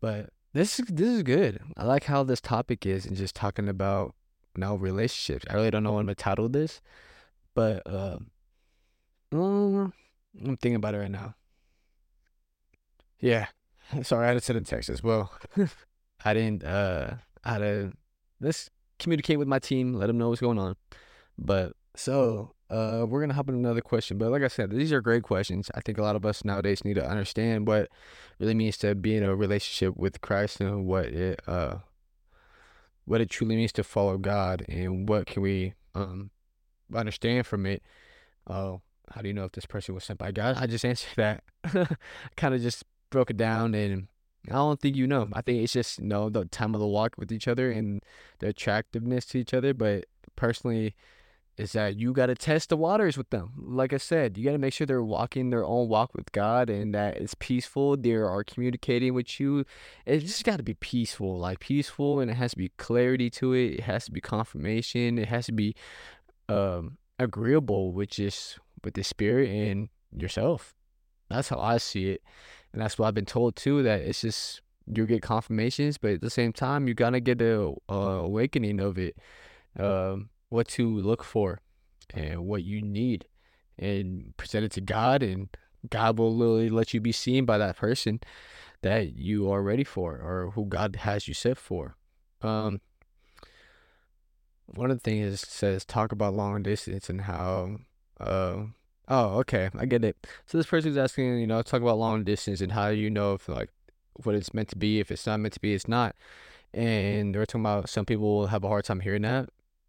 But 0.00 0.30
this 0.52 0.78
is 0.78 0.86
this 0.86 1.08
is 1.08 1.22
good. 1.22 1.60
I 1.76 1.84
like 1.84 2.04
how 2.04 2.22
this 2.22 2.40
topic 2.40 2.86
is 2.86 3.06
and 3.06 3.16
just 3.16 3.34
talking 3.34 3.68
about 3.68 4.14
now 4.56 4.76
relationships. 4.76 5.44
I 5.50 5.54
really 5.54 5.70
don't 5.70 5.82
know 5.82 5.92
what 5.92 6.00
I'm 6.00 6.06
gonna 6.06 6.14
title 6.14 6.48
this, 6.48 6.80
but 7.54 7.82
uh, 7.86 8.18
I'm 9.32 9.92
thinking 10.34 10.76
about 10.76 10.94
it 10.94 10.98
right 10.98 11.10
now. 11.10 11.34
Yeah, 13.18 13.46
sorry, 14.02 14.24
I 14.24 14.28
had 14.28 14.34
to 14.34 14.40
send 14.40 14.58
a 14.58 14.62
text 14.62 14.88
as 14.88 15.02
well. 15.02 15.32
I 16.26 16.34
didn't 16.34 16.64
uh 16.64 17.16
I 17.44 17.52
had 17.52 17.58
to 17.58 17.92
let's 18.40 18.68
communicate 18.98 19.38
with 19.38 19.48
my 19.48 19.58
team, 19.58 19.94
let 19.94 20.08
them 20.08 20.18
know 20.18 20.28
what's 20.30 20.40
going 20.40 20.58
on. 20.58 20.76
But 21.38 21.72
so 21.94 22.52
Uh, 22.68 23.06
we're 23.08 23.20
gonna 23.20 23.32
hop 23.38 23.48
on 23.48 23.54
another 23.54 23.80
question, 23.80 24.18
but 24.18 24.32
like 24.32 24.42
I 24.42 24.48
said, 24.48 24.70
these 24.70 24.92
are 24.92 25.00
great 25.00 25.22
questions. 25.22 25.70
I 25.76 25.80
think 25.80 25.98
a 25.98 26.02
lot 26.02 26.16
of 26.16 26.26
us 26.26 26.44
nowadays 26.44 26.84
need 26.84 26.94
to 26.94 27.08
understand 27.08 27.68
what 27.68 27.88
really 28.40 28.54
means 28.54 28.76
to 28.78 28.96
be 28.96 29.14
in 29.16 29.22
a 29.22 29.36
relationship 29.36 29.96
with 29.96 30.20
Christ 30.20 30.60
and 30.60 30.84
what 30.84 31.06
it 31.06 31.40
uh 31.46 31.76
what 33.04 33.20
it 33.20 33.30
truly 33.30 33.54
means 33.54 33.72
to 33.74 33.84
follow 33.84 34.18
God 34.18 34.64
and 34.68 35.08
what 35.08 35.26
can 35.26 35.42
we 35.42 35.74
um 35.94 36.30
understand 36.92 37.46
from 37.46 37.66
it. 37.66 37.82
Uh, 38.48 38.78
how 39.12 39.20
do 39.22 39.28
you 39.28 39.34
know 39.34 39.44
if 39.44 39.52
this 39.52 39.66
person 39.66 39.94
was 39.94 40.02
sent 40.04 40.18
by 40.18 40.32
God? 40.32 40.56
I 40.58 40.66
just 40.66 40.84
answered 40.90 41.14
that. 41.16 41.44
kind 42.36 42.54
of 42.54 42.60
just 42.60 42.82
broke 43.10 43.30
it 43.30 43.36
down 43.36 43.74
and 43.76 44.08
I 44.48 44.54
don't 44.54 44.80
think 44.80 44.96
you 44.96 45.06
know. 45.06 45.28
I 45.32 45.42
think 45.42 45.62
it's 45.62 45.72
just 45.72 45.98
you 45.98 46.06
know 46.06 46.28
the 46.30 46.44
time 46.44 46.74
of 46.74 46.80
the 46.80 46.86
walk 46.86 47.14
with 47.16 47.32
each 47.32 47.48
other 47.48 47.70
and 47.70 48.02
the 48.38 48.48
attractiveness 48.48 49.26
to 49.26 49.38
each 49.38 49.54
other. 49.54 49.74
But 49.74 50.06
personally, 50.36 50.94
is 51.56 51.72
that 51.72 51.96
you 51.96 52.12
got 52.12 52.26
to 52.26 52.34
test 52.34 52.68
the 52.68 52.76
waters 52.76 53.16
with 53.16 53.30
them. 53.30 53.52
Like 53.56 53.92
I 53.92 53.96
said, 53.96 54.36
you 54.36 54.44
got 54.44 54.52
to 54.52 54.58
make 54.58 54.74
sure 54.74 54.86
they're 54.86 55.02
walking 55.02 55.50
their 55.50 55.64
own 55.64 55.88
walk 55.88 56.14
with 56.14 56.30
God 56.32 56.68
and 56.68 56.94
that 56.94 57.16
it's 57.16 57.34
peaceful. 57.38 57.96
They 57.96 58.12
are 58.12 58.44
communicating 58.44 59.14
with 59.14 59.40
you. 59.40 59.64
It 60.04 60.20
just 60.20 60.44
got 60.44 60.58
to 60.58 60.62
be 60.62 60.74
peaceful, 60.74 61.38
like 61.38 61.60
peaceful, 61.60 62.20
and 62.20 62.30
it 62.30 62.34
has 62.34 62.50
to 62.52 62.58
be 62.58 62.72
clarity 62.76 63.30
to 63.30 63.54
it. 63.54 63.74
It 63.74 63.80
has 63.80 64.04
to 64.04 64.12
be 64.12 64.20
confirmation. 64.20 65.18
It 65.18 65.28
has 65.28 65.46
to 65.46 65.52
be 65.52 65.74
um, 66.48 66.98
agreeable 67.18 67.92
with 67.92 68.10
just 68.10 68.58
with 68.84 68.94
the 68.94 69.02
spirit 69.02 69.48
and 69.48 69.88
yourself. 70.14 70.74
That's 71.30 71.48
how 71.48 71.58
I 71.58 71.78
see 71.78 72.10
it, 72.10 72.22
and 72.76 72.82
that's 72.82 72.98
what 72.98 73.08
I've 73.08 73.14
been 73.14 73.24
told 73.24 73.56
too. 73.56 73.82
That 73.82 74.02
it's 74.02 74.20
just 74.20 74.60
you 74.86 75.06
get 75.06 75.22
confirmations, 75.22 75.96
but 75.96 76.12
at 76.12 76.20
the 76.20 76.28
same 76.28 76.52
time, 76.52 76.86
you 76.86 76.92
gotta 76.92 77.20
get 77.20 77.38
the 77.38 77.74
awakening 77.88 78.80
of 78.80 78.98
it. 78.98 79.16
Um, 79.78 80.28
what 80.50 80.68
to 80.68 80.86
look 80.86 81.24
for 81.24 81.60
and 82.12 82.44
what 82.44 82.64
you 82.64 82.82
need 82.82 83.24
and 83.78 84.36
present 84.36 84.66
it 84.66 84.72
to 84.72 84.82
God 84.82 85.22
and 85.22 85.48
God 85.88 86.18
will 86.18 86.36
literally 86.36 86.68
let 86.68 86.92
you 86.92 87.00
be 87.00 87.12
seen 87.12 87.46
by 87.46 87.56
that 87.56 87.78
person 87.78 88.20
that 88.82 89.16
you 89.16 89.50
are 89.50 89.62
ready 89.62 89.84
for 89.84 90.12
or 90.12 90.50
who 90.54 90.66
God 90.66 90.96
has 90.96 91.26
you 91.26 91.32
set 91.32 91.56
for. 91.56 91.96
Um 92.42 92.82
one 94.66 94.90
of 94.90 94.98
the 94.98 95.02
things 95.02 95.32
is 95.32 95.40
says 95.40 95.84
talk 95.84 96.12
about 96.12 96.34
long 96.34 96.62
distance 96.62 97.08
and 97.08 97.22
how 97.22 97.78
uh 98.20 98.64
oh 99.08 99.38
okay 99.38 99.70
I 99.78 99.86
get 99.86 100.04
it. 100.04 100.16
So 100.46 100.58
this 100.58 100.66
person's 100.66 100.96
asking, 100.96 101.38
you 101.38 101.46
know, 101.46 101.62
talk 101.62 101.82
about 101.82 101.98
long 101.98 102.24
distance 102.24 102.60
and 102.60 102.72
how 102.72 102.88
you 102.88 103.10
know 103.10 103.34
if 103.34 103.48
like 103.48 103.70
what 104.24 104.34
it's 104.34 104.54
meant 104.54 104.68
to 104.68 104.76
be, 104.76 105.00
if 105.00 105.10
it's 105.10 105.26
not 105.26 105.40
meant 105.40 105.54
to 105.54 105.60
be, 105.60 105.74
it's 105.74 105.88
not. 105.88 106.16
And 106.72 107.34
they're 107.34 107.46
talking 107.46 107.62
about 107.62 107.88
some 107.88 108.04
people 108.04 108.24
will 108.24 108.46
have 108.48 108.64
a 108.64 108.68
hard 108.68 108.84
time 108.84 109.00
hearing 109.00 109.22
that 109.22 109.48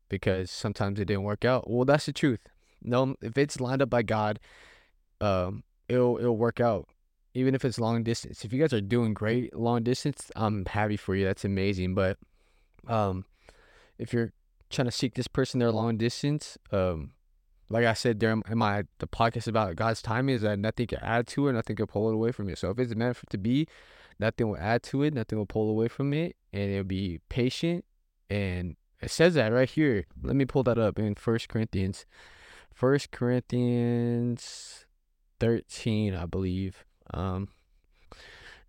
because 0.10 0.52
sometimes 0.52 1.00
it 1.00 1.06
didn't 1.06 1.24
work 1.24 1.46
out. 1.46 1.70
Well, 1.70 1.86
that's 1.86 2.06
the 2.06 2.14
truth. 2.14 2.40
No, 2.82 3.16
if 3.22 3.38
it's 3.38 3.60
lined 3.60 3.82
up 3.82 3.90
by 3.90 4.04
God, 4.04 4.40
um, 5.20 5.64
it'll 5.90 6.18
it'll 6.18 6.38
work 6.38 6.60
out. 6.60 6.88
Even 7.34 7.54
if 7.54 7.64
it's 7.64 7.80
long 7.80 8.04
distance. 8.04 8.44
If 8.44 8.52
you 8.52 8.60
guys 8.60 8.74
are 8.74 8.82
doing 8.82 9.14
great 9.14 9.56
long 9.56 9.84
distance, 9.84 10.32
I'm 10.36 10.66
happy 10.66 10.98
for 10.98 11.16
you. 11.16 11.26
That's 11.26 11.46
amazing. 11.46 11.94
But 11.94 12.18
um, 12.88 13.26
if 14.00 14.12
you're 14.12 14.32
trying 14.70 14.88
to 14.88 14.92
seek 14.92 15.14
this 15.14 15.28
person 15.28 15.60
their 15.60 15.72
long 15.72 15.98
distance, 15.98 16.58
um, 16.72 17.12
like 17.70 17.86
I 17.86 17.94
said 17.94 18.20
during 18.20 18.44
my 18.50 18.84
the 19.00 19.08
podcast 19.08 19.48
about 19.48 19.76
God's 19.76 20.02
timing 20.02 20.36
is 20.36 20.42
that 20.42 20.60
nothing 20.60 20.88
can 20.88 21.00
add 21.00 21.28
to 21.28 21.48
it, 21.48 21.54
nothing 21.54 21.76
can 21.76 21.88
pull 21.88 22.10
it 22.10 22.14
away 22.14 22.32
from 22.32 22.50
you. 22.50 22.56
So 22.56 22.70
if 22.70 22.80
it's 22.80 22.96
meant 22.96 23.18
for 23.18 23.26
to 23.28 23.38
be, 23.38 23.68
nothing 24.20 24.50
will 24.50 24.58
add 24.58 24.84
to 24.84 25.04
it, 25.04 25.14
nothing 25.14 25.38
will 25.38 25.46
pull 25.46 25.70
away 25.70 25.88
from 25.88 26.14
it, 26.14 26.36
and 26.54 26.72
it'll 26.72 26.84
be 26.84 27.20
patient 27.30 27.84
and 28.30 28.76
it 29.02 29.12
says 29.12 29.36
that 29.36 29.54
right 29.54 29.70
here. 29.70 30.06
Let 30.24 30.36
me 30.36 30.46
pull 30.46 30.64
that 30.64 30.80
up 30.80 30.98
in 30.98 31.16
First 31.16 31.50
Corinthians. 31.50 32.06
First 32.74 33.12
Corinthians 33.12 34.86
13, 35.40 36.16
I 36.16 36.26
believe. 36.26 36.86
Um 37.14 37.50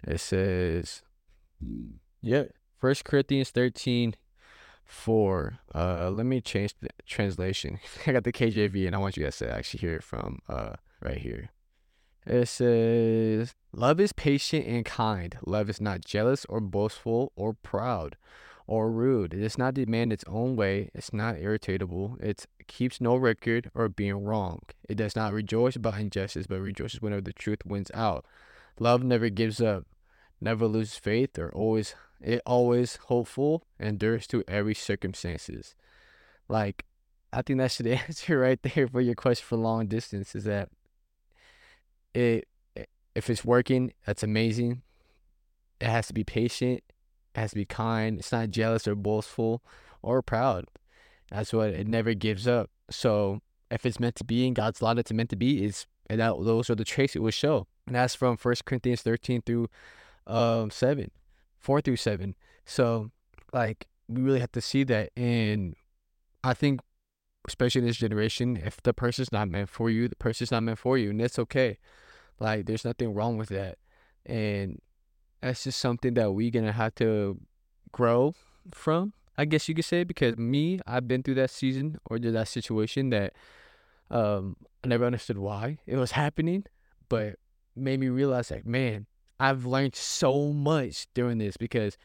it 0.07 0.19
says 0.21 1.03
yeah, 2.21 2.45
First 2.79 3.05
Corinthians 3.05 3.51
13 3.51 4.15
4. 4.89 5.59
Uh 5.75 6.11
let 6.11 6.27
me 6.27 6.41
change 6.41 6.75
the 6.81 6.89
translation. 7.07 7.79
I 8.07 8.13
got 8.13 8.25
the 8.25 8.33
KJV 8.33 8.87
and 8.87 8.97
I 8.97 8.99
want 8.99 9.17
you 9.17 9.25
guys 9.25 9.39
to 9.39 9.51
actually 9.51 9.81
hear 9.81 9.95
it 9.95 10.03
from 10.03 10.41
uh 10.49 10.75
right 11.01 11.19
here. 11.19 11.51
It 12.27 12.47
says, 12.47 13.55
Love 13.73 14.01
is 14.01 14.13
patient 14.13 14.67
and 14.67 14.85
kind. 14.85 15.39
Love 15.47 15.71
is 15.71 15.81
not 15.81 16.05
jealous 16.05 16.45
or 16.47 16.61
boastful 16.61 17.33
or 17.37 17.55
proud 17.55 18.17
or 18.67 18.91
rude. 18.91 19.33
It 19.33 19.41
does 19.41 19.57
not 19.57 19.75
demand 19.75 20.13
its 20.13 20.25
own 20.29 20.55
way. 20.55 20.91
It's 20.95 21.13
not 21.13 21.39
irritable. 21.39 22.19
It 22.21 22.45
keeps 22.67 23.01
no 23.01 23.17
record 23.17 23.71
or 23.75 23.89
being 23.89 24.25
wrong. 24.25 24.61
It 24.89 24.97
does 24.97 25.17
not 25.17 25.33
rejoice 25.33 25.75
about 25.75 25.99
injustice, 25.99 26.47
but 26.47 26.61
rejoices 26.61 27.01
whenever 27.01 27.23
the 27.23 27.33
truth 27.33 27.65
wins 27.65 27.91
out. 27.95 28.27
Love 28.79 29.03
never 29.03 29.31
gives 29.31 29.61
up, 29.61 29.87
never 30.41 30.67
loses 30.67 30.97
faith, 30.97 31.39
or 31.39 31.51
always 31.53 31.95
it 32.21 32.43
always 32.47 32.97
hopeful, 33.07 33.65
endures 33.79 34.27
to 34.29 34.45
every 34.49 34.75
circumstances. 34.75 35.75
Like, 36.49 36.85
I 37.33 37.43
think 37.43 37.59
that 37.59 37.71
should 37.71 37.87
answer 37.87 38.41
right 38.41 38.61
there 38.63 38.89
for 38.89 39.01
your 39.01 39.15
question 39.15 39.45
for 39.47 39.57
long 39.57 39.87
distance. 39.87 40.35
Is 40.35 40.45
that 40.45 40.69
it? 42.15 42.49
If 43.15 43.29
it's 43.29 43.45
working, 43.45 43.93
that's 44.07 44.23
amazing. 44.23 44.83
It 45.81 45.89
has 45.89 46.07
to 46.07 46.15
be 46.15 46.23
patient 46.23 46.85
it 47.39 47.43
has 47.43 47.51
to 47.51 47.57
be 47.57 47.65
kind. 47.65 48.19
It's 48.19 48.33
not 48.33 48.51
jealous 48.51 48.89
or 48.89 48.95
boastful 48.95 49.63
or 50.03 50.23
proud. 50.23 50.67
That's 51.31 51.53
what 51.53 51.71
it 51.71 51.87
never 51.87 52.15
gives 52.15 52.49
up. 52.49 52.71
So 52.91 53.41
if 53.71 53.85
it's 53.87 54.01
meant 54.01 54.17
to 54.17 54.25
be 54.25 54.47
in 54.47 54.55
God's 54.55 54.83
law, 54.83 54.93
it's 54.93 55.13
meant 55.13 55.31
to 55.31 55.37
be. 55.37 55.65
Is 55.65 55.87
and 56.11 56.21
that 56.21 56.35
those 56.43 56.71
are 56.71 56.75
the 56.75 56.85
traits 56.85 57.15
it 57.15 57.23
will 57.23 57.31
show. 57.31 57.67
And 57.87 57.95
that's 57.95 58.15
from 58.15 58.37
First 58.37 58.65
Corinthians 58.65 59.03
thirteen 59.03 59.43
through 59.43 59.69
um 60.27 60.71
seven, 60.71 61.11
four 61.59 61.81
through 61.81 61.97
seven. 61.97 62.35
So 62.65 63.11
like 63.53 63.87
we 64.09 64.23
really 64.23 64.41
have 64.41 64.53
to 64.53 64.61
see 64.61 64.85
that. 64.85 65.11
And 65.17 65.75
I 66.43 66.55
think 66.55 66.81
especially 67.47 67.81
in 67.81 67.87
this 67.87 67.97
generation, 67.97 68.57
if 68.57 68.83
the 68.83 68.93
person's 68.93 69.33
not 69.33 69.49
meant 69.49 69.69
for 69.69 69.91
you, 69.91 70.09
the 70.09 70.17
person's 70.17 70.51
not 70.51 70.63
meant 70.63 70.79
for 70.79 70.99
you, 70.99 71.11
and 71.11 71.21
that's 71.21 71.39
okay. 71.39 71.79
Like 72.39 72.67
there's 72.67 72.85
nothing 72.85 73.15
wrong 73.15 73.37
with 73.37 73.49
that. 73.49 73.79
And 74.27 74.81
that's 75.41 75.65
just 75.65 75.81
something 75.81 76.15
that 76.15 76.33
we're 76.33 76.51
gonna 76.51 76.73
have 76.73 76.95
to 76.97 77.41
grow 77.93 78.35
from, 78.73 79.15
I 79.37 79.45
guess 79.45 79.69
you 79.69 79.75
could 79.75 79.85
say, 79.85 80.05
because 80.05 80.37
me, 80.37 80.81
I've 80.87 81.09
been 81.09 81.23
through 81.23 81.37
that 81.37 81.51
season 81.51 81.99
or 82.07 82.19
that 82.19 82.49
situation 82.49 83.11
that 83.11 83.33
um 84.11 84.57
I 84.85 84.89
never 84.89 85.05
understood 85.05 85.39
why 85.39 85.79
it 85.87 85.97
was 85.97 86.13
happening, 86.13 86.65
but 87.09 87.37
made 87.75 88.01
me 88.01 88.09
realize 88.09 88.51
like, 88.51 88.67
man, 88.67 89.07
I've 89.41 89.65
learned 89.65 89.95
so 89.95 90.53
much 90.53 91.07
during 91.15 91.39
this 91.39 91.57
because 91.57 91.97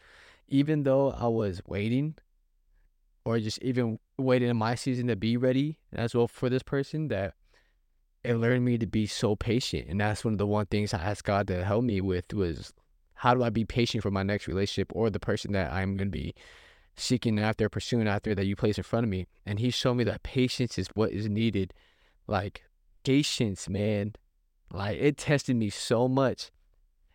even 0.47 0.83
though 0.83 1.11
I 1.11 1.27
was 1.27 1.61
waiting 1.65 2.15
or 3.25 3.39
just 3.39 3.61
even 3.61 3.99
waiting 4.17 4.49
in 4.49 4.57
my 4.57 4.75
season 4.75 5.07
to 5.07 5.15
be 5.15 5.37
ready 5.37 5.79
as 5.91 6.13
well 6.13 6.27
for 6.27 6.49
this 6.49 6.63
person 6.63 7.07
that 7.07 7.33
it 8.23 8.35
learned 8.35 8.63
me 8.63 8.77
to 8.77 8.85
be 8.85 9.07
so 9.07 9.35
patient 9.35 9.87
and 9.89 9.99
that's 9.99 10.23
one 10.23 10.33
of 10.33 10.37
the 10.37 10.47
one 10.47 10.65
things 10.67 10.93
I 10.93 10.99
asked 10.99 11.23
God 11.23 11.47
to 11.47 11.63
help 11.63 11.83
me 11.83 12.01
with 12.01 12.33
was 12.33 12.73
how 13.23 13.33
do 13.33 13.41
I 13.41 13.49
be 13.49 13.63
patient 13.63 14.03
for 14.03 14.11
my 14.11 14.21
next 14.21 14.47
relationship 14.47 14.91
or 14.93 15.09
the 15.09 15.19
person 15.19 15.53
that 15.53 15.71
I'm 15.71 15.95
going 15.95 16.11
to 16.11 16.17
be 16.17 16.35
seeking 16.95 17.39
after, 17.39 17.69
pursuing 17.69 18.05
after 18.05 18.35
that 18.35 18.45
you 18.45 18.57
place 18.57 18.77
in 18.77 18.83
front 18.83 19.05
of 19.05 19.09
me? 19.09 19.27
And 19.45 19.59
he 19.59 19.69
showed 19.69 19.93
me 19.93 20.03
that 20.03 20.23
patience 20.23 20.77
is 20.77 20.89
what 20.93 21.11
is 21.11 21.29
needed. 21.29 21.73
Like, 22.27 22.63
patience, 23.05 23.69
man. 23.69 24.15
Like, 24.71 24.97
it 24.99 25.17
tested 25.17 25.55
me 25.55 25.69
so 25.69 26.09
much. 26.09 26.51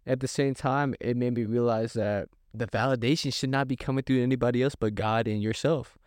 At 0.08 0.20
the 0.20 0.26
same 0.26 0.54
time, 0.54 0.94
it 1.00 1.18
made 1.18 1.34
me 1.34 1.44
realize 1.44 1.92
that 1.92 2.30
the 2.54 2.66
validation 2.66 3.32
should 3.32 3.50
not 3.50 3.68
be 3.68 3.76
coming 3.76 4.02
through 4.02 4.22
anybody 4.22 4.62
else 4.62 4.74
but 4.74 4.94
God 4.94 5.28
and 5.28 5.42
yourself. 5.42 5.98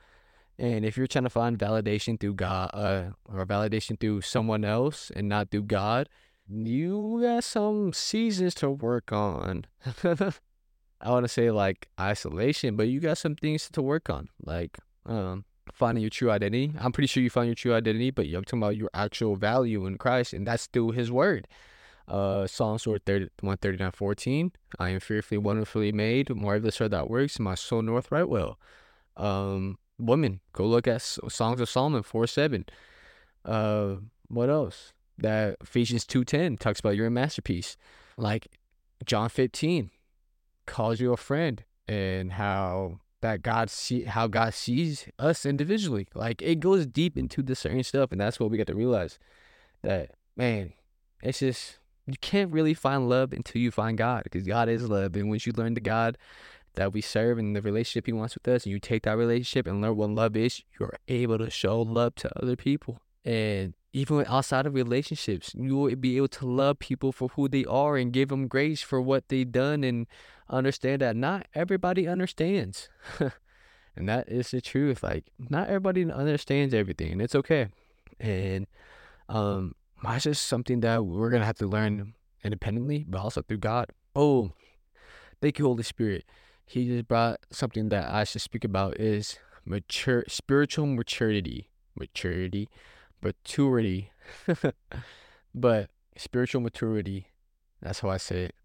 And 0.57 0.83
if 0.83 0.97
you're 0.97 1.05
trying 1.05 1.25
to 1.25 1.29
find 1.29 1.57
validation 1.57 2.19
through 2.19 2.33
God 2.33 2.71
uh, 2.73 3.11
or 3.25 3.45
validation 3.45 3.99
through 3.99 4.21
someone 4.21 4.65
else 4.65 5.11
and 5.15 5.29
not 5.29 5.51
through 5.51 5.63
God, 5.63 6.09
you 6.49 7.19
got 7.21 7.43
some 7.43 7.93
seasons 7.93 8.55
to 8.55 8.71
work 8.71 9.11
on. 9.11 9.65
I 10.03 11.09
want 11.09 11.23
to 11.23 11.29
say 11.29 11.51
like 11.51 11.87
isolation, 11.99 12.75
but 12.75 12.87
you 12.87 12.99
got 12.99 13.19
some 13.19 13.35
things 13.35 13.69
to 13.69 13.81
work 13.83 14.09
on, 14.09 14.29
like 14.43 14.79
um, 15.05 15.45
finding 15.71 16.01
your 16.01 16.09
true 16.09 16.31
identity. 16.31 16.73
I'm 16.79 16.91
pretty 16.91 17.07
sure 17.07 17.21
you 17.21 17.29
found 17.29 17.47
your 17.47 17.55
true 17.55 17.75
identity, 17.75 18.09
but 18.09 18.27
you're 18.27 18.41
talking 18.41 18.59
about 18.59 18.77
your 18.77 18.89
actual 18.95 19.35
value 19.35 19.85
in 19.85 19.99
Christ, 19.99 20.33
and 20.33 20.45
that's 20.47 20.65
through 20.65 20.91
His 20.91 21.11
Word. 21.11 21.47
Uh, 22.07 22.47
Psalms 22.47 22.83
30, 22.83 23.29
139, 23.39 23.91
14. 23.91 24.51
I 24.79 24.89
am 24.89 24.99
fearfully, 24.99 25.37
wonderfully 25.37 25.91
made. 25.91 26.35
Marvelous 26.35 26.81
are 26.81 26.89
that 26.89 27.09
works. 27.09 27.39
My 27.39 27.55
soul 27.55 27.81
north 27.81 28.11
right 28.11 28.27
well. 28.27 28.59
Um, 29.17 29.77
woman, 29.97 30.41
go 30.53 30.65
look 30.65 30.87
at 30.87 31.01
Songs 31.01 31.61
of 31.61 31.69
Solomon 31.69 32.03
4, 32.03 32.27
7. 32.27 32.65
Uh, 33.45 33.95
what 34.27 34.49
else? 34.49 34.93
that 35.21 35.57
Ephesians 35.61 36.05
2:10 36.05 36.57
talks 36.57 36.79
about 36.79 36.95
you're 36.95 37.07
a 37.07 37.11
masterpiece. 37.11 37.77
Like 38.17 38.47
John 39.05 39.29
15 39.29 39.91
calls 40.65 40.99
you 40.99 41.13
a 41.13 41.17
friend 41.17 41.63
and 41.87 42.33
how 42.33 42.99
that 43.21 43.41
God 43.41 43.69
see 43.69 44.03
how 44.03 44.27
God 44.27 44.53
sees 44.53 45.07
us 45.19 45.45
individually. 45.45 46.07
Like 46.13 46.41
it 46.41 46.59
goes 46.59 46.85
deep 46.85 47.17
into 47.17 47.41
the 47.41 47.55
certain 47.55 47.83
stuff, 47.83 48.11
and 48.11 48.19
that's 48.19 48.39
what 48.39 48.49
we 48.51 48.57
got 48.57 48.67
to 48.67 48.75
realize. 48.75 49.19
That 49.83 50.11
man, 50.35 50.73
it's 51.21 51.39
just 51.39 51.77
you 52.13 52.19
can't 52.21 52.52
really 52.52 52.74
find 52.74 53.10
love 53.10 53.34
until 53.34 53.62
you 53.62 53.71
find 53.71 53.97
God, 53.97 54.24
because 54.24 54.45
God 54.45 54.69
is 54.69 54.88
love, 54.88 55.15
and 55.15 55.30
once 55.30 55.45
you 55.45 55.54
learn 55.56 55.74
the 55.74 55.82
God 55.82 56.17
that 56.76 56.93
we 56.93 57.02
serve 57.02 57.38
and 57.38 57.56
the 57.56 57.62
relationship 57.62 58.06
He 58.06 58.13
wants 58.13 58.36
with 58.36 58.47
us, 58.47 58.65
and 58.65 58.71
you 58.71 58.80
take 58.80 59.04
that 59.04 59.17
relationship 59.17 59.67
and 59.67 59.82
learn 59.82 59.95
what 59.95 60.10
love 60.10 60.36
is, 60.36 60.63
you're 60.80 60.97
able 61.08 61.38
to 61.38 61.50
show 61.50 61.82
love 61.82 62.15
to 62.15 62.41
other 62.41 62.56
people. 62.56 63.02
And 63.24 63.74
even 63.93 64.26
outside 64.28 64.65
of 64.65 64.74
relationships, 64.74 65.54
you 65.54 65.76
will 65.78 65.95
be 65.95 66.17
able 66.17 66.30
to 66.30 66.45
love 66.45 66.80
people 66.80 67.12
for 67.12 67.30
who 67.30 67.47
they 67.47 67.65
are 67.65 67.97
and 67.97 68.13
give 68.13 68.30
them 68.30 68.47
grace 68.47 68.82
for 68.82 69.02
what 69.02 69.28
they've 69.28 69.52
done 69.52 69.84
and 69.84 70.08
understand 70.50 71.02
that 71.02 71.15
not 71.15 71.45
everybody 71.54 72.08
understands. 72.08 72.89
and 73.95 74.08
that 74.08 74.30
is 74.30 74.52
the 74.52 74.62
truth. 74.62 75.04
Like, 75.04 75.26
not 75.38 75.67
everybody 75.67 76.10
understands 76.10 76.74
everything, 76.74 77.12
and 77.12 77.21
it's 77.21 77.36
okay. 77.36 77.67
And 78.19 78.67
um, 79.28 79.76
that's 80.03 80.23
just 80.23 80.47
something 80.47 80.79
that 80.81 81.05
we're 81.05 81.29
going 81.29 81.41
to 81.41 81.45
have 81.45 81.57
to 81.57 81.67
learn 81.67 82.13
independently, 82.43 83.05
but 83.07 83.19
also 83.19 83.41
through 83.41 83.57
God. 83.57 83.87
Oh, 84.15 84.51
thank 85.41 85.59
you, 85.59 85.65
Holy 85.65 85.83
Spirit. 85.83 86.25
He 86.65 86.87
just 86.87 87.07
brought 87.07 87.39
something 87.51 87.89
that 87.89 88.11
I 88.11 88.23
should 88.23 88.41
speak 88.41 88.63
about 88.63 88.99
is 88.99 89.37
mature 89.65 90.23
spiritual 90.27 90.85
maturity. 90.87 91.69
Maturity 91.95 92.69
maturity. 93.21 94.11
but 95.55 95.89
spiritual 96.17 96.61
maturity, 96.61 97.27
that's 97.81 97.99
how 97.99 98.09
I 98.09 98.17
say 98.17 98.45
it, 98.45 98.55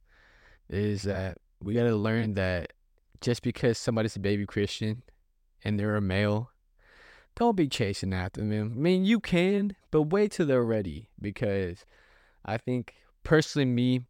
is 0.69 1.03
that 1.03 1.39
we 1.63 1.75
got 1.75 1.85
to 1.85 1.97
learn 1.97 2.35
that 2.35 2.73
just 3.21 3.43
because 3.43 3.79
somebody's 3.79 4.17
a 4.17 4.21
baby 4.21 4.47
Christian 4.47 5.03
and 5.65 5.79
they're 5.79 5.97
a 5.97 6.01
male, 6.01 6.51
don't 7.37 7.57
be 7.57 7.69
chasing 7.69 8.13
after 8.13 8.41
them. 8.41 8.73
I 8.75 8.79
mean, 8.79 9.05
you 9.05 9.21
can, 9.21 9.77
but 9.91 10.03
wait 10.03 10.33
till 10.33 10.47
they're 10.47 10.65
ready 10.65 11.09
because 11.21 11.85
I 12.45 12.57
think 12.57 12.95
personally, 13.23 13.67
me, 13.67 14.01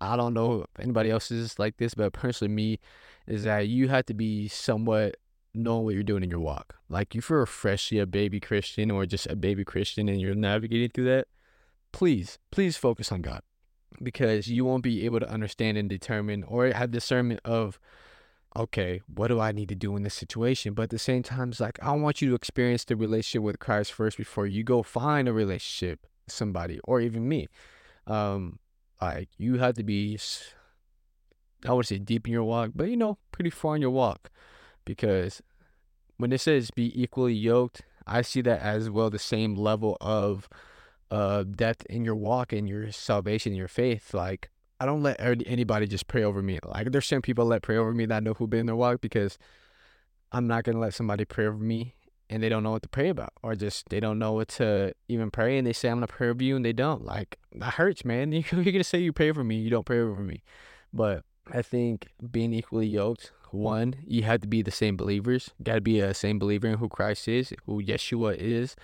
I 0.00 0.16
don't 0.16 0.34
know 0.34 0.62
if 0.62 0.80
anybody 0.80 1.10
else 1.10 1.30
is 1.30 1.58
like 1.58 1.76
this, 1.76 1.94
but 1.94 2.12
personally, 2.12 2.54
me, 2.54 2.80
is 3.26 3.44
that 3.44 3.68
you 3.68 3.88
have 3.88 4.06
to 4.06 4.14
be 4.14 4.48
somewhat 4.48 5.16
knowing 5.54 5.84
what 5.84 5.94
you're 5.94 6.02
doing 6.02 6.22
in 6.22 6.30
your 6.30 6.40
walk. 6.40 6.76
Like 6.88 7.14
if 7.14 7.28
you're 7.28 7.42
a 7.42 7.46
freshly 7.46 7.98
a 7.98 8.06
baby 8.06 8.40
Christian 8.40 8.90
or 8.90 9.06
just 9.06 9.26
a 9.26 9.36
baby 9.36 9.64
Christian 9.64 10.08
and 10.08 10.20
you're 10.20 10.34
navigating 10.34 10.90
through 10.90 11.06
that, 11.06 11.26
please, 11.92 12.38
please 12.50 12.76
focus 12.76 13.10
on 13.12 13.22
God 13.22 13.42
because 14.02 14.48
you 14.48 14.64
won't 14.64 14.82
be 14.82 15.04
able 15.04 15.20
to 15.20 15.30
understand 15.30 15.78
and 15.78 15.88
determine 15.88 16.42
or 16.44 16.66
have 16.68 16.90
discernment 16.90 17.40
of, 17.44 17.78
okay, 18.56 19.00
what 19.12 19.28
do 19.28 19.40
I 19.40 19.52
need 19.52 19.68
to 19.70 19.74
do 19.74 19.96
in 19.96 20.02
this 20.02 20.14
situation? 20.14 20.74
But 20.74 20.84
at 20.84 20.90
the 20.90 20.98
same 20.98 21.22
time, 21.22 21.50
it's 21.50 21.60
like, 21.60 21.78
I 21.82 21.92
want 21.92 22.22
you 22.22 22.28
to 22.30 22.34
experience 22.34 22.84
the 22.84 22.96
relationship 22.96 23.42
with 23.42 23.58
Christ 23.58 23.92
first 23.92 24.16
before 24.16 24.46
you 24.46 24.62
go 24.62 24.82
find 24.82 25.28
a 25.28 25.32
relationship 25.32 26.06
somebody 26.28 26.80
or 26.84 27.00
even 27.00 27.28
me. 27.28 27.48
Um, 28.06 28.58
like 29.00 29.28
you 29.36 29.58
have 29.58 29.74
to 29.74 29.82
be, 29.82 30.18
I 31.66 31.72
would 31.72 31.86
say 31.86 31.98
deep 31.98 32.26
in 32.26 32.32
your 32.32 32.44
walk, 32.44 32.70
but 32.74 32.88
you 32.88 32.96
know, 32.96 33.18
pretty 33.32 33.50
far 33.50 33.76
in 33.76 33.82
your 33.82 33.90
walk 33.90 34.30
because 34.84 35.42
when 36.16 36.32
it 36.32 36.40
says 36.40 36.70
be 36.70 37.00
equally 37.00 37.34
yoked, 37.34 37.82
I 38.06 38.22
see 38.22 38.40
that 38.42 38.60
as 38.60 38.90
well 38.90 39.10
the 39.10 39.18
same 39.18 39.54
level 39.54 39.96
of 40.00 40.48
uh 41.10 41.42
depth 41.42 41.84
in 41.86 42.04
your 42.04 42.14
walk 42.14 42.52
and 42.52 42.68
your 42.68 42.90
salvation, 42.92 43.54
your 43.54 43.68
faith. 43.68 44.14
Like 44.14 44.50
I 44.80 44.86
don't 44.86 45.02
let 45.02 45.20
anybody 45.20 45.86
just 45.86 46.08
pray 46.08 46.24
over 46.24 46.42
me. 46.42 46.58
Like 46.64 46.90
there's 46.90 47.06
some 47.06 47.22
people 47.22 47.44
let 47.44 47.62
pray 47.62 47.76
over 47.76 47.92
me 47.92 48.06
that 48.06 48.22
know 48.22 48.34
who've 48.34 48.50
been 48.50 48.60
in 48.60 48.66
their 48.66 48.76
walk 48.76 49.00
because 49.00 49.38
I'm 50.32 50.46
not 50.46 50.64
gonna 50.64 50.80
let 50.80 50.94
somebody 50.94 51.24
pray 51.24 51.46
over 51.46 51.58
me 51.58 51.94
and 52.28 52.42
they 52.42 52.48
don't 52.48 52.62
know 52.62 52.72
what 52.72 52.82
to 52.82 52.88
pray 52.88 53.08
about 53.08 53.32
or 53.42 53.54
just 53.54 53.88
they 53.88 54.00
don't 54.00 54.18
know 54.18 54.32
what 54.32 54.48
to 54.48 54.94
even 55.08 55.30
pray 55.30 55.58
and 55.58 55.66
they 55.66 55.72
say 55.72 55.88
I'm 55.88 55.96
gonna 55.96 56.06
pray 56.08 56.28
over 56.28 56.42
you 56.42 56.56
and 56.56 56.64
they 56.64 56.72
don't. 56.72 57.04
Like 57.04 57.38
that 57.52 57.74
hurts, 57.74 58.04
man. 58.04 58.32
You're 58.32 58.42
gonna 58.64 58.84
say 58.84 58.98
you 58.98 59.12
pray 59.12 59.32
for 59.32 59.44
me, 59.44 59.56
you 59.56 59.70
don't 59.70 59.86
pray 59.86 60.00
over 60.00 60.22
me. 60.22 60.42
But 60.92 61.24
I 61.52 61.62
think 61.62 62.08
being 62.30 62.52
equally 62.52 62.86
yoked 62.86 63.32
one, 63.50 63.96
you 64.06 64.22
have 64.24 64.40
to 64.42 64.48
be 64.48 64.62
the 64.62 64.70
same 64.70 64.96
believers. 64.96 65.50
Got 65.62 65.76
to 65.76 65.80
be 65.80 66.00
a 66.00 66.12
same 66.14 66.38
believer 66.38 66.66
in 66.66 66.78
who 66.78 66.88
Christ 66.88 67.28
is, 67.28 67.52
who 67.66 67.82
Yeshua 67.82 68.36
is, 68.36 68.76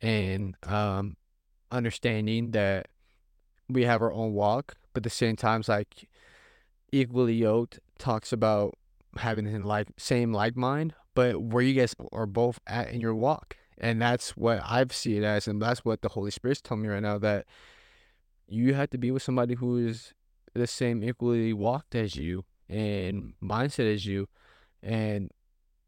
and 0.00 0.56
um, 0.64 1.16
understanding 1.70 2.50
that 2.52 2.88
we 3.68 3.84
have 3.84 4.02
our 4.02 4.12
own 4.12 4.32
walk, 4.32 4.76
but 4.98 5.06
at 5.06 5.10
the 5.12 5.16
same 5.16 5.36
time, 5.36 5.62
like 5.68 6.08
equally 6.90 7.34
yoked 7.34 7.78
talks 7.98 8.32
about 8.32 8.74
having 9.16 9.44
the 9.44 9.58
like 9.60 9.86
same 9.96 10.32
like 10.32 10.56
mind, 10.56 10.92
but 11.14 11.40
where 11.40 11.62
you 11.62 11.74
guys 11.74 11.94
are 12.10 12.26
both 12.26 12.58
at 12.66 12.90
in 12.90 13.00
your 13.00 13.14
walk, 13.14 13.56
and 13.78 14.02
that's 14.02 14.36
what 14.36 14.60
I've 14.64 14.92
seen 14.92 15.18
it 15.18 15.24
as, 15.24 15.46
and 15.46 15.62
that's 15.62 15.84
what 15.84 16.02
the 16.02 16.08
Holy 16.08 16.32
Spirit's 16.32 16.60
telling 16.60 16.82
me 16.82 16.88
right 16.88 17.02
now 17.02 17.16
that 17.18 17.46
you 18.48 18.74
have 18.74 18.90
to 18.90 18.98
be 18.98 19.12
with 19.12 19.22
somebody 19.22 19.54
who 19.54 19.76
is 19.76 20.14
the 20.52 20.66
same 20.66 21.04
equally 21.04 21.52
walked 21.52 21.94
as 21.94 22.16
you 22.16 22.44
and 22.68 23.34
mindset 23.40 23.94
as 23.94 24.04
you. 24.04 24.26
And 24.82 25.30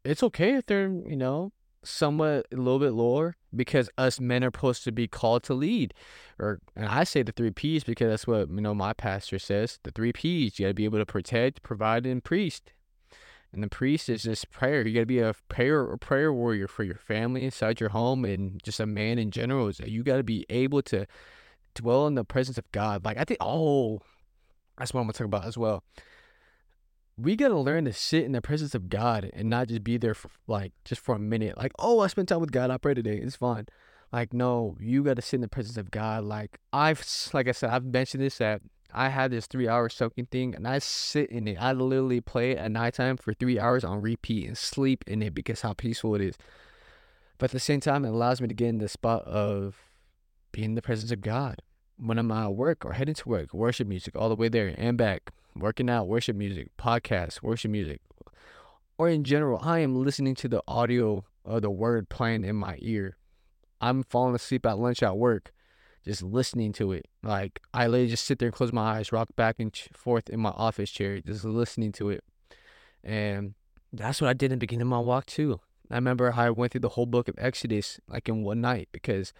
it's 0.05 0.23
okay 0.23 0.55
if 0.55 0.67
they're, 0.67 0.87
you 0.87 1.17
know, 1.17 1.51
somewhat 1.83 2.45
a 2.51 2.55
little 2.55 2.79
bit 2.79 2.93
lower 2.93 3.35
because 3.55 3.89
us 3.97 4.19
men 4.19 4.43
are 4.43 4.51
supposed 4.53 4.83
to 4.83 4.91
be 4.91 5.07
called 5.07 5.43
to 5.43 5.53
lead. 5.53 5.93
Or 6.39 6.59
and 6.75 6.85
I 6.85 7.03
say 7.03 7.23
the 7.23 7.31
three 7.31 7.51
P's 7.51 7.83
because 7.83 8.09
that's 8.09 8.27
what 8.27 8.49
you 8.49 8.61
know 8.61 8.73
my 8.73 8.93
pastor 8.93 9.39
says. 9.39 9.79
The 9.83 9.91
three 9.91 10.13
P's. 10.13 10.59
You 10.59 10.65
gotta 10.65 10.73
be 10.73 10.85
able 10.85 10.99
to 10.99 11.05
protect, 11.05 11.63
provide, 11.63 12.05
and 12.05 12.23
priest. 12.23 12.71
And 13.53 13.61
the 13.61 13.67
priest 13.67 14.07
is 14.07 14.23
just 14.23 14.49
prayer. 14.49 14.87
You 14.87 14.93
gotta 14.93 15.05
be 15.05 15.19
a 15.19 15.33
prayer 15.49 15.83
a 15.91 15.97
prayer 15.97 16.31
warrior 16.31 16.67
for 16.67 16.83
your 16.83 16.95
family 16.95 17.43
inside 17.43 17.79
your 17.79 17.89
home 17.89 18.25
and 18.25 18.61
just 18.63 18.79
a 18.79 18.85
man 18.85 19.19
in 19.19 19.31
general. 19.31 19.67
Is 19.67 19.77
that 19.77 19.89
you 19.89 20.03
gotta 20.03 20.23
be 20.23 20.45
able 20.49 20.81
to 20.83 21.05
dwell 21.73 22.07
in 22.07 22.15
the 22.15 22.23
presence 22.23 22.57
of 22.57 22.71
God. 22.71 23.03
Like 23.03 23.17
I 23.17 23.23
think 23.23 23.39
oh 23.41 24.01
that's 24.77 24.93
what 24.93 25.01
I'm 25.01 25.05
gonna 25.05 25.13
talk 25.13 25.25
about 25.25 25.45
as 25.45 25.57
well 25.57 25.83
we 27.21 27.35
gotta 27.35 27.57
learn 27.57 27.85
to 27.85 27.93
sit 27.93 28.23
in 28.23 28.31
the 28.31 28.41
presence 28.41 28.73
of 28.73 28.89
God 28.89 29.29
and 29.33 29.49
not 29.49 29.67
just 29.67 29.83
be 29.83 29.97
there 29.97 30.13
for 30.13 30.29
like 30.47 30.73
just 30.85 31.01
for 31.01 31.15
a 31.15 31.19
minute. 31.19 31.57
Like, 31.57 31.71
oh, 31.79 31.99
I 31.99 32.07
spent 32.07 32.29
time 32.29 32.41
with 32.41 32.51
God. 32.51 32.71
I 32.71 32.77
pray 32.77 32.93
today. 32.93 33.17
It's 33.17 33.35
fine. 33.35 33.67
Like, 34.11 34.33
no, 34.33 34.75
you 34.79 35.03
gotta 35.03 35.21
sit 35.21 35.35
in 35.35 35.41
the 35.41 35.47
presence 35.47 35.77
of 35.77 35.91
God. 35.91 36.23
Like, 36.23 36.59
I've 36.73 37.05
like 37.33 37.47
I 37.47 37.51
said, 37.51 37.69
I've 37.69 37.85
mentioned 37.85 38.23
this 38.23 38.37
that 38.39 38.61
I 38.93 39.09
had 39.09 39.31
this 39.31 39.47
three 39.47 39.67
hour 39.67 39.87
soaking 39.89 40.27
thing, 40.27 40.55
and 40.55 40.67
I 40.67 40.79
sit 40.79 41.29
in 41.29 41.47
it. 41.47 41.57
I 41.61 41.73
literally 41.73 42.21
play 42.21 42.51
it 42.51 42.57
at 42.57 42.71
nighttime 42.71 43.17
for 43.17 43.33
three 43.33 43.59
hours 43.59 43.83
on 43.83 44.01
repeat 44.01 44.47
and 44.47 44.57
sleep 44.57 45.03
in 45.07 45.21
it 45.21 45.33
because 45.33 45.61
how 45.61 45.73
peaceful 45.73 46.15
it 46.15 46.21
is. 46.21 46.37
But 47.37 47.45
at 47.45 47.51
the 47.51 47.59
same 47.59 47.79
time, 47.79 48.05
it 48.05 48.09
allows 48.09 48.41
me 48.41 48.47
to 48.47 48.53
get 48.53 48.67
in 48.67 48.77
the 48.79 48.89
spot 48.89 49.23
of 49.23 49.77
being 50.51 50.71
in 50.71 50.75
the 50.75 50.81
presence 50.81 51.11
of 51.11 51.21
God 51.21 51.61
when 52.01 52.17
I'm 52.17 52.31
at 52.31 52.55
work 52.55 52.83
or 52.83 52.93
heading 52.93 53.13
to 53.15 53.29
work, 53.29 53.53
worship 53.53 53.87
music 53.87 54.15
all 54.15 54.29
the 54.29 54.35
way 54.35 54.49
there 54.49 54.73
and 54.77 54.97
back 54.97 55.31
working 55.55 55.89
out, 55.89 56.07
worship 56.07 56.35
music, 56.35 56.69
podcasts, 56.77 57.41
worship 57.41 57.71
music, 57.71 58.01
or 58.97 59.09
in 59.09 59.23
general, 59.23 59.59
I 59.61 59.79
am 59.79 59.95
listening 59.95 60.35
to 60.35 60.47
the 60.47 60.63
audio 60.67 61.25
of 61.43 61.61
the 61.61 61.69
word 61.69 62.09
playing 62.09 62.43
in 62.43 62.55
my 62.55 62.77
ear. 62.79 63.17
I'm 63.79 64.03
falling 64.03 64.35
asleep 64.35 64.65
at 64.65 64.77
lunch 64.77 65.01
at 65.01 65.17
work, 65.17 65.51
just 66.05 66.21
listening 66.21 66.71
to 66.73 66.91
it. 66.91 67.07
Like 67.23 67.59
I 67.73 67.87
literally 67.87 68.09
just 68.09 68.25
sit 68.25 68.39
there 68.39 68.47
and 68.47 68.55
close 68.55 68.71
my 68.71 68.97
eyes, 68.97 69.11
rock 69.11 69.29
back 69.35 69.55
and 69.59 69.75
forth 69.93 70.29
in 70.29 70.39
my 70.39 70.51
office 70.51 70.91
chair, 70.91 71.19
just 71.19 71.43
listening 71.43 71.91
to 71.93 72.09
it. 72.09 72.23
And 73.03 73.55
that's 73.91 74.21
what 74.21 74.29
I 74.29 74.33
did 74.33 74.51
in 74.51 74.59
the 74.59 74.63
beginning 74.63 74.83
of 74.83 74.87
my 74.87 74.99
walk 74.99 75.25
too. 75.25 75.59
I 75.89 75.95
remember 75.95 76.31
how 76.31 76.43
I 76.43 76.49
went 76.51 76.71
through 76.71 76.81
the 76.81 76.89
whole 76.89 77.05
book 77.05 77.27
of 77.27 77.35
Exodus 77.37 77.99
like 78.07 78.29
in 78.29 78.43
one 78.43 78.61
night 78.61 78.87
because 78.91 79.33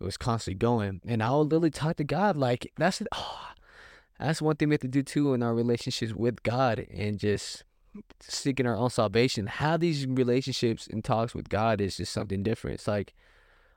it 0.00 0.04
was 0.04 0.16
constantly 0.16 0.58
going. 0.58 1.00
And 1.06 1.22
I 1.22 1.30
would 1.30 1.44
literally 1.44 1.70
talk 1.70 1.96
to 1.96 2.04
God 2.04 2.36
like 2.36 2.72
that's. 2.76 3.02
Oh, 3.12 3.40
that's 4.18 4.40
one 4.40 4.56
thing 4.56 4.68
we 4.68 4.74
have 4.74 4.80
to 4.80 4.88
do 4.88 5.02
too 5.02 5.34
in 5.34 5.42
our 5.42 5.54
relationships 5.54 6.12
with 6.12 6.42
God 6.44 6.86
and 6.92 7.18
just 7.18 7.64
seeking 8.20 8.66
our 8.66 8.76
own 8.76 8.90
salvation. 8.90 9.46
How 9.46 9.76
these 9.76 10.06
relationships 10.06 10.86
and 10.86 11.04
talks 11.04 11.34
with 11.34 11.48
God 11.48 11.80
is 11.80 11.96
just 11.96 12.12
something 12.12 12.42
different. 12.42 12.74
It's 12.74 12.88
like 12.88 13.14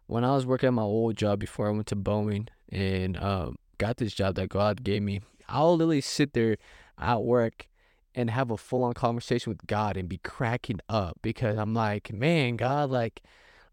when 0.08 0.23
I 0.23 0.34
was 0.36 0.45
working 0.45 0.67
at 0.67 0.73
my 0.73 0.84
old 0.84 1.17
job 1.17 1.39
before 1.39 1.67
I 1.67 1.71
went 1.71 1.88
to 1.88 1.95
Boeing 1.95 2.47
and 2.69 3.17
um, 3.17 3.58
got 3.77 3.97
this 3.97 4.13
job 4.13 4.36
that 4.36 4.49
God 4.49 4.84
gave 4.84 5.01
me, 5.01 5.21
I'll 5.49 5.75
literally 5.75 6.01
sit 6.01 6.34
there 6.34 6.58
at 6.97 7.23
work 7.23 7.67
and 8.15 8.30
have 8.32 8.49
a 8.49 8.58
full 8.58 8.84
on 8.84 8.93
conversation 8.93 9.51
with 9.51 9.65
God 9.67 9.95
and 9.95 10.10
be 10.10 10.17
cracking 10.17 10.80
up 10.89 11.17
because 11.21 11.58
I'm 11.58 11.73
like, 11.73 12.12
man, 12.12 12.56
God, 12.56 12.89
like, 12.89 13.21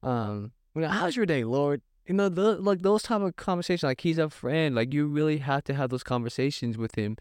um, 0.03 0.53
how's 0.77 1.17
your 1.17 1.25
day, 1.25 1.45
Lord? 1.45 1.81
You 2.07 2.15
know, 2.15 2.29
the, 2.29 2.57
like 2.57 2.83
those 2.83 3.03
type 3.03 3.23
of 3.23 3.37
conversations, 3.37 3.83
like 3.83 4.01
he's 4.01 4.19
a 4.19 4.29
friend, 4.29 4.75
like 4.75 4.93
you 4.93 5.07
really 5.07 5.39
have 5.39 5.65
to 5.65 5.75
have 5.75 5.91
those 5.91 6.03
conversations 6.03 6.77
with 6.77 6.97
him. 6.97 7.17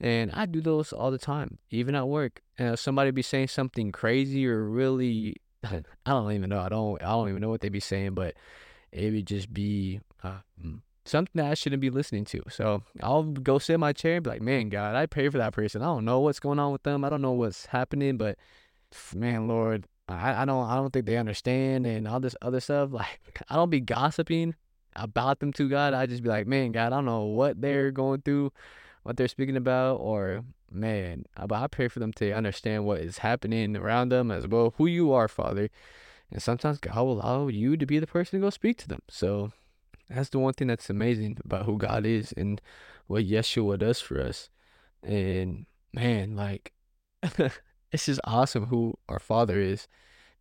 And 0.00 0.32
I 0.32 0.46
do 0.46 0.60
those 0.60 0.92
all 0.92 1.10
the 1.10 1.18
time, 1.18 1.58
even 1.70 1.94
at 1.94 2.08
work. 2.08 2.42
And 2.58 2.78
somebody 2.78 3.10
be 3.12 3.22
saying 3.22 3.48
something 3.48 3.92
crazy 3.92 4.46
or 4.46 4.64
really, 4.64 5.36
I 5.64 5.82
don't 6.06 6.32
even 6.32 6.50
know. 6.50 6.60
I 6.60 6.68
don't, 6.68 7.00
I 7.02 7.10
don't 7.10 7.28
even 7.28 7.40
know 7.40 7.50
what 7.50 7.60
they 7.60 7.68
be 7.68 7.80
saying, 7.80 8.14
but 8.14 8.34
it 8.90 9.12
would 9.12 9.26
just 9.26 9.54
be 9.54 10.00
uh, 10.22 10.38
mm, 10.62 10.80
something 11.04 11.32
that 11.40 11.50
I 11.50 11.54
shouldn't 11.54 11.80
be 11.80 11.90
listening 11.90 12.24
to. 12.26 12.42
So 12.48 12.82
I'll 13.02 13.22
go 13.22 13.58
sit 13.58 13.74
in 13.74 13.80
my 13.80 13.92
chair 13.92 14.16
and 14.16 14.24
be 14.24 14.30
like, 14.30 14.42
man, 14.42 14.68
God, 14.68 14.96
I 14.96 15.06
pray 15.06 15.28
for 15.28 15.38
that 15.38 15.52
person. 15.52 15.82
I 15.82 15.86
don't 15.86 16.04
know 16.04 16.20
what's 16.20 16.40
going 16.40 16.58
on 16.58 16.72
with 16.72 16.82
them. 16.82 17.04
I 17.04 17.08
don't 17.08 17.22
know 17.22 17.32
what's 17.32 17.66
happening, 17.66 18.16
but 18.16 18.36
man, 19.14 19.46
Lord, 19.46 19.86
I, 20.08 20.42
I 20.42 20.44
don't 20.44 20.68
I 20.68 20.76
don't 20.76 20.92
think 20.92 21.06
they 21.06 21.16
understand 21.16 21.86
and 21.86 22.06
all 22.06 22.20
this 22.20 22.36
other 22.42 22.60
stuff. 22.60 22.90
Like 22.92 23.42
I 23.48 23.56
don't 23.56 23.70
be 23.70 23.80
gossiping 23.80 24.54
about 24.96 25.40
them 25.40 25.52
to 25.54 25.68
God. 25.68 25.94
I 25.94 26.06
just 26.06 26.22
be 26.22 26.28
like, 26.28 26.46
man, 26.46 26.72
God, 26.72 26.92
I 26.92 26.96
don't 26.96 27.04
know 27.04 27.24
what 27.24 27.60
they're 27.60 27.90
going 27.90 28.22
through, 28.22 28.52
what 29.02 29.16
they're 29.16 29.28
speaking 29.28 29.56
about, 29.56 29.96
or 29.96 30.44
man, 30.70 31.24
but 31.46 31.54
I 31.54 31.66
pray 31.66 31.88
for 31.88 32.00
them 32.00 32.12
to 32.14 32.32
understand 32.32 32.84
what 32.84 33.00
is 33.00 33.18
happening 33.18 33.76
around 33.76 34.10
them 34.10 34.30
as 34.30 34.46
well, 34.46 34.74
who 34.76 34.86
you 34.86 35.12
are, 35.12 35.28
Father. 35.28 35.70
And 36.30 36.42
sometimes 36.42 36.78
God 36.78 36.96
will 36.96 37.20
allow 37.20 37.48
you 37.48 37.76
to 37.76 37.86
be 37.86 37.98
the 37.98 38.06
person 38.06 38.40
to 38.40 38.46
go 38.46 38.50
speak 38.50 38.78
to 38.78 38.88
them. 38.88 39.02
So 39.08 39.52
that's 40.08 40.30
the 40.30 40.38
one 40.38 40.54
thing 40.54 40.68
that's 40.68 40.90
amazing 40.90 41.38
about 41.44 41.66
who 41.66 41.78
God 41.78 42.04
is 42.04 42.32
and 42.32 42.60
what 43.06 43.24
Yeshua 43.24 43.78
does 43.78 44.00
for 44.00 44.20
us. 44.20 44.48
And 45.02 45.66
man, 45.92 46.34
like 46.34 46.72
it's 47.94 48.06
just 48.06 48.20
awesome 48.24 48.66
who 48.66 48.98
our 49.08 49.20
Father 49.20 49.60
is 49.60 49.86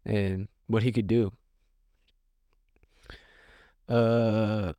and 0.03 0.47
what 0.65 0.81
He 0.81 0.91
could 0.91 1.05
do. 1.05 1.31
Uh, 3.87 4.73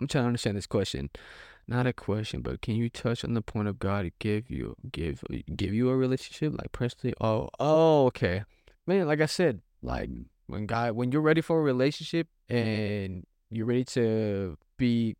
I'm 0.00 0.06
trying 0.06 0.22
to 0.22 0.28
understand 0.28 0.56
this 0.56 0.68
question. 0.68 1.10
Not 1.66 1.86
a 1.86 1.92
question, 1.92 2.42
but 2.42 2.62
can 2.62 2.76
you 2.76 2.88
touch 2.88 3.24
on 3.24 3.34
the 3.34 3.42
point 3.42 3.66
of 3.66 3.80
God 3.80 4.10
give 4.20 4.48
you 4.48 4.76
give 4.92 5.24
give 5.54 5.74
you 5.74 5.90
a 5.90 5.96
relationship 5.96 6.56
like 6.56 6.70
personally? 6.70 7.12
Oh, 7.20 7.50
oh, 7.58 8.06
okay, 8.06 8.44
man. 8.86 9.08
Like 9.08 9.20
I 9.20 9.26
said, 9.26 9.60
like 9.82 10.08
when 10.46 10.66
God, 10.66 10.92
when 10.92 11.10
you're 11.10 11.20
ready 11.20 11.40
for 11.40 11.58
a 11.58 11.62
relationship 11.62 12.28
and 12.48 13.26
you're 13.50 13.66
ready 13.66 13.84
to 13.84 14.56
be, 14.78 15.16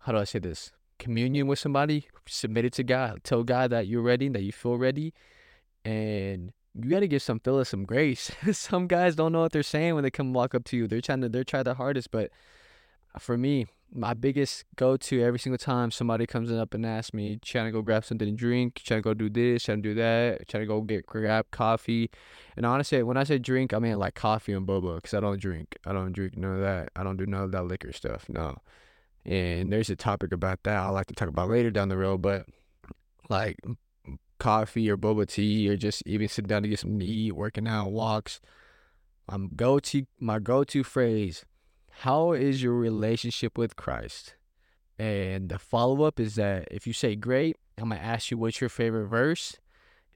how 0.00 0.12
do 0.12 0.18
I 0.18 0.24
say 0.24 0.40
this? 0.40 0.72
Communion 0.98 1.46
with 1.46 1.60
somebody, 1.60 2.08
submit 2.26 2.64
it 2.64 2.72
to 2.74 2.82
God. 2.82 3.22
Tell 3.22 3.44
God 3.44 3.70
that 3.70 3.86
you're 3.86 4.02
ready, 4.02 4.28
that 4.28 4.42
you 4.42 4.52
feel 4.52 4.76
ready, 4.76 5.14
and 5.86 6.52
you 6.74 6.90
got 6.90 7.00
to 7.00 7.08
give 7.08 7.22
some 7.22 7.40
fellas 7.40 7.68
some 7.68 7.84
grace. 7.84 8.30
some 8.52 8.86
guys 8.86 9.14
don't 9.14 9.32
know 9.32 9.40
what 9.40 9.52
they're 9.52 9.62
saying 9.62 9.94
when 9.94 10.02
they 10.02 10.10
come 10.10 10.32
walk 10.32 10.54
up 10.54 10.64
to 10.64 10.76
you. 10.76 10.88
They're 10.88 11.00
trying 11.00 11.20
to 11.22 11.28
they're 11.28 11.44
trying 11.44 11.64
their 11.64 11.74
hardest, 11.74 12.10
but 12.10 12.30
for 13.18 13.38
me, 13.38 13.66
my 13.94 14.14
biggest 14.14 14.64
go 14.74 14.96
to 14.96 15.22
every 15.22 15.38
single 15.38 15.58
time 15.58 15.92
somebody 15.92 16.26
comes 16.26 16.50
up 16.50 16.74
and 16.74 16.84
asks 16.84 17.14
me, 17.14 17.38
trying 17.40 17.66
to 17.66 17.70
go 17.70 17.82
grab 17.82 18.04
something 18.04 18.28
to 18.28 18.34
drink, 18.34 18.82
trying 18.84 18.98
to 18.98 19.02
go 19.02 19.14
do 19.14 19.30
this, 19.30 19.62
trying 19.62 19.80
to 19.80 19.88
do 19.90 19.94
that, 19.94 20.48
trying 20.48 20.64
to 20.64 20.66
go 20.66 20.80
get 20.80 21.06
grab 21.06 21.46
coffee. 21.52 22.10
And 22.56 22.66
honestly, 22.66 23.02
when 23.04 23.16
I 23.16 23.22
say 23.22 23.38
drink, 23.38 23.72
I 23.72 23.78
mean 23.78 23.96
like 23.98 24.14
coffee 24.14 24.52
and 24.52 24.66
boba 24.66 24.96
because 24.96 25.14
I 25.14 25.20
don't 25.20 25.40
drink. 25.40 25.78
I 25.86 25.92
don't 25.92 26.12
drink 26.12 26.36
none 26.36 26.56
of 26.56 26.60
that. 26.62 26.90
I 26.96 27.04
don't 27.04 27.16
do 27.16 27.26
none 27.26 27.44
of 27.44 27.52
that 27.52 27.62
liquor 27.62 27.92
stuff. 27.92 28.28
No. 28.28 28.56
And 29.24 29.72
there's 29.72 29.88
a 29.88 29.96
topic 29.96 30.32
about 30.32 30.64
that 30.64 30.76
I 30.76 30.88
like 30.88 31.06
to 31.06 31.14
talk 31.14 31.28
about 31.28 31.48
later 31.48 31.70
down 31.70 31.88
the 31.88 31.96
road, 31.96 32.22
but 32.22 32.46
like 33.28 33.58
coffee 34.38 34.90
or 34.90 34.96
boba 34.96 35.26
tea 35.26 35.68
or 35.68 35.76
just 35.76 36.02
even 36.06 36.28
sitting 36.28 36.48
down 36.48 36.62
to 36.62 36.68
get 36.68 36.80
something 36.80 37.00
to 37.00 37.06
eat, 37.06 37.32
working 37.32 37.66
out, 37.66 37.90
walks. 37.90 38.40
I'm 39.28 39.50
go 39.54 39.78
to 39.78 40.06
my 40.20 40.38
go 40.38 40.64
to 40.64 40.84
phrase 40.84 41.44
how 42.00 42.32
is 42.32 42.62
your 42.62 42.74
relationship 42.74 43.56
with 43.56 43.74
Christ? 43.74 44.34
And 44.98 45.48
the 45.48 45.58
follow 45.58 46.02
up 46.02 46.20
is 46.20 46.34
that 46.34 46.68
if 46.70 46.86
you 46.86 46.92
say 46.92 47.16
great, 47.16 47.56
I'm 47.78 47.88
gonna 47.88 48.00
ask 48.00 48.30
you 48.30 48.38
what's 48.38 48.60
your 48.60 48.70
favorite 48.70 49.08
verse 49.08 49.56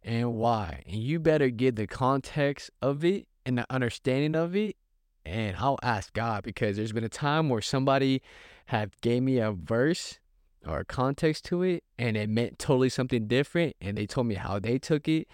and 0.02 0.34
why. 0.34 0.82
And 0.86 0.96
you 0.96 1.18
better 1.18 1.48
get 1.48 1.76
the 1.76 1.86
context 1.86 2.70
of 2.80 3.04
it 3.04 3.26
and 3.44 3.58
the 3.58 3.66
understanding 3.70 4.36
of 4.36 4.54
it. 4.54 4.76
And 5.24 5.56
I'll 5.58 5.78
ask 5.82 6.12
God 6.12 6.44
because 6.44 6.76
there's 6.76 6.92
been 6.92 7.04
a 7.04 7.08
time 7.08 7.48
where 7.48 7.60
somebody 7.60 8.22
have 8.66 8.98
gave 9.00 9.22
me 9.22 9.38
a 9.38 9.52
verse 9.52 10.19
or 10.66 10.84
context 10.84 11.44
to 11.46 11.62
it 11.62 11.84
and 11.98 12.16
it 12.16 12.28
meant 12.28 12.58
totally 12.58 12.88
something 12.88 13.26
different 13.26 13.74
and 13.80 13.96
they 13.96 14.06
told 14.06 14.26
me 14.26 14.34
how 14.34 14.58
they 14.58 14.78
took 14.78 15.08
it 15.08 15.26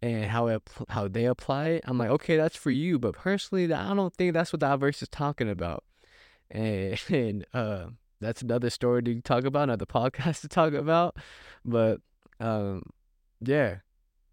and 0.00 0.24
how 0.24 0.48
it, 0.48 0.62
how 0.88 1.06
they 1.08 1.26
apply 1.26 1.68
it. 1.68 1.84
I'm 1.86 1.98
like, 1.98 2.10
okay, 2.10 2.36
that's 2.36 2.56
for 2.56 2.70
you, 2.70 2.98
but 2.98 3.14
personally, 3.14 3.72
I 3.72 3.94
don't 3.94 4.14
think 4.14 4.34
that's 4.34 4.52
what 4.52 4.60
that 4.60 4.80
verse 4.80 5.00
is 5.02 5.08
talking 5.08 5.48
about. 5.48 5.84
And, 6.50 7.00
and 7.08 7.46
uh, 7.54 7.86
that's 8.20 8.42
another 8.42 8.70
story 8.70 9.02
to 9.02 9.20
talk 9.20 9.44
about, 9.44 9.64
another 9.64 9.86
podcast 9.86 10.40
to 10.42 10.48
talk 10.48 10.72
about. 10.72 11.16
But 11.64 12.00
um, 12.40 12.82
yeah, 13.40 13.76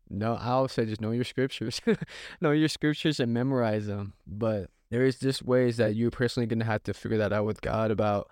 no, 0.10 0.36
I 0.36 0.50
always 0.50 0.72
say 0.72 0.86
just 0.86 1.02
know 1.02 1.12
your 1.12 1.24
scriptures, 1.24 1.80
know 2.42 2.52
your 2.52 2.70
scriptures 2.70 3.20
and 3.20 3.34
memorize 3.34 3.86
them. 3.86 4.14
But 4.26 4.70
there 4.90 5.04
is 5.04 5.20
just 5.20 5.44
ways 5.44 5.78
that 5.78 5.96
you're 5.96 6.12
personally 6.12 6.48
gonna 6.48 6.66
have 6.66 6.84
to 6.84 6.94
figure 6.94 7.20
that 7.20 7.32
out 7.34 7.46
with 7.46 7.62
God 7.62 7.92
about 7.92 8.30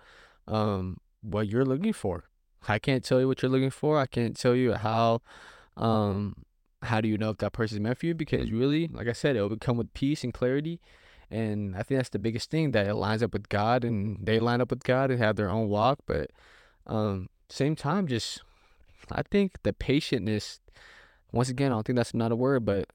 um 0.48 0.98
what 1.28 1.48
you're 1.48 1.64
looking 1.64 1.92
for. 1.92 2.24
I 2.66 2.78
can't 2.78 3.04
tell 3.04 3.20
you 3.20 3.28
what 3.28 3.42
you're 3.42 3.50
looking 3.50 3.70
for. 3.70 3.98
I 3.98 4.06
can't 4.06 4.36
tell 4.36 4.54
you 4.54 4.74
how 4.74 5.22
um 5.76 6.44
how 6.82 7.00
do 7.00 7.08
you 7.08 7.18
know 7.18 7.30
if 7.30 7.38
that 7.38 7.52
person 7.52 7.78
is 7.78 7.80
meant 7.80 7.98
for 7.98 8.06
you? 8.06 8.14
Because 8.14 8.52
really, 8.52 8.88
like 8.88 9.08
I 9.08 9.12
said, 9.12 9.36
it 9.36 9.42
will 9.42 9.56
come 9.56 9.76
with 9.76 9.92
peace 9.94 10.22
and 10.22 10.32
clarity. 10.32 10.80
And 11.30 11.74
I 11.76 11.82
think 11.82 11.98
that's 11.98 12.08
the 12.08 12.18
biggest 12.18 12.50
thing 12.50 12.70
that 12.70 12.86
it 12.86 12.94
lines 12.94 13.22
up 13.22 13.32
with 13.32 13.48
God 13.48 13.84
and 13.84 14.24
they 14.24 14.38
line 14.38 14.60
up 14.60 14.70
with 14.70 14.84
God 14.84 15.10
and 15.10 15.18
have 15.18 15.36
their 15.36 15.50
own 15.50 15.68
walk. 15.68 16.00
But 16.06 16.30
um 16.86 17.28
same 17.48 17.76
time, 17.76 18.06
just 18.06 18.42
I 19.10 19.22
think 19.22 19.62
the 19.62 19.72
patientness, 19.72 20.58
once 21.32 21.48
again, 21.48 21.72
I 21.72 21.76
don't 21.76 21.86
think 21.86 21.96
that's 21.96 22.14
not 22.14 22.32
a 22.32 22.36
word, 22.36 22.64
but 22.64 22.88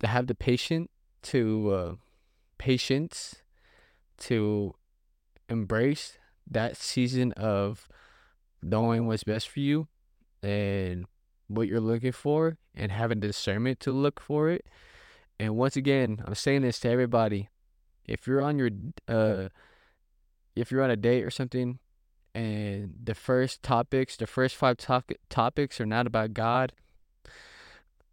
to 0.00 0.06
have 0.06 0.26
the 0.26 0.34
patient 0.34 0.90
to 1.22 1.70
uh, 1.70 1.94
patience 2.56 3.36
to 4.18 4.74
embrace 5.48 6.18
that 6.50 6.76
season 6.76 7.32
of 7.32 7.88
knowing 8.62 9.06
what's 9.06 9.24
best 9.24 9.48
for 9.48 9.60
you 9.60 9.88
and 10.42 11.06
what 11.48 11.68
you're 11.68 11.80
looking 11.80 12.12
for 12.12 12.58
and 12.74 12.92
having 12.92 13.20
discernment 13.20 13.80
to 13.80 13.92
look 13.92 14.20
for 14.20 14.50
it. 14.50 14.66
And 15.40 15.56
once 15.56 15.76
again, 15.76 16.22
I'm 16.24 16.34
saying 16.34 16.62
this 16.62 16.80
to 16.80 16.90
everybody. 16.90 17.48
If 18.04 18.26
you're 18.26 18.42
on 18.42 18.58
your 18.58 18.70
uh 19.06 19.48
if 20.56 20.72
you're 20.72 20.82
on 20.82 20.90
a 20.90 20.96
date 20.96 21.24
or 21.24 21.30
something 21.30 21.78
and 22.34 22.94
the 23.02 23.14
first 23.14 23.62
topics, 23.62 24.16
the 24.16 24.26
first 24.26 24.56
five 24.56 24.76
to- 24.78 25.02
topics 25.28 25.80
are 25.80 25.86
not 25.86 26.06
about 26.06 26.34
God, 26.34 26.72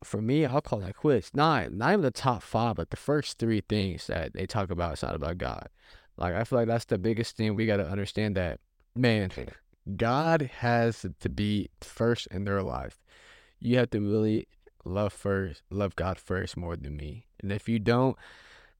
for 0.04 0.22
me, 0.22 0.46
I'll 0.46 0.62
call 0.62 0.80
that 0.80 0.96
quits. 0.96 1.32
Not 1.34 1.72
not 1.74 1.92
even 1.94 2.02
the 2.02 2.12
top 2.12 2.44
five, 2.44 2.76
but 2.76 2.92
the 2.92 2.98
first 2.98 3.40
three 3.40 3.62
things 3.62 4.08
that 4.08 4.34
they 4.34 4.46
talk 4.46 4.70
about 4.70 4.94
is 4.94 5.04
not 5.04 5.16
about 5.16 5.38
God. 5.38 5.70
Like 6.18 6.34
I 6.34 6.44
feel 6.44 6.60
like 6.60 6.68
that's 6.68 6.86
the 6.86 6.98
biggest 6.98 7.36
thing 7.36 7.56
we 7.56 7.66
got 7.66 7.78
to 7.78 7.88
understand 7.88 8.36
that 8.36 8.60
man, 8.96 9.32
God 9.98 10.50
has 10.60 11.06
to 11.20 11.30
be 11.30 11.70
first 11.82 12.28
in 12.28 12.46
their 12.46 12.64
life 12.64 13.00
you 13.66 13.78
have 13.78 13.90
to 13.92 14.00
really 14.00 14.48
love 14.84 15.14
first, 15.14 15.64
love 15.70 15.96
God 15.96 16.20
first 16.20 16.58
more 16.58 16.76
than 16.76 16.96
me. 16.96 17.26
And 17.42 17.52
if 17.52 17.68
you 17.68 17.80
don't, 17.80 18.16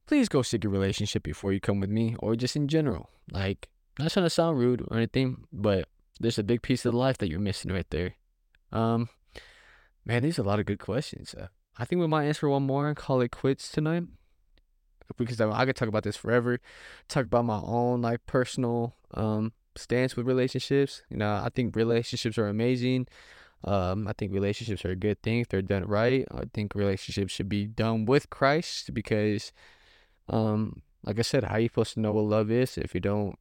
please 0.06 0.30
go 0.30 0.42
seek 0.42 0.64
a 0.64 0.70
relationship 0.70 1.24
before 1.24 1.54
you 1.54 1.60
come 1.60 1.80
with 1.80 1.90
me 1.90 2.16
or 2.20 2.36
just 2.36 2.56
in 2.56 2.68
general. 2.68 3.10
Like, 3.32 3.70
not 3.98 4.12
trying 4.12 4.26
to 4.26 4.30
sound 4.30 4.60
rude 4.60 4.82
or 4.82 4.98
anything, 4.98 5.46
but 5.52 5.88
there's 6.20 6.40
a 6.40 6.44
big 6.44 6.62
piece 6.62 6.86
of 6.86 6.94
life 6.94 7.18
that 7.18 7.30
you're 7.30 7.40
missing 7.40 7.72
right 7.72 7.90
there. 7.90 8.16
Um, 8.72 9.10
man, 10.06 10.24
these 10.24 10.38
are 10.38 10.44
a 10.44 10.46
lot 10.46 10.60
of 10.60 10.66
good 10.66 10.80
questions. 10.80 11.34
Uh, 11.34 11.48
I 11.78 11.86
think 11.86 12.00
we 12.00 12.08
might 12.08 12.26
answer 12.26 12.48
one 12.48 12.64
more 12.64 12.88
and 12.88 12.96
call 12.96 13.22
it 13.22 13.32
quits 13.32 13.72
tonight. 13.72 14.04
Because 15.18 15.40
I, 15.40 15.50
I 15.52 15.66
could 15.66 15.76
talk 15.76 15.88
about 15.88 16.04
this 16.04 16.18
forever, 16.18 16.60
talk 17.08 17.26
about 17.26 17.46
my 17.46 17.60
own 17.64 18.02
like 18.02 18.26
personal 18.26 18.96
um 19.14 19.54
stance 19.78 20.16
with 20.16 20.26
relationships. 20.26 21.04
You 21.10 21.18
know, 21.18 21.42
I 21.44 21.50
think 21.54 21.76
relationships 21.76 22.38
are 22.38 22.48
amazing. 22.48 23.08
Um, 23.64 24.08
I 24.08 24.14
think 24.14 24.32
relationships 24.32 24.86
are 24.86 24.92
a 24.92 24.96
good 24.96 25.22
thing 25.24 25.40
if 25.40 25.50
they're 25.50 25.62
done 25.62 25.86
right. 25.86 26.26
I 26.32 26.44
think 26.54 26.76
relationships 26.76 27.34
should 27.34 27.50
be 27.50 27.66
done 27.66 28.06
with 28.06 28.30
Christ 28.30 28.94
because, 28.94 29.52
um, 30.30 30.84
like 31.04 31.18
I 31.18 31.24
said, 31.24 31.46
how 31.46 31.56
are 31.56 31.60
you 31.60 31.70
supposed 31.70 31.96
to 31.96 32.00
know 32.00 32.12
what 32.12 32.26
love 32.26 32.52
is 32.52 32.78
if 32.78 32.94
you 32.94 33.02
don't 33.02 33.38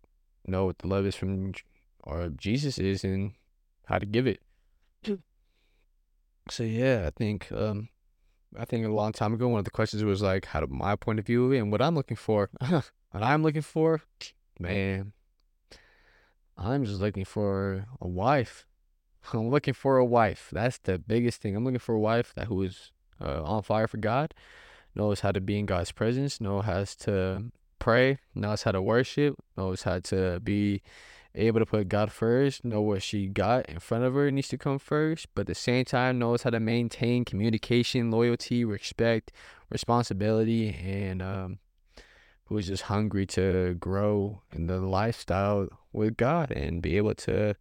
know 0.47 0.67
what 0.67 0.79
the 0.79 0.89
love 0.89 1.05
is 1.07 1.15
from 1.15 1.53
or 2.03 2.29
Jesus 2.29 2.79
is 2.79 3.05
and 3.05 3.33
how 3.87 3.99
to 3.99 4.07
give 4.07 4.27
it? 4.27 4.41
So 6.51 6.63
yeah, 6.63 7.05
I 7.07 7.11
think 7.11 7.51
um, 7.53 7.89
I 8.59 8.65
think 8.65 8.87
a 8.87 8.89
long 8.89 9.13
time 9.13 9.35
ago 9.35 9.49
one 9.49 9.59
of 9.59 9.65
the 9.65 9.71
questions 9.71 10.03
was 10.05 10.23
like, 10.23 10.47
how 10.47 10.61
do 10.61 10.67
my 10.69 10.97
point 10.97 11.19
of 11.19 11.27
view 11.27 11.53
and 11.53 11.73
what 11.73 11.83
I'm 11.83 11.95
looking 11.95 12.17
for. 12.17 12.51
what 12.69 12.93
I'm 13.13 13.43
looking 13.43 13.63
for, 13.63 14.03
man, 14.59 15.13
I'm 16.57 16.85
just 16.85 17.01
looking 17.01 17.25
for 17.25 17.87
a 18.01 18.09
wife 18.09 18.67
I'm 19.33 19.49
looking 19.49 19.75
for 19.75 19.99
a 19.99 20.05
wife. 20.05 20.49
That's 20.53 20.79
the 20.79 20.99
biggest 20.99 21.41
thing. 21.41 21.57
I'm 21.57 21.65
looking 21.65 21.79
for 21.79 21.95
a 21.95 22.01
wife 22.01 22.33
that 22.35 22.47
who 22.47 22.63
is 22.63 22.93
uh, 23.21 23.43
on 23.43 23.63
fire 23.63 23.87
for 23.87 23.97
God, 23.97 24.35
knows 24.95 25.21
how 25.21 25.33
to 25.33 25.41
be 25.41 25.59
in 25.59 25.67
God's 25.67 25.93
presence, 25.93 26.41
knows 26.41 26.65
how 26.65 26.85
to 26.85 27.45
pray, 27.79 28.19
knows 28.35 28.63
how 28.63 28.73
to 28.73 28.83
worship, 28.83 29.37
knows 29.57 29.83
how 29.83 30.01
to 30.01 30.41
be 30.41 30.83
able 31.35 31.61
to 31.61 31.67
put 31.67 31.89
God 31.89 32.13
first, 32.13 32.65
know 32.65 32.81
what 32.81 33.03
she 33.03 33.27
got 33.27 33.67
in 33.69 33.81
front 33.81 34.05
of 34.05 34.15
her 34.15 34.31
needs 34.31 34.49
to 34.49 34.59
come 34.59 34.79
first, 34.79 35.27
but 35.35 35.43
at 35.43 35.47
the 35.49 35.55
same 35.55 35.85
time 35.85 36.19
knows 36.19 36.43
how 36.43 36.51
to 36.51 36.61
maintain 36.61 37.25
communication, 37.25 38.11
loyalty, 38.11 38.65
respect, 38.65 39.33
responsibility, 39.71 40.75
and 40.75 41.21
um, 41.21 41.59
who 42.47 42.59
is 42.59 42.69
just 42.69 42.85
hungry 42.85 43.27
to 43.27 43.75
grow 43.75 44.43
in 44.53 44.67
the 44.67 44.79
lifestyle 44.81 45.69
with 45.93 46.17
God 46.17 46.51
and 46.51 46.83
be 46.83 46.97
able 46.97 47.15
to 47.15 47.57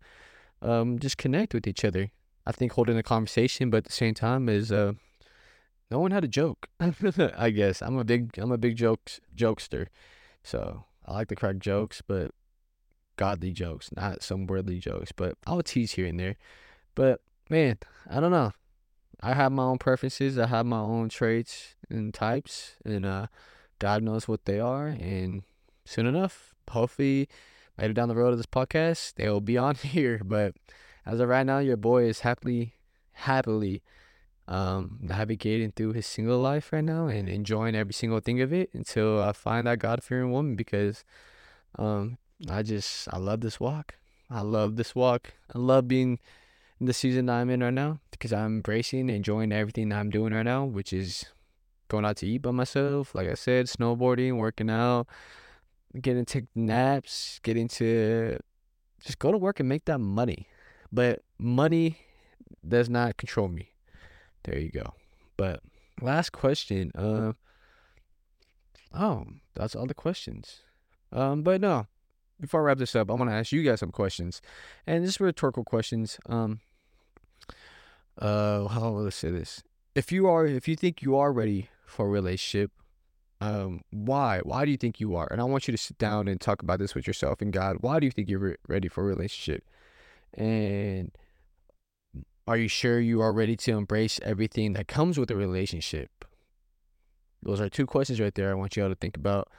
um, 0.61 0.99
just 0.99 1.17
connect 1.17 1.53
with 1.53 1.67
each 1.67 1.83
other. 1.83 2.11
I 2.45 2.51
think 2.51 2.73
holding 2.73 2.97
a 2.97 3.03
conversation, 3.03 3.69
but 3.69 3.77
at 3.77 3.83
the 3.85 3.91
same 3.91 4.13
time 4.13 4.49
is 4.49 4.71
uh, 4.71 4.93
knowing 5.89 6.11
how 6.11 6.19
to 6.19 6.27
joke. 6.27 6.67
I 6.79 7.49
guess 7.49 7.81
I'm 7.81 7.97
a 7.97 8.03
big 8.03 8.37
I'm 8.37 8.51
a 8.51 8.57
big 8.57 8.75
jokes 8.75 9.21
jokester, 9.35 9.87
so 10.43 10.83
I 11.05 11.13
like 11.13 11.29
to 11.29 11.35
crack 11.35 11.57
jokes, 11.59 12.01
but 12.05 12.31
godly 13.17 13.51
jokes, 13.51 13.89
not 13.95 14.23
some 14.23 14.47
worldly 14.47 14.79
jokes. 14.79 15.11
But 15.11 15.37
I'll 15.45 15.63
tease 15.63 15.93
here 15.93 16.05
and 16.07 16.19
there. 16.19 16.35
But 16.95 17.21
man, 17.49 17.77
I 18.09 18.19
don't 18.19 18.31
know. 18.31 18.51
I 19.21 19.33
have 19.33 19.51
my 19.51 19.63
own 19.63 19.77
preferences. 19.77 20.37
I 20.37 20.47
have 20.47 20.65
my 20.65 20.79
own 20.79 21.09
traits 21.09 21.75
and 21.89 22.13
types, 22.13 22.75
and 22.83 23.05
uh, 23.05 23.27
God 23.79 24.03
knows 24.03 24.27
what 24.27 24.45
they 24.45 24.59
are. 24.59 24.87
And 24.87 25.43
soon 25.85 26.07
enough, 26.07 26.53
hopefully, 26.69 27.29
later 27.77 27.93
down 27.93 28.09
the 28.09 28.15
road 28.15 28.31
of 28.31 28.37
this 28.37 28.45
podcast, 28.45 29.13
they 29.15 29.29
will 29.29 29.41
be 29.41 29.57
on 29.67 29.75
here. 29.75 30.21
But 30.23 30.55
as 31.05 31.19
of 31.19 31.29
right 31.29 31.45
now, 31.45 31.59
your 31.59 31.77
boy 31.77 32.03
is 32.03 32.21
happily, 32.21 32.73
happily 33.13 33.81
um, 34.47 34.99
navigating 35.01 35.71
through 35.71 35.93
his 35.93 36.05
single 36.05 36.39
life 36.39 36.73
right 36.73 36.83
now 36.83 37.07
and 37.07 37.29
enjoying 37.29 37.75
every 37.75 37.93
single 37.93 38.19
thing 38.19 38.41
of 38.41 38.51
it 38.51 38.69
until 38.73 39.21
I 39.21 39.31
find 39.31 39.67
that 39.67 39.79
God 39.79 40.03
fearing 40.03 40.31
woman 40.31 40.55
because 40.55 41.05
um, 41.79 42.17
I 42.49 42.63
just, 42.63 43.07
I 43.11 43.17
love 43.17 43.41
this 43.41 43.59
walk. 43.59 43.95
I 44.29 44.41
love 44.41 44.75
this 44.75 44.95
walk. 44.95 45.33
I 45.53 45.59
love 45.59 45.87
being 45.87 46.19
in 46.79 46.85
the 46.85 46.93
season 46.93 47.29
I'm 47.29 47.49
in 47.49 47.61
right 47.61 47.73
now 47.73 47.99
because 48.11 48.33
I'm 48.33 48.57
embracing, 48.57 49.09
enjoying 49.09 49.51
everything 49.51 49.91
I'm 49.91 50.09
doing 50.09 50.33
right 50.33 50.43
now, 50.43 50.65
which 50.65 50.91
is 50.91 51.25
going 51.87 52.05
out 52.05 52.17
to 52.17 52.27
eat 52.27 52.41
by 52.41 52.51
myself. 52.51 53.13
Like 53.15 53.29
I 53.29 53.35
said, 53.35 53.67
snowboarding, 53.67 54.37
working 54.37 54.69
out, 54.69 55.07
getting 56.01 56.25
to 56.25 56.33
take 56.33 56.45
naps, 56.55 57.39
getting 57.43 57.67
to 57.69 58.39
just 58.99 59.19
go 59.19 59.31
to 59.31 59.37
work 59.37 59.59
and 59.59 59.69
make 59.69 59.85
that 59.85 59.99
money. 59.99 60.47
But 60.91 61.21
money 61.37 61.97
does 62.67 62.89
not 62.89 63.17
control 63.17 63.47
me. 63.47 63.69
There 64.43 64.59
you 64.59 64.69
go. 64.69 64.93
But 65.37 65.61
last 66.01 66.31
question. 66.31 66.91
Uh, 66.95 67.33
oh, 68.93 69.25
that's 69.53 69.75
all 69.75 69.85
the 69.85 69.93
questions. 69.93 70.61
Um, 71.11 71.43
but 71.43 71.61
no, 71.61 71.87
before 72.43 72.59
I 72.59 72.63
wrap 72.65 72.77
this 72.77 72.93
up, 72.93 73.09
I 73.09 73.13
want 73.13 73.29
to 73.29 73.35
ask 73.35 73.53
you 73.53 73.63
guys 73.63 73.79
some 73.79 73.91
questions, 73.91 74.41
and 74.85 75.05
just 75.05 75.21
rhetorical 75.21 75.63
questions. 75.63 76.19
Um, 76.27 76.59
uh, 78.17 78.67
how 78.67 78.91
will 78.91 79.07
I 79.07 79.11
say 79.11 79.31
this? 79.31 79.63
If 79.95 80.11
you 80.11 80.27
are, 80.27 80.45
if 80.45 80.67
you 80.67 80.75
think 80.75 81.01
you 81.01 81.15
are 81.15 81.31
ready 81.31 81.69
for 81.85 82.05
a 82.05 82.09
relationship, 82.09 82.71
um, 83.39 83.79
why? 83.91 84.41
Why 84.43 84.65
do 84.65 84.71
you 84.71 84.77
think 84.77 84.99
you 84.99 85.15
are? 85.15 85.27
And 85.31 85.39
I 85.39 85.45
want 85.45 85.69
you 85.69 85.71
to 85.71 85.77
sit 85.77 85.97
down 85.97 86.27
and 86.27 86.41
talk 86.41 86.61
about 86.61 86.79
this 86.79 86.93
with 86.93 87.07
yourself 87.07 87.41
and 87.41 87.53
God. 87.53 87.77
Why 87.79 88.01
do 88.01 88.05
you 88.05 88.11
think 88.11 88.29
you're 88.29 88.39
re- 88.39 88.55
ready 88.67 88.89
for 88.89 89.05
a 89.05 89.07
relationship? 89.07 89.63
And 90.33 91.11
are 92.45 92.57
you 92.57 92.67
sure 92.67 92.99
you 92.99 93.21
are 93.21 93.31
ready 93.31 93.55
to 93.55 93.71
embrace 93.71 94.19
everything 94.21 94.73
that 94.73 94.89
comes 94.89 95.17
with 95.17 95.31
a 95.31 95.35
relationship? 95.37 96.25
Those 97.41 97.61
are 97.61 97.69
two 97.69 97.85
questions 97.85 98.19
right 98.19 98.35
there. 98.35 98.51
I 98.51 98.55
want 98.55 98.75
you 98.75 98.83
all 98.83 98.89
to 98.89 98.95
think 98.95 99.15
about. 99.15 99.49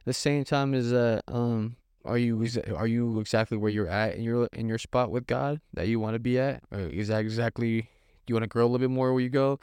At 0.00 0.04
the 0.04 0.12
same 0.12 0.44
time 0.44 0.74
as 0.74 0.92
uh, 0.92 1.22
um, 1.28 1.76
are 2.04 2.18
you 2.18 2.46
are 2.74 2.86
you 2.86 3.18
exactly 3.20 3.56
where 3.56 3.70
you're 3.70 3.88
at 3.88 4.16
in 4.16 4.22
your 4.22 4.48
in 4.52 4.68
your 4.68 4.78
spot 4.78 5.10
with 5.10 5.26
God 5.26 5.60
that 5.72 5.88
you 5.88 5.98
want 5.98 6.14
to 6.14 6.18
be 6.18 6.38
at? 6.38 6.62
Or 6.70 6.80
is 6.80 7.08
that 7.08 7.20
exactly 7.20 7.82
do 8.26 8.32
you 8.32 8.34
want 8.34 8.44
to 8.44 8.48
grow 8.48 8.64
a 8.64 8.68
little 8.68 8.78
bit 8.78 8.90
more 8.90 9.12
where 9.12 9.22
you 9.22 9.30
go? 9.30 9.58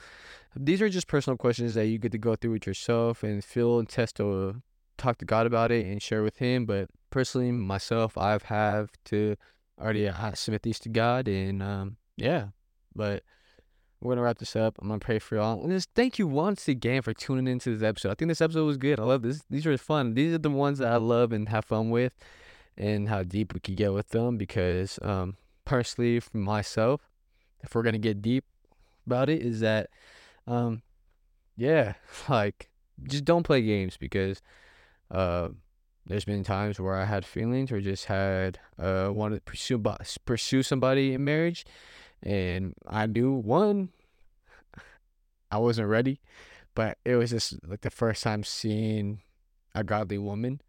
These 0.56 0.82
are 0.82 0.90
just 0.90 1.08
personal 1.08 1.38
questions 1.38 1.74
that 1.76 1.88
you 1.88 1.98
get 1.98 2.12
to 2.12 2.18
go 2.18 2.36
through 2.36 2.52
with 2.52 2.68
yourself 2.68 3.24
and 3.24 3.44
feel 3.44 3.80
and 3.80 3.88
test 3.88 4.18
to 4.18 4.62
talk 4.98 5.18
to 5.20 5.26
God 5.26 5.46
about 5.46 5.72
it 5.72 5.86
and 5.86 6.02
share 6.02 6.24
with 6.24 6.38
Him. 6.38 6.66
But 6.66 6.90
personally, 7.10 7.52
myself, 7.52 8.18
I've 8.18 8.44
have 8.44 8.92
to 9.06 9.36
already 9.80 10.12
submit 10.34 10.64
these 10.64 10.80
to 10.80 10.90
God, 10.90 11.28
and 11.28 11.64
um, 11.64 11.98
yeah. 12.18 12.48
But 12.96 13.24
we're 14.02 14.14
gonna 14.14 14.24
wrap 14.24 14.40
this 14.40 14.56
up. 14.56 14.78
I'm 14.82 14.88
gonna 14.88 15.00
pray 15.00 15.20
for 15.20 15.36
y'all. 15.36 15.62
And 15.62 15.72
just 15.72 15.90
thank 15.94 16.18
you 16.18 16.28
once 16.28 16.68
again 16.68 17.04
for 17.04 17.14
tuning 17.14 17.48
into 17.48 17.76
this 17.76 17.88
episode. 17.88 18.12
I 18.12 18.16
think 18.16 18.30
this 18.30 18.42
episode 18.42 18.66
was 18.66 18.78
good. 18.78 19.00
I 19.00 19.04
love 19.04 19.22
this. 19.22 19.44
These 19.50 19.68
are 19.68 19.78
fun. 19.78 20.16
These 20.16 20.34
are 20.34 20.40
the 20.40 20.50
ones 20.50 20.80
that 20.80 20.92
I 20.92 20.98
love 20.98 21.32
and 21.32 21.48
have 21.50 21.66
fun 21.66 21.92
with, 21.92 22.14
and 22.76 23.10
how 23.10 23.22
deep 23.22 23.54
we 23.54 23.60
could 23.60 23.76
get 23.76 23.94
with 23.94 24.10
them. 24.10 24.38
Because 24.38 24.98
um, 25.04 25.38
personally, 25.66 26.20
for 26.20 26.38
myself, 26.38 27.10
if 27.62 27.76
we're 27.76 27.84
gonna 27.84 28.00
get 28.00 28.24
deep 28.24 28.46
about 29.06 29.30
it, 29.30 29.44
is 29.44 29.60
that 29.60 29.90
um, 30.48 30.82
yeah, 31.56 31.94
like 32.30 32.70
just 33.04 33.24
don't 33.24 33.44
play 33.44 33.62
games 33.62 33.98
because 33.98 34.42
uh, 35.12 35.50
there's 36.08 36.26
been 36.26 36.44
times 36.44 36.80
where 36.80 36.96
I 36.96 37.06
had 37.06 37.24
feelings 37.24 37.72
or 37.72 37.80
just 37.82 38.06
had 38.06 38.58
uh 38.80 39.10
wanted 39.14 39.36
to 39.36 39.42
pursue 39.42 39.82
pursue 40.26 40.64
somebody 40.64 41.14
in 41.14 41.24
marriage 41.24 41.66
and 42.24 42.74
I 42.88 43.06
knew 43.06 43.34
one, 43.34 43.90
I 45.52 45.58
wasn't 45.58 45.90
ready, 45.90 46.22
but 46.76 46.98
it 47.04 47.16
was 47.16 47.32
just 47.32 47.56
like 47.68 47.82
the 47.82 47.90
first 47.90 48.24
time 48.24 48.44
seeing 48.44 49.22
a 49.76 49.84
godly 49.84 50.18
woman 50.18 50.62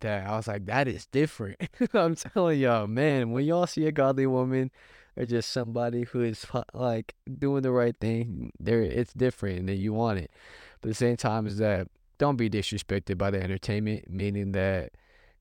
that 0.00 0.26
I 0.26 0.36
was 0.36 0.48
like, 0.48 0.66
that 0.66 0.88
is 0.88 1.06
different. 1.06 1.60
I'm 1.92 2.14
telling 2.14 2.60
y'all, 2.60 2.86
man, 2.86 3.32
when 3.32 3.44
y'all 3.44 3.66
see 3.66 3.86
a 3.86 3.92
godly 3.92 4.26
woman 4.26 4.70
or 5.16 5.24
just 5.24 5.50
somebody 5.50 6.04
who 6.04 6.22
is 6.22 6.46
like 6.72 7.14
doing 7.38 7.62
the 7.62 7.72
right 7.72 7.96
thing, 7.98 8.52
there 8.58 8.80
it's 8.80 9.12
different 9.12 9.58
and 9.58 9.78
you 9.78 9.92
want 9.92 10.20
it. 10.20 10.30
But 10.80 10.88
at 10.88 10.90
the 10.90 10.94
same 10.94 11.16
time 11.16 11.46
is 11.46 11.58
that 11.58 11.88
don't 12.18 12.36
be 12.36 12.50
disrespected 12.50 13.18
by 13.18 13.30
the 13.30 13.42
entertainment, 13.42 14.10
meaning 14.10 14.52
that 14.52 14.92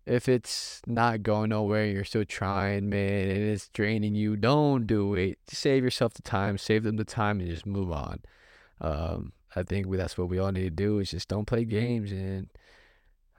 if 0.08 0.30
it's 0.30 0.82
not 0.88 1.22
going 1.22 1.50
nowhere 1.50 1.86
you're 1.86 2.06
still 2.06 2.26
trying, 2.26 2.90
man, 2.90 3.30
and 3.30 3.44
it's 3.44 3.68
draining 3.70 4.16
you, 4.16 4.38
don't 4.38 4.88
do 4.88 5.14
it. 5.16 5.38
Save 5.48 5.84
yourself 5.84 6.14
the 6.14 6.22
time, 6.22 6.58
save 6.58 6.84
them 6.84 6.96
the 6.96 7.04
time, 7.04 7.42
and 7.42 7.50
just 7.50 7.66
move 7.66 7.92
on. 7.92 8.22
Um, 8.80 9.34
I 9.56 9.64
think 9.64 9.92
that's 9.92 10.18
what 10.18 10.30
we 10.30 10.40
all 10.40 10.52
need 10.52 10.64
to 10.64 10.70
do 10.70 11.00
is 11.00 11.12
just 11.12 11.28
don't 11.28 11.46
play 11.46 11.66
games 11.66 12.12
and 12.12 12.48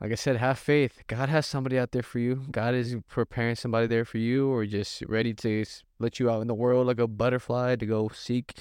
like 0.00 0.12
I 0.12 0.14
said, 0.14 0.36
have 0.36 0.60
faith. 0.60 1.02
God 1.08 1.28
has 1.28 1.44
somebody 1.44 1.76
out 1.76 1.90
there 1.90 2.04
for 2.04 2.20
you. 2.20 2.44
God 2.52 2.72
is 2.72 2.94
preparing 3.08 3.56
somebody 3.56 3.88
there 3.88 4.04
for 4.04 4.18
you, 4.18 4.48
or 4.48 4.64
just 4.64 5.02
ready 5.08 5.34
to 5.34 5.64
let 5.98 6.20
you 6.20 6.30
out 6.30 6.40
in 6.40 6.46
the 6.46 6.54
world 6.54 6.86
like 6.86 7.00
a 7.00 7.08
butterfly 7.08 7.74
to 7.76 7.86
go 7.86 8.08
seek 8.14 8.54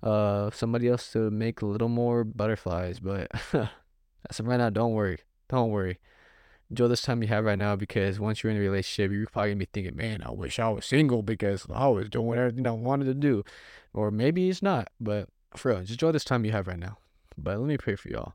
uh 0.00 0.48
somebody 0.52 0.86
else 0.86 1.10
to 1.12 1.28
make 1.28 1.60
a 1.60 1.66
little 1.66 1.88
more 1.88 2.24
butterflies. 2.24 3.00
But 3.00 3.30
that's 3.52 4.40
right 4.40 4.56
now. 4.56 4.70
Don't 4.70 4.92
worry. 4.92 5.18
Don't 5.50 5.70
worry 5.70 5.98
enjoy 6.70 6.88
this 6.88 7.02
time 7.02 7.22
you 7.22 7.28
have 7.28 7.44
right 7.44 7.58
now 7.58 7.76
because 7.76 8.20
once 8.20 8.42
you're 8.42 8.50
in 8.50 8.58
a 8.58 8.60
relationship, 8.60 9.12
you're 9.12 9.26
probably 9.26 9.50
gonna 9.50 9.58
be 9.58 9.68
thinking, 9.72 9.96
man, 9.96 10.22
I 10.24 10.30
wish 10.30 10.58
I 10.58 10.68
was 10.68 10.86
single 10.86 11.22
because 11.22 11.66
I 11.72 11.88
was 11.88 12.08
doing 12.08 12.38
everything 12.38 12.66
I 12.66 12.72
wanted 12.72 13.06
to 13.06 13.14
do. 13.14 13.44
Or 13.94 14.10
maybe 14.10 14.48
it's 14.48 14.62
not, 14.62 14.88
but 15.00 15.28
for 15.56 15.70
real, 15.70 15.80
just 15.80 15.92
enjoy 15.92 16.12
this 16.12 16.24
time 16.24 16.44
you 16.44 16.52
have 16.52 16.66
right 16.66 16.78
now. 16.78 16.98
But 17.36 17.58
let 17.58 17.66
me 17.66 17.78
pray 17.78 17.96
for 17.96 18.08
y'all. 18.08 18.34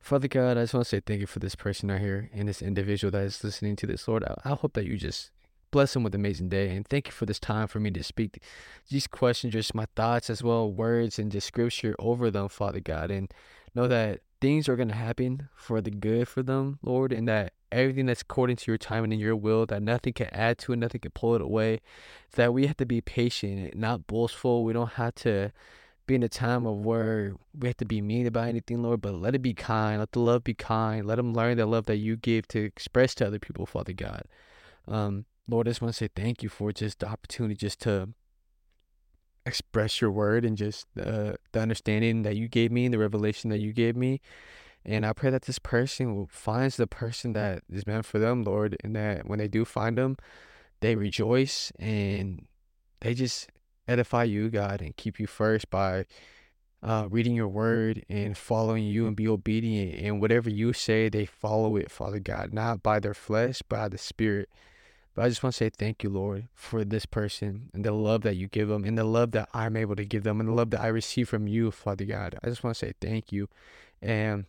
Father 0.00 0.28
God, 0.28 0.56
I 0.56 0.62
just 0.62 0.74
want 0.74 0.86
to 0.86 0.88
say 0.88 1.00
thank 1.00 1.20
you 1.20 1.26
for 1.26 1.38
this 1.38 1.54
person 1.54 1.88
right 1.88 2.00
here 2.00 2.28
and 2.34 2.48
this 2.48 2.62
individual 2.62 3.10
that 3.12 3.22
is 3.22 3.44
listening 3.44 3.76
to 3.76 3.86
this, 3.86 4.08
Lord. 4.08 4.24
I, 4.24 4.34
I 4.44 4.54
hope 4.54 4.72
that 4.74 4.86
you 4.86 4.96
just 4.96 5.30
bless 5.70 5.94
them 5.94 6.02
with 6.02 6.14
an 6.14 6.20
amazing 6.20 6.48
day. 6.48 6.74
And 6.74 6.86
thank 6.86 7.06
you 7.06 7.12
for 7.12 7.26
this 7.26 7.38
time 7.38 7.68
for 7.68 7.78
me 7.80 7.90
to 7.92 8.02
speak 8.02 8.42
these 8.90 9.06
questions, 9.06 9.52
just 9.52 9.74
my 9.74 9.86
thoughts 9.94 10.28
as 10.28 10.42
well, 10.42 10.70
words 10.70 11.18
and 11.18 11.30
just 11.30 11.46
scripture 11.46 11.94
over 11.98 12.30
them, 12.30 12.48
Father 12.48 12.80
God. 12.80 13.10
And 13.10 13.32
know 13.74 13.88
that 13.88 14.20
things 14.42 14.68
are 14.68 14.74
going 14.74 14.88
to 14.88 14.94
happen 14.94 15.48
for 15.54 15.80
the 15.80 15.90
good 15.90 16.26
for 16.26 16.42
them, 16.42 16.80
Lord, 16.82 17.12
and 17.12 17.28
that 17.28 17.52
everything 17.70 18.06
that's 18.06 18.22
according 18.22 18.56
to 18.56 18.70
your 18.70 18.76
time 18.76 19.04
and 19.04 19.12
in 19.12 19.20
your 19.20 19.36
will, 19.36 19.64
that 19.66 19.82
nothing 19.82 20.12
can 20.12 20.26
add 20.32 20.58
to 20.58 20.72
it, 20.72 20.76
nothing 20.76 21.00
can 21.00 21.12
pull 21.12 21.36
it 21.36 21.40
away. 21.40 21.80
That 22.32 22.52
we 22.52 22.66
have 22.66 22.76
to 22.78 22.84
be 22.84 23.00
patient, 23.00 23.76
not 23.76 24.08
boastful. 24.08 24.64
We 24.64 24.72
don't 24.72 24.94
have 24.94 25.14
to 25.16 25.52
be 26.08 26.16
in 26.16 26.24
a 26.24 26.28
time 26.28 26.66
of 26.66 26.84
where 26.84 27.36
we 27.56 27.68
have 27.68 27.76
to 27.76 27.84
be 27.84 28.02
mean 28.02 28.26
about 28.26 28.48
anything, 28.48 28.82
Lord, 28.82 29.00
but 29.00 29.14
let 29.14 29.36
it 29.36 29.42
be 29.42 29.54
kind. 29.54 30.00
Let 30.00 30.10
the 30.10 30.18
love 30.18 30.42
be 30.42 30.54
kind. 30.54 31.06
Let 31.06 31.16
them 31.16 31.32
learn 31.32 31.56
the 31.56 31.64
love 31.64 31.86
that 31.86 31.98
you 31.98 32.16
give 32.16 32.48
to 32.48 32.64
express 32.64 33.14
to 33.16 33.28
other 33.28 33.38
people, 33.38 33.64
Father 33.64 33.92
God. 33.92 34.24
Um, 34.88 35.26
Lord, 35.48 35.68
I 35.68 35.70
just 35.70 35.80
want 35.80 35.94
to 35.94 35.98
say 35.98 36.08
thank 36.14 36.42
you 36.42 36.48
for 36.48 36.72
just 36.72 36.98
the 36.98 37.06
opportunity 37.06 37.54
just 37.54 37.80
to 37.82 38.08
express 39.44 40.00
your 40.00 40.10
word 40.10 40.44
and 40.44 40.56
just 40.56 40.86
uh, 40.98 41.32
the 41.52 41.60
understanding 41.60 42.22
that 42.22 42.36
you 42.36 42.48
gave 42.48 42.70
me 42.70 42.84
and 42.84 42.94
the 42.94 42.98
revelation 42.98 43.50
that 43.50 43.60
you 43.60 43.72
gave 43.72 43.96
me. 43.96 44.20
And 44.84 45.06
I 45.06 45.12
pray 45.12 45.30
that 45.30 45.42
this 45.42 45.58
person 45.58 46.26
finds 46.30 46.76
the 46.76 46.86
person 46.86 47.32
that 47.34 47.62
is 47.70 47.86
meant 47.86 48.04
for 48.04 48.18
them, 48.18 48.42
Lord, 48.42 48.76
and 48.82 48.96
that 48.96 49.26
when 49.28 49.38
they 49.38 49.48
do 49.48 49.64
find 49.64 49.96
them, 49.96 50.16
they 50.80 50.96
rejoice 50.96 51.72
and 51.78 52.46
they 53.00 53.14
just 53.14 53.50
edify 53.86 54.24
you, 54.24 54.50
God, 54.50 54.80
and 54.80 54.96
keep 54.96 55.20
you 55.20 55.26
first 55.26 55.70
by 55.70 56.06
uh, 56.82 57.06
reading 57.08 57.34
your 57.34 57.48
word 57.48 58.04
and 58.08 58.36
following 58.36 58.84
you 58.84 59.06
and 59.06 59.14
be 59.14 59.28
obedient. 59.28 60.00
And 60.04 60.20
whatever 60.20 60.50
you 60.50 60.72
say, 60.72 61.08
they 61.08 61.26
follow 61.26 61.76
it, 61.76 61.90
Father 61.90 62.18
God, 62.18 62.52
not 62.52 62.82
by 62.82 62.98
their 62.98 63.14
flesh, 63.14 63.62
but 63.68 63.76
by 63.76 63.88
the 63.88 63.98
Spirit. 63.98 64.48
But 65.14 65.24
I 65.24 65.28
just 65.28 65.42
want 65.42 65.54
to 65.54 65.58
say 65.58 65.70
thank 65.70 66.02
you, 66.02 66.10
Lord, 66.10 66.48
for 66.54 66.84
this 66.84 67.04
person 67.06 67.70
and 67.74 67.84
the 67.84 67.92
love 67.92 68.22
that 68.22 68.36
you 68.36 68.48
give 68.48 68.68
them 68.68 68.84
and 68.84 68.96
the 68.96 69.04
love 69.04 69.32
that 69.32 69.48
I'm 69.52 69.76
able 69.76 69.94
to 69.96 70.04
give 70.04 70.22
them 70.22 70.40
and 70.40 70.48
the 70.48 70.54
love 70.54 70.70
that 70.70 70.80
I 70.80 70.86
receive 70.88 71.28
from 71.28 71.46
you, 71.46 71.70
Father 71.70 72.04
God. 72.04 72.36
I 72.42 72.48
just 72.48 72.64
want 72.64 72.76
to 72.76 72.86
say 72.86 72.94
thank 73.00 73.30
you. 73.30 73.48
And 74.00 74.46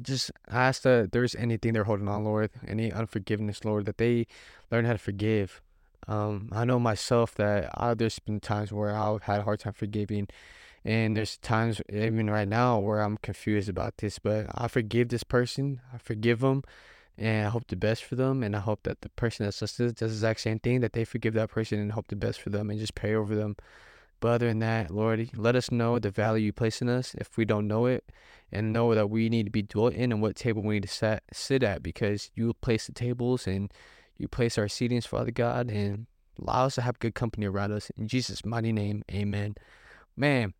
just 0.00 0.30
ask 0.48 0.82
that 0.82 1.12
there's 1.12 1.34
anything 1.34 1.72
they're 1.72 1.84
holding 1.84 2.08
on, 2.08 2.24
Lord, 2.24 2.50
any 2.66 2.92
unforgiveness, 2.92 3.64
Lord, 3.64 3.86
that 3.86 3.98
they 3.98 4.26
learn 4.70 4.84
how 4.84 4.92
to 4.92 4.98
forgive. 4.98 5.60
Um, 6.06 6.50
I 6.52 6.64
know 6.64 6.78
myself 6.78 7.34
that 7.34 7.70
I, 7.74 7.94
there's 7.94 8.18
been 8.20 8.38
times 8.40 8.72
where 8.72 8.94
I've 8.94 9.22
had 9.22 9.40
a 9.40 9.42
hard 9.42 9.60
time 9.60 9.72
forgiving 9.72 10.28
And 10.84 11.16
there's 11.16 11.36
times, 11.38 11.82
even 11.92 12.30
right 12.30 12.46
now, 12.46 12.78
where 12.78 13.00
I'm 13.00 13.16
confused 13.16 13.68
about 13.68 13.98
this, 13.98 14.20
but 14.20 14.46
I 14.54 14.68
forgive 14.68 15.08
this 15.08 15.24
person. 15.24 15.80
I 15.92 15.98
forgive 15.98 16.40
them. 16.40 16.62
And 17.18 17.46
I 17.46 17.50
hope 17.50 17.66
the 17.68 17.76
best 17.76 18.04
for 18.04 18.14
them. 18.14 18.42
And 18.42 18.54
I 18.54 18.60
hope 18.60 18.82
that 18.84 19.00
the 19.00 19.08
person 19.10 19.46
listening 19.46 19.92
does 19.92 19.98
the 19.98 20.06
exact 20.06 20.40
same 20.40 20.58
thing, 20.58 20.80
that 20.80 20.92
they 20.92 21.04
forgive 21.04 21.34
that 21.34 21.50
person 21.50 21.78
and 21.78 21.92
hope 21.92 22.08
the 22.08 22.16
best 22.16 22.40
for 22.40 22.50
them 22.50 22.70
and 22.70 22.78
just 22.78 22.94
pray 22.94 23.14
over 23.14 23.34
them. 23.34 23.56
But 24.20 24.28
other 24.28 24.48
than 24.48 24.60
that, 24.60 24.90
Lord, 24.90 25.30
let 25.36 25.56
us 25.56 25.70
know 25.70 25.98
the 25.98 26.10
value 26.10 26.46
you 26.46 26.52
place 26.52 26.80
in 26.80 26.88
us 26.88 27.14
if 27.14 27.36
we 27.36 27.44
don't 27.44 27.68
know 27.68 27.86
it 27.86 28.04
and 28.50 28.72
know 28.72 28.94
that 28.94 29.10
we 29.10 29.28
need 29.28 29.44
to 29.44 29.50
be 29.50 29.62
dwelt 29.62 29.92
in 29.92 30.12
and 30.12 30.22
what 30.22 30.36
table 30.36 30.62
we 30.62 30.74
need 30.74 30.84
to 30.84 30.88
sat, 30.88 31.22
sit 31.32 31.62
at 31.62 31.82
because 31.82 32.30
you 32.34 32.54
place 32.54 32.86
the 32.86 32.92
tables 32.92 33.46
and 33.46 33.72
you 34.16 34.28
place 34.28 34.56
our 34.56 34.66
seatings, 34.66 35.06
Father 35.06 35.30
God, 35.30 35.70
and 35.70 36.06
allow 36.40 36.66
us 36.66 36.76
to 36.76 36.82
have 36.82 36.98
good 36.98 37.14
company 37.14 37.46
around 37.46 37.72
us. 37.72 37.90
In 37.96 38.08
Jesus' 38.08 38.44
mighty 38.44 38.72
name, 38.72 39.02
amen. 39.10 39.56
Man, 40.16 40.54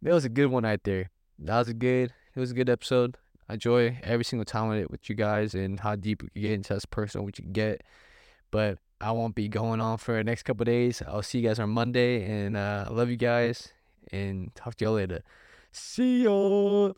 that 0.00 0.14
was 0.14 0.24
a 0.24 0.30
good 0.30 0.46
one 0.46 0.64
right 0.64 0.82
there. 0.84 1.10
That 1.38 1.58
was 1.58 1.68
a 1.68 1.74
good, 1.74 2.12
it 2.34 2.40
was 2.40 2.52
a 2.52 2.54
good 2.54 2.70
episode. 2.70 3.18
I 3.48 3.54
enjoy 3.54 3.98
every 4.02 4.24
single 4.24 4.44
time 4.44 4.68
with 4.68 4.78
it 4.78 4.90
with 4.90 5.08
you 5.08 5.14
guys 5.14 5.54
and 5.54 5.78
how 5.80 5.96
deep 5.96 6.22
we 6.22 6.40
get 6.40 6.52
into 6.52 6.74
this 6.74 6.86
person, 6.86 7.24
what 7.24 7.38
you 7.38 7.44
get. 7.44 7.82
But 8.50 8.78
I 9.00 9.12
won't 9.12 9.34
be 9.34 9.48
going 9.48 9.80
on 9.80 9.98
for 9.98 10.14
the 10.14 10.24
next 10.24 10.44
couple 10.44 10.64
days. 10.64 11.02
I'll 11.06 11.22
see 11.22 11.40
you 11.40 11.48
guys 11.48 11.58
on 11.58 11.70
Monday, 11.70 12.24
and 12.24 12.56
uh, 12.56 12.86
I 12.88 12.92
love 12.92 13.10
you 13.10 13.16
guys, 13.16 13.72
and 14.12 14.54
talk 14.54 14.76
to 14.76 14.84
y'all 14.84 14.94
later. 14.94 15.22
See 15.72 16.22
y'all. 16.22 16.96